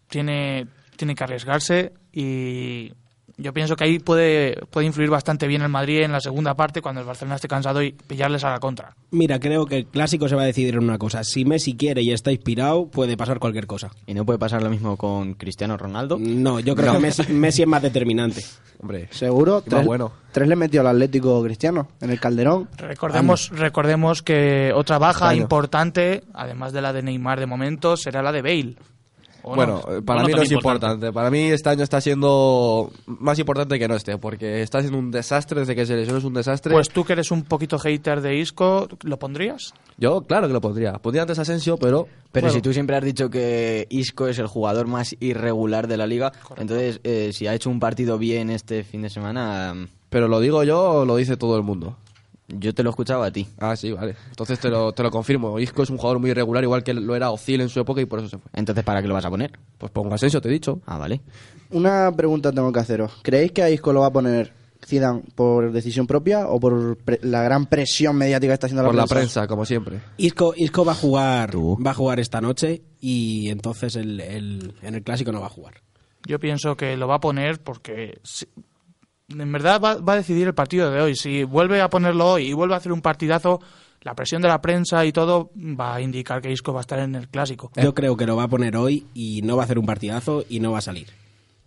tiene, 0.09 0.67
tiene 0.97 1.15
que 1.15 1.25
arriesgarse 1.25 1.93
y 2.12 2.93
yo 3.38 3.53
pienso 3.53 3.77
que 3.77 3.85
ahí 3.85 3.99
puede, 3.99 4.57
puede 4.70 4.87
influir 4.87 5.11
bastante 5.11 5.46
bien 5.46 5.62
el 5.62 5.68
Madrid 5.68 6.03
en 6.03 6.12
la 6.12 6.20
segunda 6.20 6.55
parte 6.55 6.81
cuando 6.81 7.01
el 7.03 7.07
Barcelona 7.07 7.37
esté 7.37 7.49
cansado 7.49 7.83
y 7.83 7.92
pillarles 7.92 8.44
a 8.44 8.51
la 8.51 8.59
contra. 8.61 8.94
Mira, 9.11 9.38
creo 9.38 9.66
que 9.66 9.77
el 9.79 9.87
clásico 9.87 10.29
se 10.29 10.35
va 10.37 10.42
a 10.42 10.46
decidir 10.46 10.75
en 10.75 10.85
una 10.85 10.99
cosa. 10.99 11.22
Si 11.25 11.44
Messi 11.44 11.77
quiere 11.77 12.03
y 12.03 12.12
está 12.12 12.33
inspirado, 12.33 12.88
puede 12.88 13.16
pasar 13.16 13.38
cualquier 13.38 13.66
cosa. 13.66 13.90
¿Y 14.07 14.14
no 14.14 14.25
puede 14.25 14.38
pasar 14.38 14.62
lo 14.62 14.70
mismo 14.70 14.96
con 14.96 15.35
Cristiano 15.35 15.77
Ronaldo? 15.77 16.16
No, 16.18 16.61
yo 16.61 16.75
creo 16.75 16.94
que 16.94 17.01
Messi, 17.01 17.33
Messi 17.33 17.62
es 17.62 17.68
más 17.68 17.83
determinante. 17.83 18.42
Hombre, 18.79 19.09
Seguro, 19.11 19.62
tres, 19.62 19.87
bueno. 19.87 20.12
tres 20.33 20.46
le 20.49 20.55
metió 20.57 20.83
al 20.83 20.88
Atlético 20.88 21.42
Cristiano 21.42 21.88
en 22.01 22.11
el 22.11 22.20
Calderón. 22.20 22.68
Recordemos, 22.77 23.51
recordemos 23.51 24.22
que 24.22 24.70
otra 24.75 24.99
baja 24.99 25.27
Extraño. 25.27 25.42
importante, 25.42 26.25
además 26.35 26.72
de 26.75 26.83
la 26.83 26.92
de 26.92 27.03
Neymar 27.03 27.40
de 27.40 27.46
momento, 27.46 27.96
será 27.96 28.22
la 28.22 28.33
de 28.33 28.42
Bale. 28.42 28.77
¿O 29.49 29.51
no? 29.51 29.57
Bueno, 29.57 29.79
eh, 29.89 30.03
para 30.03 30.23
Bueno, 30.23 30.27
mí 30.27 30.35
no 30.35 30.43
es 30.43 30.51
importante. 30.51 31.13
Para 31.13 31.31
mí 31.31 31.39
este 31.39 31.69
año 31.69 31.85
está 31.85 32.01
siendo 32.01 32.91
más 33.07 33.39
importante 33.39 33.79
que 33.79 33.87
no 33.87 33.95
esté, 33.95 34.19
porque 34.19 34.61
está 34.61 34.81
siendo 34.81 34.99
un 34.99 35.13
desastre 35.13 35.61
desde 35.61 35.77
que 35.77 35.87
se 35.87 35.95
lesionó, 35.95 36.19
es 36.19 36.25
un 36.25 36.35
desastre. 36.35 36.73
pues 36.73 36.89
tú 36.89 37.05
que 37.05 37.13
eres 37.13 37.31
un 37.31 37.45
poquito 37.45 37.79
hater 37.79 38.21
de 38.23 38.37
Isco, 38.39 38.89
¿lo 39.05 39.21
pondrías? 39.21 39.73
Yo, 39.99 40.23
claro 40.23 40.49
que 40.49 40.53
lo 40.53 40.61
pondría. 40.61 40.95
Pondría 40.95 41.23
antes 41.23 41.39
a 41.39 41.43
Asensio, 41.43 41.77
pero... 41.77 42.09
Pero 42.33 42.49
bueno, 42.49 42.55
si 42.57 42.61
tú 42.61 42.73
siempre 42.73 42.97
has 42.97 43.05
dicho 43.05 43.31
que 43.31 43.87
Isco 43.89 44.27
es 44.27 44.41
el 44.41 44.49
jugador 44.49 44.89
más 44.89 45.15
irregular 45.21 45.87
de 45.87 45.97
la 45.97 46.09
liga, 46.09 46.33
entonces 46.57 47.01
eh, 47.05 47.31
si 47.33 47.47
ha 47.47 47.55
hecho 47.55 47.71
un 47.71 47.79
partido 47.79 48.19
bien 48.19 48.51
este 48.51 48.83
fin 48.83 49.03
de 49.03 49.11
semana, 49.11 49.73
mm, 49.75 49.87
Pero 50.11 50.27
lo 50.27 50.41
digo 50.41 50.65
yo 50.65 50.83
o 50.83 51.05
lo 51.05 51.17
dice 51.17 51.37
todo 51.37 51.57
el 51.57 51.63
mundo. 51.63 51.97
Yo 52.49 52.73
te 52.75 52.83
lo 52.83 52.91
escuchaba 52.91 53.27
a 53.27 53.31
ti. 53.31 53.47
Ah, 53.59 53.75
sí, 53.77 53.93
vale. 53.93 54.15
Entonces 54.31 54.59
te 54.61 54.69
lo, 54.69 54.93
te 54.93 55.03
lo 55.03 55.11
confirmo. 55.11 55.59
Isco 55.59 55.83
es 55.83 55.91
un 55.91 55.97
jugador 55.99 56.21
muy 56.21 56.31
irregular, 56.31 56.63
igual 56.63 56.83
que 56.85 56.95
lo 56.95 57.15
era 57.17 57.31
Ozil 57.31 57.61
en 57.61 57.69
su 57.69 57.81
época 57.81 58.01
y 58.01 58.07
por 58.07 58.21
eso 58.21 58.29
se 58.29 58.39
fue. 58.39 58.51
Entonces, 58.55 58.85
¿para 58.85 59.03
qué 59.03 59.09
lo 59.09 59.15
vas 59.15 59.25
a 59.25 59.31
poner? 59.31 59.53
Pues 59.79 59.91
pongo 59.93 60.15
Asensio, 60.15 60.41
te 60.41 60.49
he 60.49 60.53
dicho. 60.53 60.81
Ah, 60.87 60.99
vale. 60.99 61.21
Una 61.71 62.13
pregunta 62.17 62.53
tengo 62.53 62.71
que 62.73 62.81
haceros. 62.81 63.13
¿Creéis 63.23 63.53
que 63.53 63.63
a 63.63 63.71
Isco 63.71 63.93
lo 63.93 64.01
va 64.01 64.07
a 64.07 64.13
poner 64.13 64.53
Zidane 64.87 65.23
por 65.35 65.73
decisión 65.73 66.07
propia 66.07 66.47
o 66.47 66.61
por 66.61 66.97
pre- 66.99 67.19
la 67.23 67.43
gran 67.43 67.67
presión 67.67 68.15
mediática 68.17 68.51
que 68.51 68.55
está 68.55 68.67
haciendo 68.67 68.85
Por 68.85 68.95
la 68.95 69.03
la 69.03 69.07
prensa? 69.09 69.41
prensa, 69.41 69.47
como 69.49 69.65
siempre. 69.65 70.01
Isco, 70.17 70.55
Isco 70.57 70.85
va 70.85 70.93
a 70.93 70.95
jugar 70.97 71.51
Tú. 71.51 71.77
va 71.85 71.91
a 71.91 71.95
jugar 71.95 72.21
esta 72.21 72.41
noche 72.41 72.83
y 73.01 73.49
entonces 73.51 73.97
el, 73.97 74.21
el- 74.21 74.75
en 74.83 74.95
el 74.95 75.03
clásico 75.03 75.33
no 75.33 75.41
va 75.41 75.47
a 75.47 75.51
jugar. 75.51 75.83
Yo 76.27 76.39
pienso 76.39 76.77
que 76.77 76.97
lo 76.97 77.09
va 77.09 77.17
a 77.17 77.21
poner 77.21 77.61
porque 77.61 78.19
si- 78.23 78.47
en 79.29 79.53
verdad 79.53 79.81
va, 79.81 79.97
va 79.97 80.15
a 80.15 80.17
decidir 80.17 80.47
el 80.47 80.55
partido 80.55 80.91
de 80.91 81.01
hoy. 81.01 81.17
Si 81.17 81.45
vuelve 81.45 81.81
a 81.81 81.91
ponerlo 81.91 82.33
hoy 82.33 82.49
y 82.49 82.53
vuelve 82.53 82.75
a 82.75 82.79
hacer 82.79 82.93
un 82.93 83.03
partidazo, 83.03 83.61
la 84.03 84.15
presión 84.15 84.43
de 84.43 84.49
la 84.49 84.61
prensa 84.61 85.05
y 85.05 85.12
todo 85.12 85.51
va 85.57 85.97
a 85.97 86.01
indicar 86.01 86.41
que 86.41 86.53
Isco 86.53 86.73
va 86.73 86.81
a 86.81 86.83
estar 86.83 86.99
en 86.99 87.15
el 87.15 87.29
clásico. 87.29 87.71
Yo 87.77 87.95
creo 87.95 88.17
que 88.17 88.27
lo 88.27 88.37
va 88.37 88.45
a 88.45 88.49
poner 88.49 88.77
hoy 88.77 89.07
y 89.15 89.43
no 89.43 89.57
va 89.57 89.62
a 89.62 89.65
hacer 89.65 89.79
un 89.79 89.87
partidazo 89.87 90.45
y 90.49 90.61
no 90.61 90.73
va 90.73 90.79
a 90.79 90.83
salir. 90.83 91.09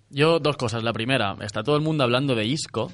Yo, 0.10 0.40
dos 0.40 0.58
cosas. 0.58 0.84
La 0.84 0.94
primera, 0.94 1.36
está 1.42 1.64
todo 1.64 1.76
el 1.76 1.82
mundo 1.82 2.04
hablando 2.04 2.34
de 2.36 2.46
Isco 2.46 2.92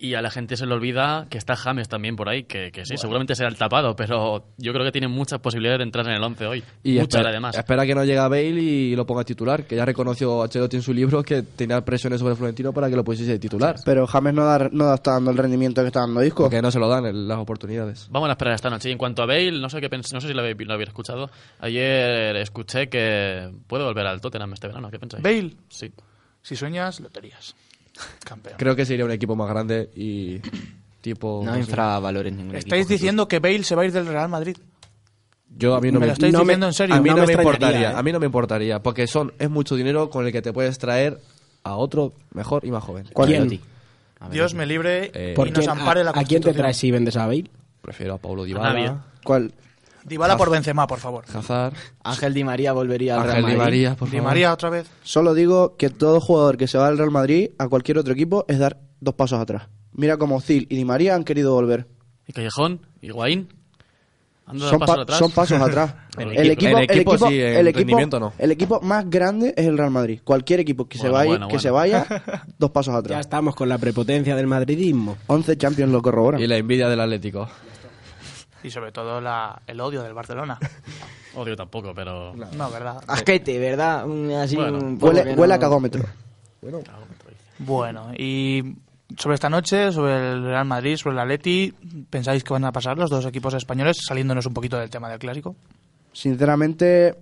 y 0.00 0.14
a 0.14 0.22
la 0.22 0.30
gente 0.30 0.56
se 0.56 0.64
le 0.64 0.74
olvida 0.74 1.26
que 1.28 1.38
está 1.38 1.56
James 1.56 1.88
también 1.88 2.14
por 2.14 2.28
ahí, 2.28 2.44
que, 2.44 2.70
que 2.70 2.86
sí, 2.86 2.96
seguramente 2.96 3.34
será 3.34 3.48
el 3.48 3.56
tapado, 3.56 3.96
pero 3.96 4.44
yo 4.56 4.72
creo 4.72 4.84
que 4.84 4.92
tiene 4.92 5.08
muchas 5.08 5.40
posibilidades 5.40 5.78
de 5.80 5.82
entrar 5.84 6.06
en 6.06 6.12
el 6.12 6.22
11 6.22 6.46
hoy. 6.46 6.64
Y 6.84 6.92
muchas 6.92 7.08
espera, 7.08 7.30
además. 7.30 7.56
espera 7.58 7.84
que 7.84 7.94
no 7.96 8.04
llegue 8.04 8.18
a 8.18 8.28
Bale 8.28 8.60
y 8.60 8.94
lo 8.94 9.04
ponga 9.04 9.24
titular, 9.24 9.64
que 9.66 9.74
ya 9.74 9.84
reconoció 9.84 10.40
Ancelotti 10.44 10.76
en 10.76 10.82
su 10.82 10.94
libro 10.94 11.24
que 11.24 11.42
tenía 11.42 11.84
presiones 11.84 12.20
sobre 12.20 12.36
Florentino 12.36 12.72
para 12.72 12.88
que 12.88 12.94
lo 12.94 13.02
pusiese 13.02 13.32
de 13.32 13.38
titular. 13.40 13.74
Pero 13.84 14.06
James 14.06 14.34
no, 14.34 14.44
da- 14.44 14.68
no 14.70 14.94
está 14.94 15.14
dando 15.14 15.32
el 15.32 15.36
rendimiento 15.36 15.80
que 15.82 15.88
está 15.88 16.00
dando 16.00 16.22
Isco. 16.22 16.44
Porque 16.44 16.62
no 16.62 16.70
se 16.70 16.78
lo 16.78 16.86
dan 16.88 17.04
en 17.06 17.26
las 17.26 17.38
oportunidades. 17.38 18.06
Vamos 18.12 18.28
a 18.28 18.32
esperar 18.32 18.54
esta 18.54 18.70
noche. 18.70 18.90
Y 18.90 18.92
en 18.92 18.98
cuanto 18.98 19.22
a 19.22 19.26
Bale, 19.26 19.50
no 19.58 19.68
sé 19.68 19.80
qué 19.80 19.90
pens- 19.90 20.12
no 20.12 20.20
sé 20.20 20.28
si 20.28 20.32
lo 20.32 20.42
habéis, 20.42 20.56
lo 20.64 20.74
habéis 20.74 20.90
escuchado. 20.90 21.28
Ayer 21.58 22.36
escuché 22.36 22.88
que 22.88 23.50
puede 23.66 23.82
volver 23.82 24.06
al 24.06 24.20
Tottenham 24.20 24.52
este 24.52 24.68
verano. 24.68 24.90
¿Qué 24.92 24.98
pensáis? 25.00 25.24
Bale, 25.24 25.54
Sí. 25.68 25.90
si 26.40 26.54
sueñas, 26.54 27.00
loterías. 27.00 27.56
Campeón. 28.24 28.56
Creo 28.58 28.76
que 28.76 28.84
sería 28.86 29.04
un 29.04 29.10
equipo 29.10 29.34
más 29.36 29.48
grande 29.48 29.90
y 29.94 30.40
tipo... 31.00 31.42
No 31.44 31.54
sé. 31.54 31.60
infravalores 31.60 32.32
ningún 32.32 32.54
equipo, 32.54 32.58
Estáis 32.58 32.80
Jesús. 32.86 32.90
diciendo 33.00 33.28
que 33.28 33.38
Bale 33.38 33.62
se 33.64 33.74
va 33.74 33.82
a 33.82 33.84
ir 33.86 33.92
del 33.92 34.06
Real 34.06 34.28
Madrid. 34.28 34.56
Yo 35.56 35.74
a 35.74 35.80
mí 35.80 35.88
no 35.90 35.94
¿Me 35.94 36.00
me, 36.00 36.06
lo 36.08 36.12
estáis 36.12 36.32
no 36.32 36.40
me- 36.40 36.44
diciendo 36.44 36.66
en 36.66 36.72
serio? 36.74 36.94
a 36.94 37.00
mí 37.00 37.08
no 37.10 37.16
no, 37.16 37.26
me 37.26 37.32
importaría, 37.32 37.90
¿eh? 37.90 37.94
a 37.96 38.02
mí 38.02 38.12
no 38.12 38.20
me 38.20 38.26
importaría, 38.26 38.82
porque 38.82 39.06
son 39.06 39.32
es 39.38 39.48
mucho 39.50 39.74
dinero 39.76 40.10
con 40.10 40.26
el 40.26 40.32
que 40.32 40.42
te 40.42 40.52
puedes 40.52 40.78
traer 40.78 41.18
a 41.64 41.74
otro 41.76 42.12
mejor 42.34 42.64
y 42.64 42.70
más 42.70 42.84
joven. 42.84 43.08
¿Cuál? 43.12 43.28
¿Quién? 43.28 43.42
Ancelotti. 43.42 43.64
A 44.20 44.24
ver, 44.26 44.32
Dios 44.34 44.54
me 44.54 44.66
libre 44.66 45.10
Eh, 45.14 45.30
y 45.32 45.34
¿Por 45.34 45.50
nos 45.50 45.66
ampare 45.68 46.00
a, 46.00 46.04
la 46.04 46.10
a 46.14 46.24
quién 46.24 46.42
te 46.42 46.52
traes 46.52 46.76
si 46.76 46.90
vendes 46.90 47.16
a 47.16 47.26
Bale? 47.26 47.50
Prefiero 47.82 48.14
a 48.14 48.18
Paulo. 48.18 48.44
Dybala, 48.44 49.04
¿Cuál? 49.24 49.52
Dybala 50.04 50.36
por 50.36 50.50
Benzema, 50.50 50.86
por 50.86 50.98
favor. 50.98 51.24
Hazard, 51.32 51.74
Ángel 52.04 52.34
Di 52.34 52.44
María 52.44 52.72
volvería 52.72 53.14
al 53.14 53.20
Ángel 53.28 53.32
Real 53.32 53.44
Di 53.44 53.56
Madrid. 53.56 53.64
María, 53.64 53.96
por 53.96 54.08
Di 54.10 54.16
favor. 54.16 54.28
María 54.30 54.52
otra 54.52 54.70
vez. 54.70 54.86
Solo 55.02 55.34
digo 55.34 55.76
que 55.76 55.90
todo 55.90 56.20
jugador 56.20 56.56
que 56.56 56.66
se 56.68 56.78
va 56.78 56.88
al 56.88 56.96
Real 56.98 57.10
Madrid 57.10 57.50
a 57.58 57.68
cualquier 57.68 57.98
otro 57.98 58.12
equipo 58.12 58.44
es 58.48 58.58
dar 58.58 58.78
dos 59.00 59.14
pasos 59.14 59.40
atrás. 59.40 59.68
Mira 59.92 60.16
como 60.16 60.40
Zil 60.40 60.66
y 60.70 60.76
Di 60.76 60.84
María 60.84 61.14
han 61.14 61.24
querido 61.24 61.52
volver. 61.54 61.86
¿Y 62.26 62.32
Callejón? 62.32 62.86
¿Y 63.00 63.10
Guaín? 63.10 63.48
¿Han 64.46 64.58
dado 64.58 64.70
Son, 64.70 64.78
pasos 64.80 64.96
pa- 64.96 65.02
atrás? 65.02 65.18
son 65.18 65.30
pasos 65.32 65.60
atrás. 65.60 65.94
El 66.18 66.50
equipo- 66.50 66.52
equipo, 66.52 66.78
el 66.78 66.84
equipo 66.84 67.10
equipo, 67.14 67.28
sí, 67.28 67.38
el 67.40 67.66
equipo- 67.68 67.78
rendimiento 67.78 68.18
no. 68.18 68.32
el 68.38 68.50
equipo 68.50 68.80
más 68.80 69.08
grande 69.08 69.52
es 69.56 69.66
el 69.66 69.76
Real 69.78 69.90
Madrid. 69.90 70.20
Cualquier 70.24 70.60
equipo 70.60 70.88
que 70.88 70.98
se 70.98 71.08
vaya, 71.08 71.28
bueno, 71.28 71.46
que 71.48 71.52
bueno. 71.56 71.60
se 71.60 71.70
vaya, 71.70 72.06
dos 72.58 72.70
pasos 72.70 72.92
Ya 72.94 72.98
atrás. 72.98 73.20
estamos 73.20 73.54
con 73.54 73.68
la 73.68 73.76
prepotencia 73.78 74.34
del 74.34 74.46
madridismo. 74.48 75.16
11 75.28 75.56
Champions 75.58 75.92
lo 75.92 76.00
corroboran. 76.02 76.40
y 76.40 76.46
la 76.48 76.56
envidia 76.56 76.88
del 76.88 76.98
Atlético. 77.00 77.48
Y 78.62 78.70
sobre 78.70 78.92
todo 78.92 79.20
la, 79.20 79.60
el 79.66 79.80
odio 79.80 80.02
del 80.02 80.14
Barcelona. 80.14 80.58
Odio 81.34 81.54
tampoco, 81.54 81.92
pero... 81.94 82.34
No, 82.34 82.70
¿verdad? 82.70 83.02
Asquete, 83.06 83.58
¿verdad? 83.58 84.06
Un- 84.06 84.32
Así 84.32 84.56
Bueno. 84.56 84.78
un 84.78 84.98
poco 84.98 85.12
Huele, 85.12 85.54
a 85.54 85.58
cagómetro. 85.58 86.02
Bueno, 87.60 88.12
y 88.16 88.74
sobre 89.16 89.34
esta 89.34 89.48
noche, 89.48 89.92
sobre 89.92 90.32
el 90.32 90.42
Real 90.44 90.64
Madrid, 90.64 90.96
sobre 90.96 91.14
el 91.14 91.20
Atleti, 91.20 91.72
¿pensáis 92.10 92.42
que 92.42 92.52
van 92.52 92.64
a 92.64 92.72
pasar 92.72 92.98
los 92.98 93.10
dos 93.10 93.24
equipos 93.26 93.54
españoles, 93.54 93.98
saliéndonos 94.04 94.46
un 94.46 94.54
poquito 94.54 94.78
del 94.78 94.90
tema 94.90 95.08
del 95.10 95.18
clásico? 95.18 95.54
Sinceramente, 96.12 97.14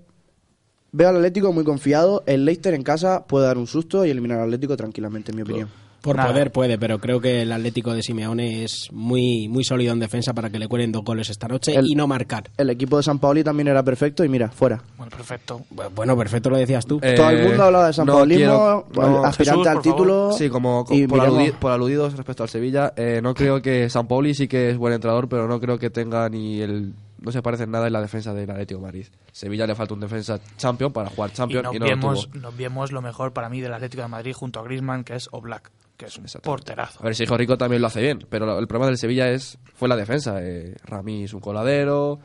veo 0.92 1.09
al 1.11 1.16
Atlético 1.16 1.53
muy 1.53 1.64
confiado. 1.64 2.22
El 2.27 2.44
Leicester 2.44 2.72
en 2.75 2.83
casa 2.83 3.27
puede 3.27 3.46
dar 3.46 3.59
un 3.59 3.66
susto 3.66 4.07
y 4.07 4.11
eliminar 4.11 4.38
al 4.38 4.44
Atlético 4.44 4.77
tranquilamente, 4.77 5.33
en 5.33 5.37
mi 5.37 5.42
opinión. 5.42 5.68
Por 6.06 6.16
Nada. 6.16 6.30
poder 6.30 6.52
puede, 6.52 6.78
pero 6.78 6.98
creo 7.00 7.20
que 7.20 7.42
el 7.42 7.52
Atlético 7.52 7.92
de 7.92 8.02
Simeone 8.02 8.64
es 8.64 8.88
muy, 8.92 9.48
muy 9.48 9.64
sólido 9.64 9.92
en 9.92 9.98
defensa 9.98 10.32
para 10.34 10.50
que 10.50 10.58
le 10.58 10.68
cuelen 10.68 10.92
dos 10.92 11.02
goles 11.04 11.28
esta 11.30 11.48
noche 11.48 11.74
El- 11.74 11.86
y 11.90 11.94
no 11.94 12.06
marcar. 12.06 12.50
El 12.56 12.70
equipo 12.70 12.96
de 12.96 13.02
San 13.02 13.18
Paoli 13.18 13.42
también 13.42 13.68
era 13.68 13.82
perfecto 13.82 14.24
y 14.24 14.28
mira, 14.28 14.48
fuera. 14.50 14.82
Bueno, 14.96 15.10
perfecto. 15.10 15.62
Bueno, 15.94 16.16
perfecto 16.16 16.50
lo 16.50 16.56
decías 16.56 16.86
tú. 16.86 16.98
Eh, 17.02 17.14
Todo 17.16 17.30
el 17.30 17.48
mundo 17.48 17.62
hablaba 17.64 17.86
de 17.88 17.92
San 17.92 18.06
no 18.06 18.24
quiero- 18.24 18.86
no, 18.94 19.24
aspirante 19.24 19.60
Jesús, 19.60 19.66
al 19.76 19.82
título. 19.82 20.32
Sí, 20.32 20.48
como, 20.48 20.84
como 20.84 20.98
y 20.98 21.06
por, 21.06 21.18
miremos- 21.20 21.38
aludi- 21.42 21.52
por 21.58 21.72
aludidos 21.72 22.16
respecto 22.16 22.42
al 22.44 22.48
Sevilla, 22.48 22.92
eh, 22.96 23.20
no 23.22 23.34
creo 23.34 23.60
que 23.60 23.90
San 23.90 24.06
Pauli 24.06 24.34
sí 24.34 24.46
que 24.48 24.70
es 24.70 24.76
buen 24.78 24.94
entrenador, 24.94 25.28
pero 25.28 25.48
no 25.48 25.60
creo 25.60 25.78
que 25.78 25.90
tenga 25.90 26.28
ni 26.28 26.60
el... 26.60 26.94
No 27.18 27.32
se 27.32 27.40
parece 27.42 27.64
en 27.64 27.70
nada 27.70 27.86
en 27.86 27.94
la 27.94 28.02
defensa 28.02 28.34
del 28.34 28.48
Atlético 28.50 28.78
de 28.78 28.86
Madrid. 28.86 29.06
Sevilla 29.32 29.66
le 29.66 29.74
falta 29.74 29.94
un 29.94 30.00
defensa 30.00 30.38
champion 30.58 30.92
para 30.92 31.08
jugar 31.08 31.30
Y 31.30 31.32
champion 31.32 31.62
nos, 31.64 31.74
y, 31.74 31.78
no 31.78 31.86
lo 31.86 31.90
vemos, 31.90 32.30
tuvo. 32.30 32.40
nos 32.42 32.56
vemos 32.56 32.92
lo 32.92 33.00
mejor 33.02 33.32
para 33.32 33.48
mí 33.48 33.60
del 33.62 33.72
Atlético 33.72 34.02
de 34.02 34.08
Madrid 34.08 34.32
junto 34.34 34.60
a 34.60 34.62
Griezmann, 34.62 35.02
que 35.02 35.14
es 35.16 35.28
Oblak, 35.32 35.72
que 35.96 36.06
es 36.06 36.16
un 36.18 36.26
porterazo. 36.42 37.00
A 37.00 37.04
ver, 37.04 37.14
si 37.14 37.24
hijo 37.24 37.37
rico 37.37 37.56
también 37.56 37.80
lo 37.82 37.88
hace 37.88 38.00
bien, 38.00 38.26
pero 38.28 38.59
el 38.59 38.66
problema 38.66 38.87
del 38.87 38.98
Sevilla 38.98 39.30
es 39.30 39.59
fue 39.74 39.88
la 39.88 39.96
defensa. 39.96 40.38
Eh, 40.42 40.76
Rami 40.85 41.24
es 41.24 41.32
un 41.32 41.40
coladero, 41.40 42.20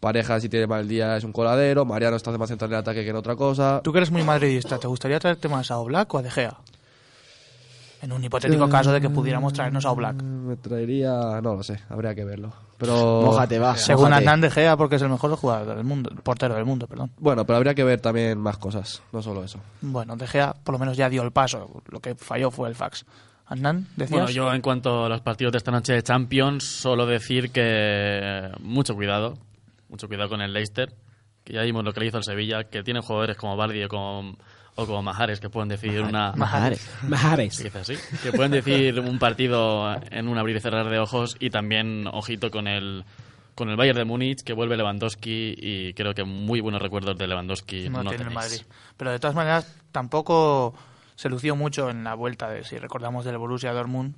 Pareja 0.00 0.40
si 0.40 0.48
tiene 0.48 0.66
mal 0.66 0.88
día 0.88 1.16
es 1.18 1.24
un 1.24 1.32
coladero, 1.32 1.84
Mariano 1.84 2.16
está 2.16 2.36
más 2.38 2.48
central 2.48 2.70
en 2.70 2.74
el 2.74 2.80
ataque 2.80 3.04
que 3.04 3.10
en 3.10 3.16
otra 3.16 3.36
cosa. 3.36 3.82
Tú 3.84 3.92
que 3.92 3.98
eres 3.98 4.10
muy 4.10 4.22
madridista, 4.22 4.78
¿te 4.78 4.86
gustaría 4.86 5.20
traerte 5.20 5.48
más 5.48 5.70
a 5.70 5.76
Oblak 5.76 6.12
o 6.14 6.18
a 6.18 6.22
De 6.22 6.30
Gea? 6.30 6.56
En 8.02 8.12
un 8.12 8.24
hipotético 8.24 8.68
caso 8.68 8.92
de 8.92 9.00
que 9.00 9.10
pudiéramos 9.10 9.52
traernos 9.52 9.84
a 9.84 9.90
Oblak. 9.90 10.22
Me 10.22 10.56
traería... 10.56 11.40
No 11.42 11.56
lo 11.56 11.62
sé, 11.62 11.80
habría 11.88 12.14
que 12.14 12.24
verlo. 12.24 12.52
Pero... 12.78 13.22
Mójate, 13.22 13.58
va. 13.58 13.76
Según 13.76 14.04
mójate. 14.04 14.22
Hernán 14.22 14.40
De 14.40 14.50
Gea, 14.50 14.76
porque 14.76 14.96
es 14.96 15.02
el 15.02 15.10
mejor 15.10 15.36
jugador 15.36 15.76
del 15.76 15.84
mundo, 15.84 16.10
el 16.10 16.16
portero 16.22 16.54
del 16.54 16.64
mundo, 16.64 16.86
perdón. 16.86 17.10
Bueno, 17.18 17.44
pero 17.44 17.58
habría 17.58 17.74
que 17.74 17.84
ver 17.84 18.00
también 18.00 18.38
más 18.38 18.56
cosas, 18.56 19.02
no 19.12 19.20
solo 19.20 19.44
eso. 19.44 19.60
Bueno, 19.82 20.16
De 20.16 20.26
Gea 20.26 20.54
por 20.64 20.72
lo 20.72 20.78
menos 20.78 20.96
ya 20.96 21.10
dio 21.10 21.22
el 21.22 21.30
paso. 21.30 21.82
Lo 21.90 22.00
que 22.00 22.14
falló 22.14 22.50
fue 22.50 22.70
el 22.70 22.74
fax. 22.74 23.04
Hernán, 23.50 23.88
decías. 23.96 24.10
Bueno, 24.10 24.30
yo 24.30 24.54
en 24.54 24.62
cuanto 24.62 25.04
a 25.04 25.08
los 25.08 25.20
partidos 25.20 25.52
de 25.52 25.58
esta 25.58 25.72
noche 25.72 25.92
de 25.92 26.02
Champions, 26.02 26.64
solo 26.64 27.04
decir 27.04 27.50
que 27.50 28.48
mucho 28.60 28.94
cuidado, 28.94 29.36
mucho 29.88 30.06
cuidado 30.06 30.28
con 30.28 30.40
el 30.40 30.52
Leicester, 30.52 30.94
que 31.42 31.54
ya 31.54 31.62
vimos 31.62 31.84
lo 31.84 31.92
que 31.92 32.00
le 32.00 32.06
hizo 32.06 32.16
al 32.16 32.24
Sevilla, 32.24 32.64
que 32.64 32.82
tiene 32.82 33.00
jugadores 33.00 33.36
como 33.36 33.56
Bardi 33.56 33.82
o 33.82 33.88
como, 33.88 34.36
o 34.74 34.86
como 34.86 35.02
Majares 35.02 35.40
que 35.40 35.50
pueden 35.50 35.68
decidir 35.68 36.02
una... 36.02 36.32
Majares. 36.32 36.88
Majares. 37.08 37.62
dice 37.62 37.78
así, 37.78 37.94
que 38.22 38.32
pueden 38.32 38.52
decir 38.52 38.98
un 39.00 39.18
partido 39.18 39.94
en 40.10 40.28
un 40.28 40.38
abrir 40.38 40.56
y 40.56 40.60
cerrar 40.60 40.88
de 40.88 40.98
ojos 40.98 41.36
y 41.40 41.50
también, 41.50 42.06
ojito, 42.06 42.50
con 42.50 42.66
el 42.66 43.04
con 43.54 43.68
el 43.68 43.76
Bayern 43.76 43.98
de 43.98 44.04
Múnich, 44.06 44.42
que 44.42 44.54
vuelve 44.54 44.74
Lewandowski 44.76 45.54
y 45.54 45.92
creo 45.92 46.14
que 46.14 46.24
muy 46.24 46.62
buenos 46.62 46.80
recuerdos 46.80 47.18
de 47.18 47.26
Lewandowski 47.26 47.90
no, 47.90 48.02
no, 48.02 48.08
tiene 48.08 48.24
el. 48.24 48.30
Madrid. 48.30 48.62
Pero 48.96 49.10
de 49.10 49.18
todas 49.18 49.36
maneras, 49.36 49.76
tampoco 49.92 50.74
se 51.14 51.28
lució 51.28 51.56
mucho 51.56 51.90
en 51.90 52.02
la 52.02 52.14
vuelta, 52.14 52.48
de 52.48 52.64
si 52.64 52.78
recordamos 52.78 53.26
del 53.26 53.36
Borussia 53.36 53.74
Dortmund, 53.74 54.14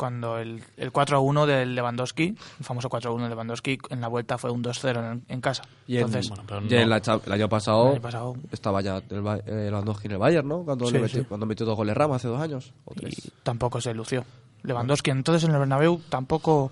cuando 0.00 0.38
el, 0.38 0.62
el 0.78 0.90
4-1 0.94 1.44
del 1.44 1.74
Lewandowski, 1.74 2.28
el 2.58 2.64
famoso 2.64 2.88
4-1 2.88 3.24
de 3.24 3.28
Lewandowski, 3.28 3.78
en 3.90 4.00
la 4.00 4.08
vuelta 4.08 4.38
fue 4.38 4.50
un 4.50 4.64
2-0 4.64 5.12
en, 5.12 5.24
en 5.28 5.40
casa. 5.42 5.62
Y, 5.86 5.96
en- 5.98 6.04
Entonces, 6.06 6.30
Bueno, 6.30 6.44
pero 6.46 6.62
y 6.62 6.74
en 6.74 6.80
no- 6.80 6.86
la 6.88 7.00
cha- 7.02 7.20
el 7.26 7.32
año 7.32 7.48
pasado, 7.50 7.88
El 7.88 7.92
año 7.92 8.00
pasado. 8.02 8.36
estaba 8.50 8.80
ya 8.80 9.02
el, 9.10 9.20
Ba- 9.20 9.36
eh, 9.44 9.66
Lewandowski 9.70 10.06
en 10.06 10.12
el 10.12 10.18
Bayern, 10.18 10.48
¿no? 10.48 10.60
Cuando, 10.64 10.86
Sí, 10.86 10.92
le 10.94 11.00
metió, 11.00 11.20
sí. 11.20 11.26
cuando 11.28 11.44
metió 11.44 11.66
dos 11.66 11.76
goles 11.76 11.94
Rama 11.94 12.16
hace 12.16 12.28
dos 12.28 12.40
años 12.40 12.72
o 12.86 12.94
y 13.06 13.14
tampoco 13.42 13.78
se 13.82 13.92
lució. 13.92 14.24
Lewandowski, 14.62 15.10
entonces 15.10 15.44
en 15.46 15.52
el 15.54 15.58
Bernabéu 15.58 16.00
tampoco 16.08 16.70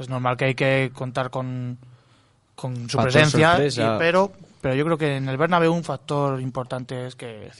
es 0.00 0.08
normal 0.08 0.36
que 0.36 0.46
hay 0.46 0.54
que 0.56 0.90
contar 0.92 1.30
con, 1.30 1.78
con 2.56 2.74
su 2.90 2.96
Factor 2.98 3.12
presencia, 3.12 3.94
y- 3.94 3.98
pero 3.98 4.32
pero 4.64 4.74
yo 4.76 4.84
creo 4.86 4.96
que 4.96 5.16
en 5.18 5.28
el 5.28 5.36
Bernabéu 5.36 5.74
un 5.74 5.84
factor 5.84 6.40
importante 6.40 7.06
es 7.06 7.14
que 7.16 7.50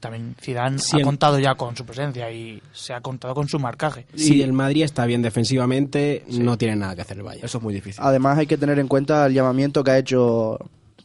también 0.00 0.34
Zidane 0.40 0.78
Sí, 0.78 0.96
ha 0.96 1.00
el- 1.00 1.04
contado 1.04 1.38
ya 1.38 1.54
con 1.56 1.76
su 1.76 1.84
presencia 1.84 2.30
y 2.32 2.62
se 2.72 2.94
ha 2.94 3.02
contado 3.02 3.34
con 3.34 3.46
su 3.48 3.58
marcaje. 3.58 4.06
Si 4.14 4.40
el 4.40 4.54
Madrid 4.54 4.84
está 4.84 5.04
bien 5.04 5.20
defensivamente, 5.20 6.24
no 6.28 6.56
tiene 6.56 6.76
nada 6.76 6.94
que 6.94 7.02
hacer 7.02 7.18
el 7.18 7.22
Bayern. 7.22 7.44
Eso 7.44 7.58
es 7.58 7.64
muy 7.64 7.74
difícil. 7.74 8.02
Además 8.02 8.38
hay 8.38 8.46
que 8.46 8.56
tener 8.56 8.78
en 8.78 8.88
cuenta 8.88 9.26
el 9.26 9.34
llamamiento 9.34 9.84
que 9.84 9.90
ha 9.90 9.98
hecho 9.98 10.58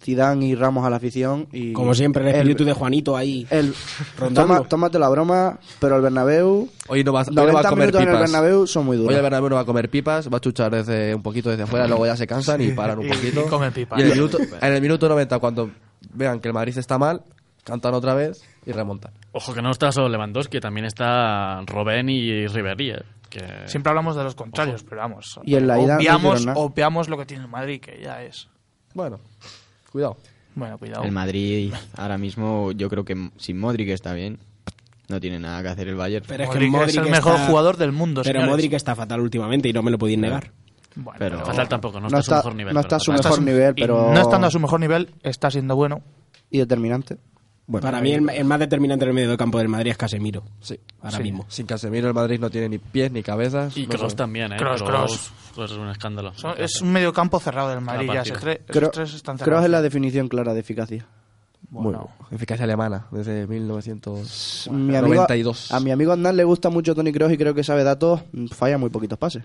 Zidane 0.04 0.46
y 0.48 0.56
Ramos 0.56 0.86
a 0.86 0.90
la 0.90 0.98
afición 0.98 1.48
y 1.52 1.72
Como 1.74 1.94
siempre, 1.94 2.24
el 2.24 2.30
el- 2.30 2.36
espíritu 2.38 2.66
de 2.66 2.74
Juanito 2.74 3.16
ahí. 3.16 3.48
el 3.50 3.74
Rondando. 4.18 4.56
toma, 4.56 4.68
tómate 4.70 5.00
la 5.00 5.10
broma, 5.10 5.60
pero 5.80 5.96
el 5.96 6.02
Bernabéu 6.02 6.70
Hoy 6.88 7.04
no 7.04 7.14
va, 7.14 7.22
hoy 7.22 7.28
no 7.34 7.42
va 7.46 7.48
90 7.52 7.68
a 7.68 7.70
comer 7.72 7.86
minutos 7.88 8.02
en 8.02 8.08
el 8.10 8.14
pipas. 8.16 8.32
Bernabéu 8.32 8.68
son 8.68 8.86
muy 8.86 8.96
Hoy 8.98 9.02
el 9.02 9.08
duros. 9.08 9.22
Bernabéu 9.24 9.50
no 9.50 9.56
va 9.56 9.62
a 9.62 9.66
comer 9.66 9.90
pipas, 9.90 10.32
va 10.32 10.38
a 10.38 10.42
chuchar 10.42 10.72
desde 10.72 11.16
un 11.16 11.22
poquito 11.24 11.50
desde 11.50 11.64
afuera, 11.64 11.88
luego 11.88 12.06
ya 12.06 12.18
se 12.18 12.28
cansan 12.28 12.62
y 12.62 12.72
paran 12.74 13.00
un 13.00 13.08
poquito. 13.08 13.46
y 13.46 13.50
comen 13.50 13.72
pipas. 13.72 14.00
Y 14.00 14.02
en 14.04 14.08
el, 14.10 14.14
minuto, 14.16 14.38
en 14.62 14.74
el 14.74 14.82
minuto 14.82 15.08
90, 15.10 15.40
cuando 15.40 15.72
vean 16.14 16.40
que 16.40 16.50
el 16.50 16.54
Madrid 16.54 16.78
está 16.78 16.98
mal, 16.98 17.24
cantan 17.64 17.94
otra 17.94 18.14
vez 18.14 18.44
y 18.66 18.72
remontan. 18.74 19.14
Ojo 19.32 19.54
que 19.54 19.62
no 19.62 19.72
está 19.72 19.92
solo 19.92 20.10
Lewandowski, 20.10 20.60
también 20.60 20.86
está 20.86 21.62
Robben 21.66 22.10
y 22.10 22.46
Ribéry. 22.48 22.92
eh, 22.92 23.04
Que... 23.30 23.42
Siempre 23.68 23.90
hablamos 23.90 24.16
de 24.16 24.24
los 24.24 24.36
contrarios, 24.36 24.84
pero 24.84 25.02
vamos. 25.02 25.40
Y 25.44 25.56
en 25.56 25.66
la 25.68 25.80
ida 25.80 25.94
no 25.94 25.98
obviamos, 26.00 26.46
nada. 26.46 26.60
obviamos 26.60 27.10
lo 27.10 27.18
que 27.18 27.26
tiene 27.26 27.44
el 27.44 27.50
Madrid, 27.50 27.82
que 27.82 28.00
ya 28.04 28.22
es. 28.22 28.48
Bueno, 28.94 29.20
cuidado. 29.94 30.18
Bueno, 30.56 30.78
cuidado. 30.78 31.04
El 31.06 31.12
Madrid 31.14 31.74
ahora 31.96 32.18
mismo, 32.18 32.72
yo 32.74 32.90
creo 32.90 33.06
que 33.06 33.30
sin 33.38 33.58
Modric 33.60 33.90
está 33.90 34.14
bien. 34.14 34.38
No 35.10 35.20
tiene 35.20 35.40
nada 35.40 35.62
que 35.64 35.70
hacer 35.70 35.88
el 35.88 35.96
Bayern. 35.96 36.26
Pero 36.28 36.44
es 36.44 36.50
Modric 36.50 36.62
que 36.62 36.66
es 36.68 36.72
Modric 36.82 36.98
el 37.06 37.12
mejor 37.12 37.34
está- 37.36 37.48
jugador 37.48 37.78
del 37.78 37.92
mundo, 37.92 38.22
Pero 38.24 38.40
señores. 38.40 38.52
Modric 38.52 38.74
está 38.74 38.96
fatal 38.96 39.22
últimamente 39.22 39.70
y 39.70 39.74
no 39.74 39.82
me 39.82 39.92
lo 39.92 39.98
podéis 39.98 40.20
negar. 40.20 40.52
Bueno, 40.96 41.18
pero- 41.18 41.44
Fatal 41.46 41.68
tampoco, 41.68 42.00
no, 42.00 42.02
no 42.02 42.08
está, 42.08 42.18
a 42.18 42.20
está, 42.20 42.36
su 42.36 42.38
mejor 42.50 42.56
nivel. 42.56 42.74
no 42.76 42.80
está 42.82 42.96
a 42.98 43.00
su 43.00 43.12
mejor 43.12 43.34
su- 43.36 43.42
nivel, 43.42 43.74
pero 43.76 44.14
No 44.14 44.22
estando 44.22 44.48
a 44.48 44.52
su 44.52 44.60
mejor 44.60 44.80
nivel, 44.80 45.10
está 45.24 45.50
siendo 45.50 45.76
bueno. 45.76 46.02
y 46.52 46.60
determinante. 46.60 47.18
Bueno, 47.66 47.86
Para 47.86 48.02
mí 48.02 48.12
el, 48.12 48.30
el 48.30 48.44
más 48.44 48.60
determinante 48.60 49.06
en 49.06 49.10
el 49.10 49.16
medio 49.16 49.30
del 49.30 49.38
campo 49.38 49.58
del 49.58 49.70
Madrid 49.70 49.92
es 49.92 49.98
Casemiro. 49.98 50.44
sí. 50.60 50.78
Ahora 51.02 51.18
Sí. 51.18 51.24
mismo. 51.24 51.46
Sin 51.48 51.66
Casemiro 51.66 52.10
el 52.10 52.14
Madrid 52.14 52.38
no 52.40 52.50
tiene 52.50 52.68
ni 52.68 52.78
pies 52.78 53.10
ni 53.12 53.24
cabezas. 53.24 53.78
Y 53.78 53.84
no 53.84 53.90
Kroos 53.90 54.02
sabe. 54.12 54.16
también, 54.16 54.52
¿eh? 54.54 54.58
Kroos, 54.58 54.84
Kroos. 54.84 55.32
Kroos 55.54 55.72
es 55.72 55.78
un 55.78 55.88
escándalo. 55.90 56.34
Son- 56.36 56.56
es 56.58 56.82
un 56.82 56.92
medio 56.92 57.14
campo 57.14 57.40
cerrado 57.40 57.70
del 57.70 57.80
Madrid. 57.82 58.10
Ya, 58.14 58.22
esos, 58.24 58.40
tres, 58.40 58.60
esos 58.68 58.92
tres 58.92 59.14
están 59.14 59.38
cerrados. 59.38 59.64
es 59.64 59.72
la 59.72 59.82
definición 59.82 60.28
clara 60.28 60.54
de 60.54 60.60
eficacia. 60.60 61.06
Bueno, 61.70 62.10
eficacia 62.32 62.66
alemana, 62.66 63.08
desde 63.12 63.48
1992. 63.48 64.70
Mi 64.72 64.96
amigo, 64.96 65.26
a 65.72 65.80
mi 65.80 65.92
amigo 65.92 66.14
Hernán 66.14 66.36
le 66.36 66.44
gusta 66.44 66.70
mucho 66.70 66.94
Tony 66.94 67.12
Kroos 67.12 67.32
y 67.32 67.38
creo 67.38 67.54
que 67.54 67.64
sabe 67.64 67.84
datos, 67.84 68.22
falla 68.52 68.78
muy 68.78 68.90
poquitos 68.90 69.18
pases. 69.18 69.44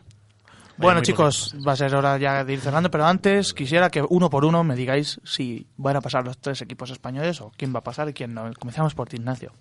Bueno, 0.79 1.03
chicos, 1.03 1.55
va 1.67 1.73
a 1.73 1.77
ser 1.77 1.95
hora 1.95 2.17
ya 2.19 2.45
de 2.45 2.53
ir 2.53 2.61
cerrando, 2.61 2.91
pero 2.91 3.05
antes 3.05 3.53
quisiera 3.53 3.91
que 3.91 4.03
uno 4.09 4.31
por 4.31 4.45
uno 4.45 4.63
me 4.63 4.77
digáis 4.77 5.21
si 5.25 5.67
van 5.77 5.97
a 5.97 6.01
pasar 6.01 6.25
los 6.25 6.39
tres 6.39 6.63
equipos 6.63 6.91
españoles 6.91 7.41
o 7.41 7.53
quién 7.57 7.75
va 7.75 7.81
a 7.81 7.85
pasar 7.85 8.09
y 8.09 8.13
quién 8.13 8.33
no. 8.33 8.51
Comenzamos 8.59 8.95
por 8.95 9.09
ti, 9.09 9.17
Ignacio. 9.17 9.53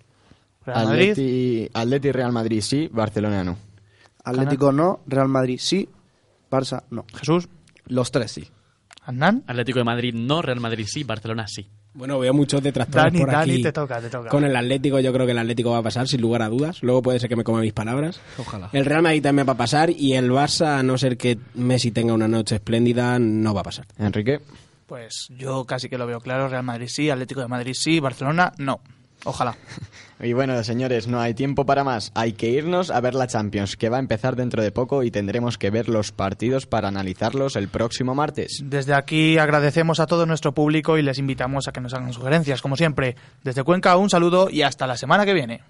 Real 0.64 0.86
Madrid, 0.86 1.10
Atleti, 1.12 1.70
Atleti, 1.72 2.12
Real 2.12 2.32
Madrid 2.32 2.60
sí, 2.60 2.88
Barcelona 2.92 3.42
no. 3.42 3.56
Atlético 4.24 4.70
no, 4.70 5.00
Real 5.06 5.28
Madrid 5.28 5.58
sí, 5.60 5.88
Barça 6.50 6.84
no. 6.90 7.04
Jesús, 7.14 7.48
Los 7.86 8.10
tres 8.10 8.32
sí. 8.32 8.48
Hernán, 9.06 9.42
Atlético 9.46 9.78
de 9.78 9.84
Madrid 9.84 10.14
no, 10.14 10.42
Real 10.42 10.60
Madrid 10.60 10.86
sí, 10.86 11.04
Barcelona 11.04 11.48
sí. 11.48 11.68
Bueno, 11.98 12.16
veo 12.20 12.32
muchos 12.32 12.62
detractores 12.62 13.12
Dani, 13.12 13.18
por 13.18 13.32
Dani, 13.32 13.52
aquí. 13.54 13.62
te 13.64 13.72
toca, 13.72 14.00
te 14.00 14.08
toca. 14.08 14.28
Con 14.28 14.44
el 14.44 14.54
Atlético 14.54 15.00
yo 15.00 15.12
creo 15.12 15.26
que 15.26 15.32
el 15.32 15.38
Atlético 15.38 15.72
va 15.72 15.78
a 15.78 15.82
pasar 15.82 16.06
sin 16.06 16.20
lugar 16.20 16.42
a 16.42 16.48
dudas. 16.48 16.80
Luego 16.80 17.02
puede 17.02 17.18
ser 17.18 17.28
que 17.28 17.34
me 17.34 17.42
coma 17.42 17.60
mis 17.60 17.72
palabras. 17.72 18.20
Ojalá. 18.38 18.70
El 18.72 18.84
Real 18.84 19.02
Madrid 19.02 19.20
también 19.20 19.48
va 19.48 19.54
a 19.54 19.56
pasar 19.56 19.90
y 19.90 20.14
el 20.14 20.30
Barça, 20.30 20.78
a 20.78 20.82
no 20.84 20.96
ser 20.96 21.16
que 21.16 21.36
Messi 21.54 21.90
tenga 21.90 22.14
una 22.14 22.28
noche 22.28 22.54
espléndida, 22.54 23.18
no 23.18 23.52
va 23.52 23.62
a 23.62 23.64
pasar. 23.64 23.84
Enrique. 23.98 24.38
Pues 24.86 25.26
yo 25.36 25.64
casi 25.64 25.88
que 25.88 25.98
lo 25.98 26.06
veo 26.06 26.20
claro. 26.20 26.46
Real 26.46 26.62
Madrid 26.62 26.86
sí, 26.88 27.10
Atlético 27.10 27.40
de 27.40 27.48
Madrid 27.48 27.74
sí, 27.74 27.98
Barcelona 27.98 28.52
no. 28.58 28.80
Ojalá. 29.24 29.56
Y 30.20 30.32
bueno, 30.32 30.60
señores, 30.64 31.06
no 31.06 31.20
hay 31.20 31.32
tiempo 31.32 31.64
para 31.64 31.84
más. 31.84 32.10
Hay 32.16 32.32
que 32.32 32.48
irnos 32.48 32.90
a 32.90 33.00
ver 33.00 33.14
la 33.14 33.28
Champions, 33.28 33.76
que 33.76 33.88
va 33.88 33.98
a 33.98 34.00
empezar 34.00 34.34
dentro 34.34 34.64
de 34.64 34.72
poco 34.72 35.04
y 35.04 35.12
tendremos 35.12 35.58
que 35.58 35.70
ver 35.70 35.88
los 35.88 36.10
partidos 36.10 36.66
para 36.66 36.88
analizarlos 36.88 37.54
el 37.54 37.68
próximo 37.68 38.16
martes. 38.16 38.60
Desde 38.64 38.94
aquí 38.94 39.38
agradecemos 39.38 40.00
a 40.00 40.06
todo 40.06 40.26
nuestro 40.26 40.54
público 40.54 40.98
y 40.98 41.02
les 41.02 41.18
invitamos 41.18 41.68
a 41.68 41.72
que 41.72 41.80
nos 41.80 41.94
hagan 41.94 42.12
sugerencias, 42.12 42.62
como 42.62 42.76
siempre. 42.76 43.14
Desde 43.44 43.62
Cuenca, 43.62 43.96
un 43.96 44.10
saludo 44.10 44.50
y 44.50 44.62
hasta 44.62 44.88
la 44.88 44.96
semana 44.96 45.24
que 45.24 45.34
viene. 45.34 45.62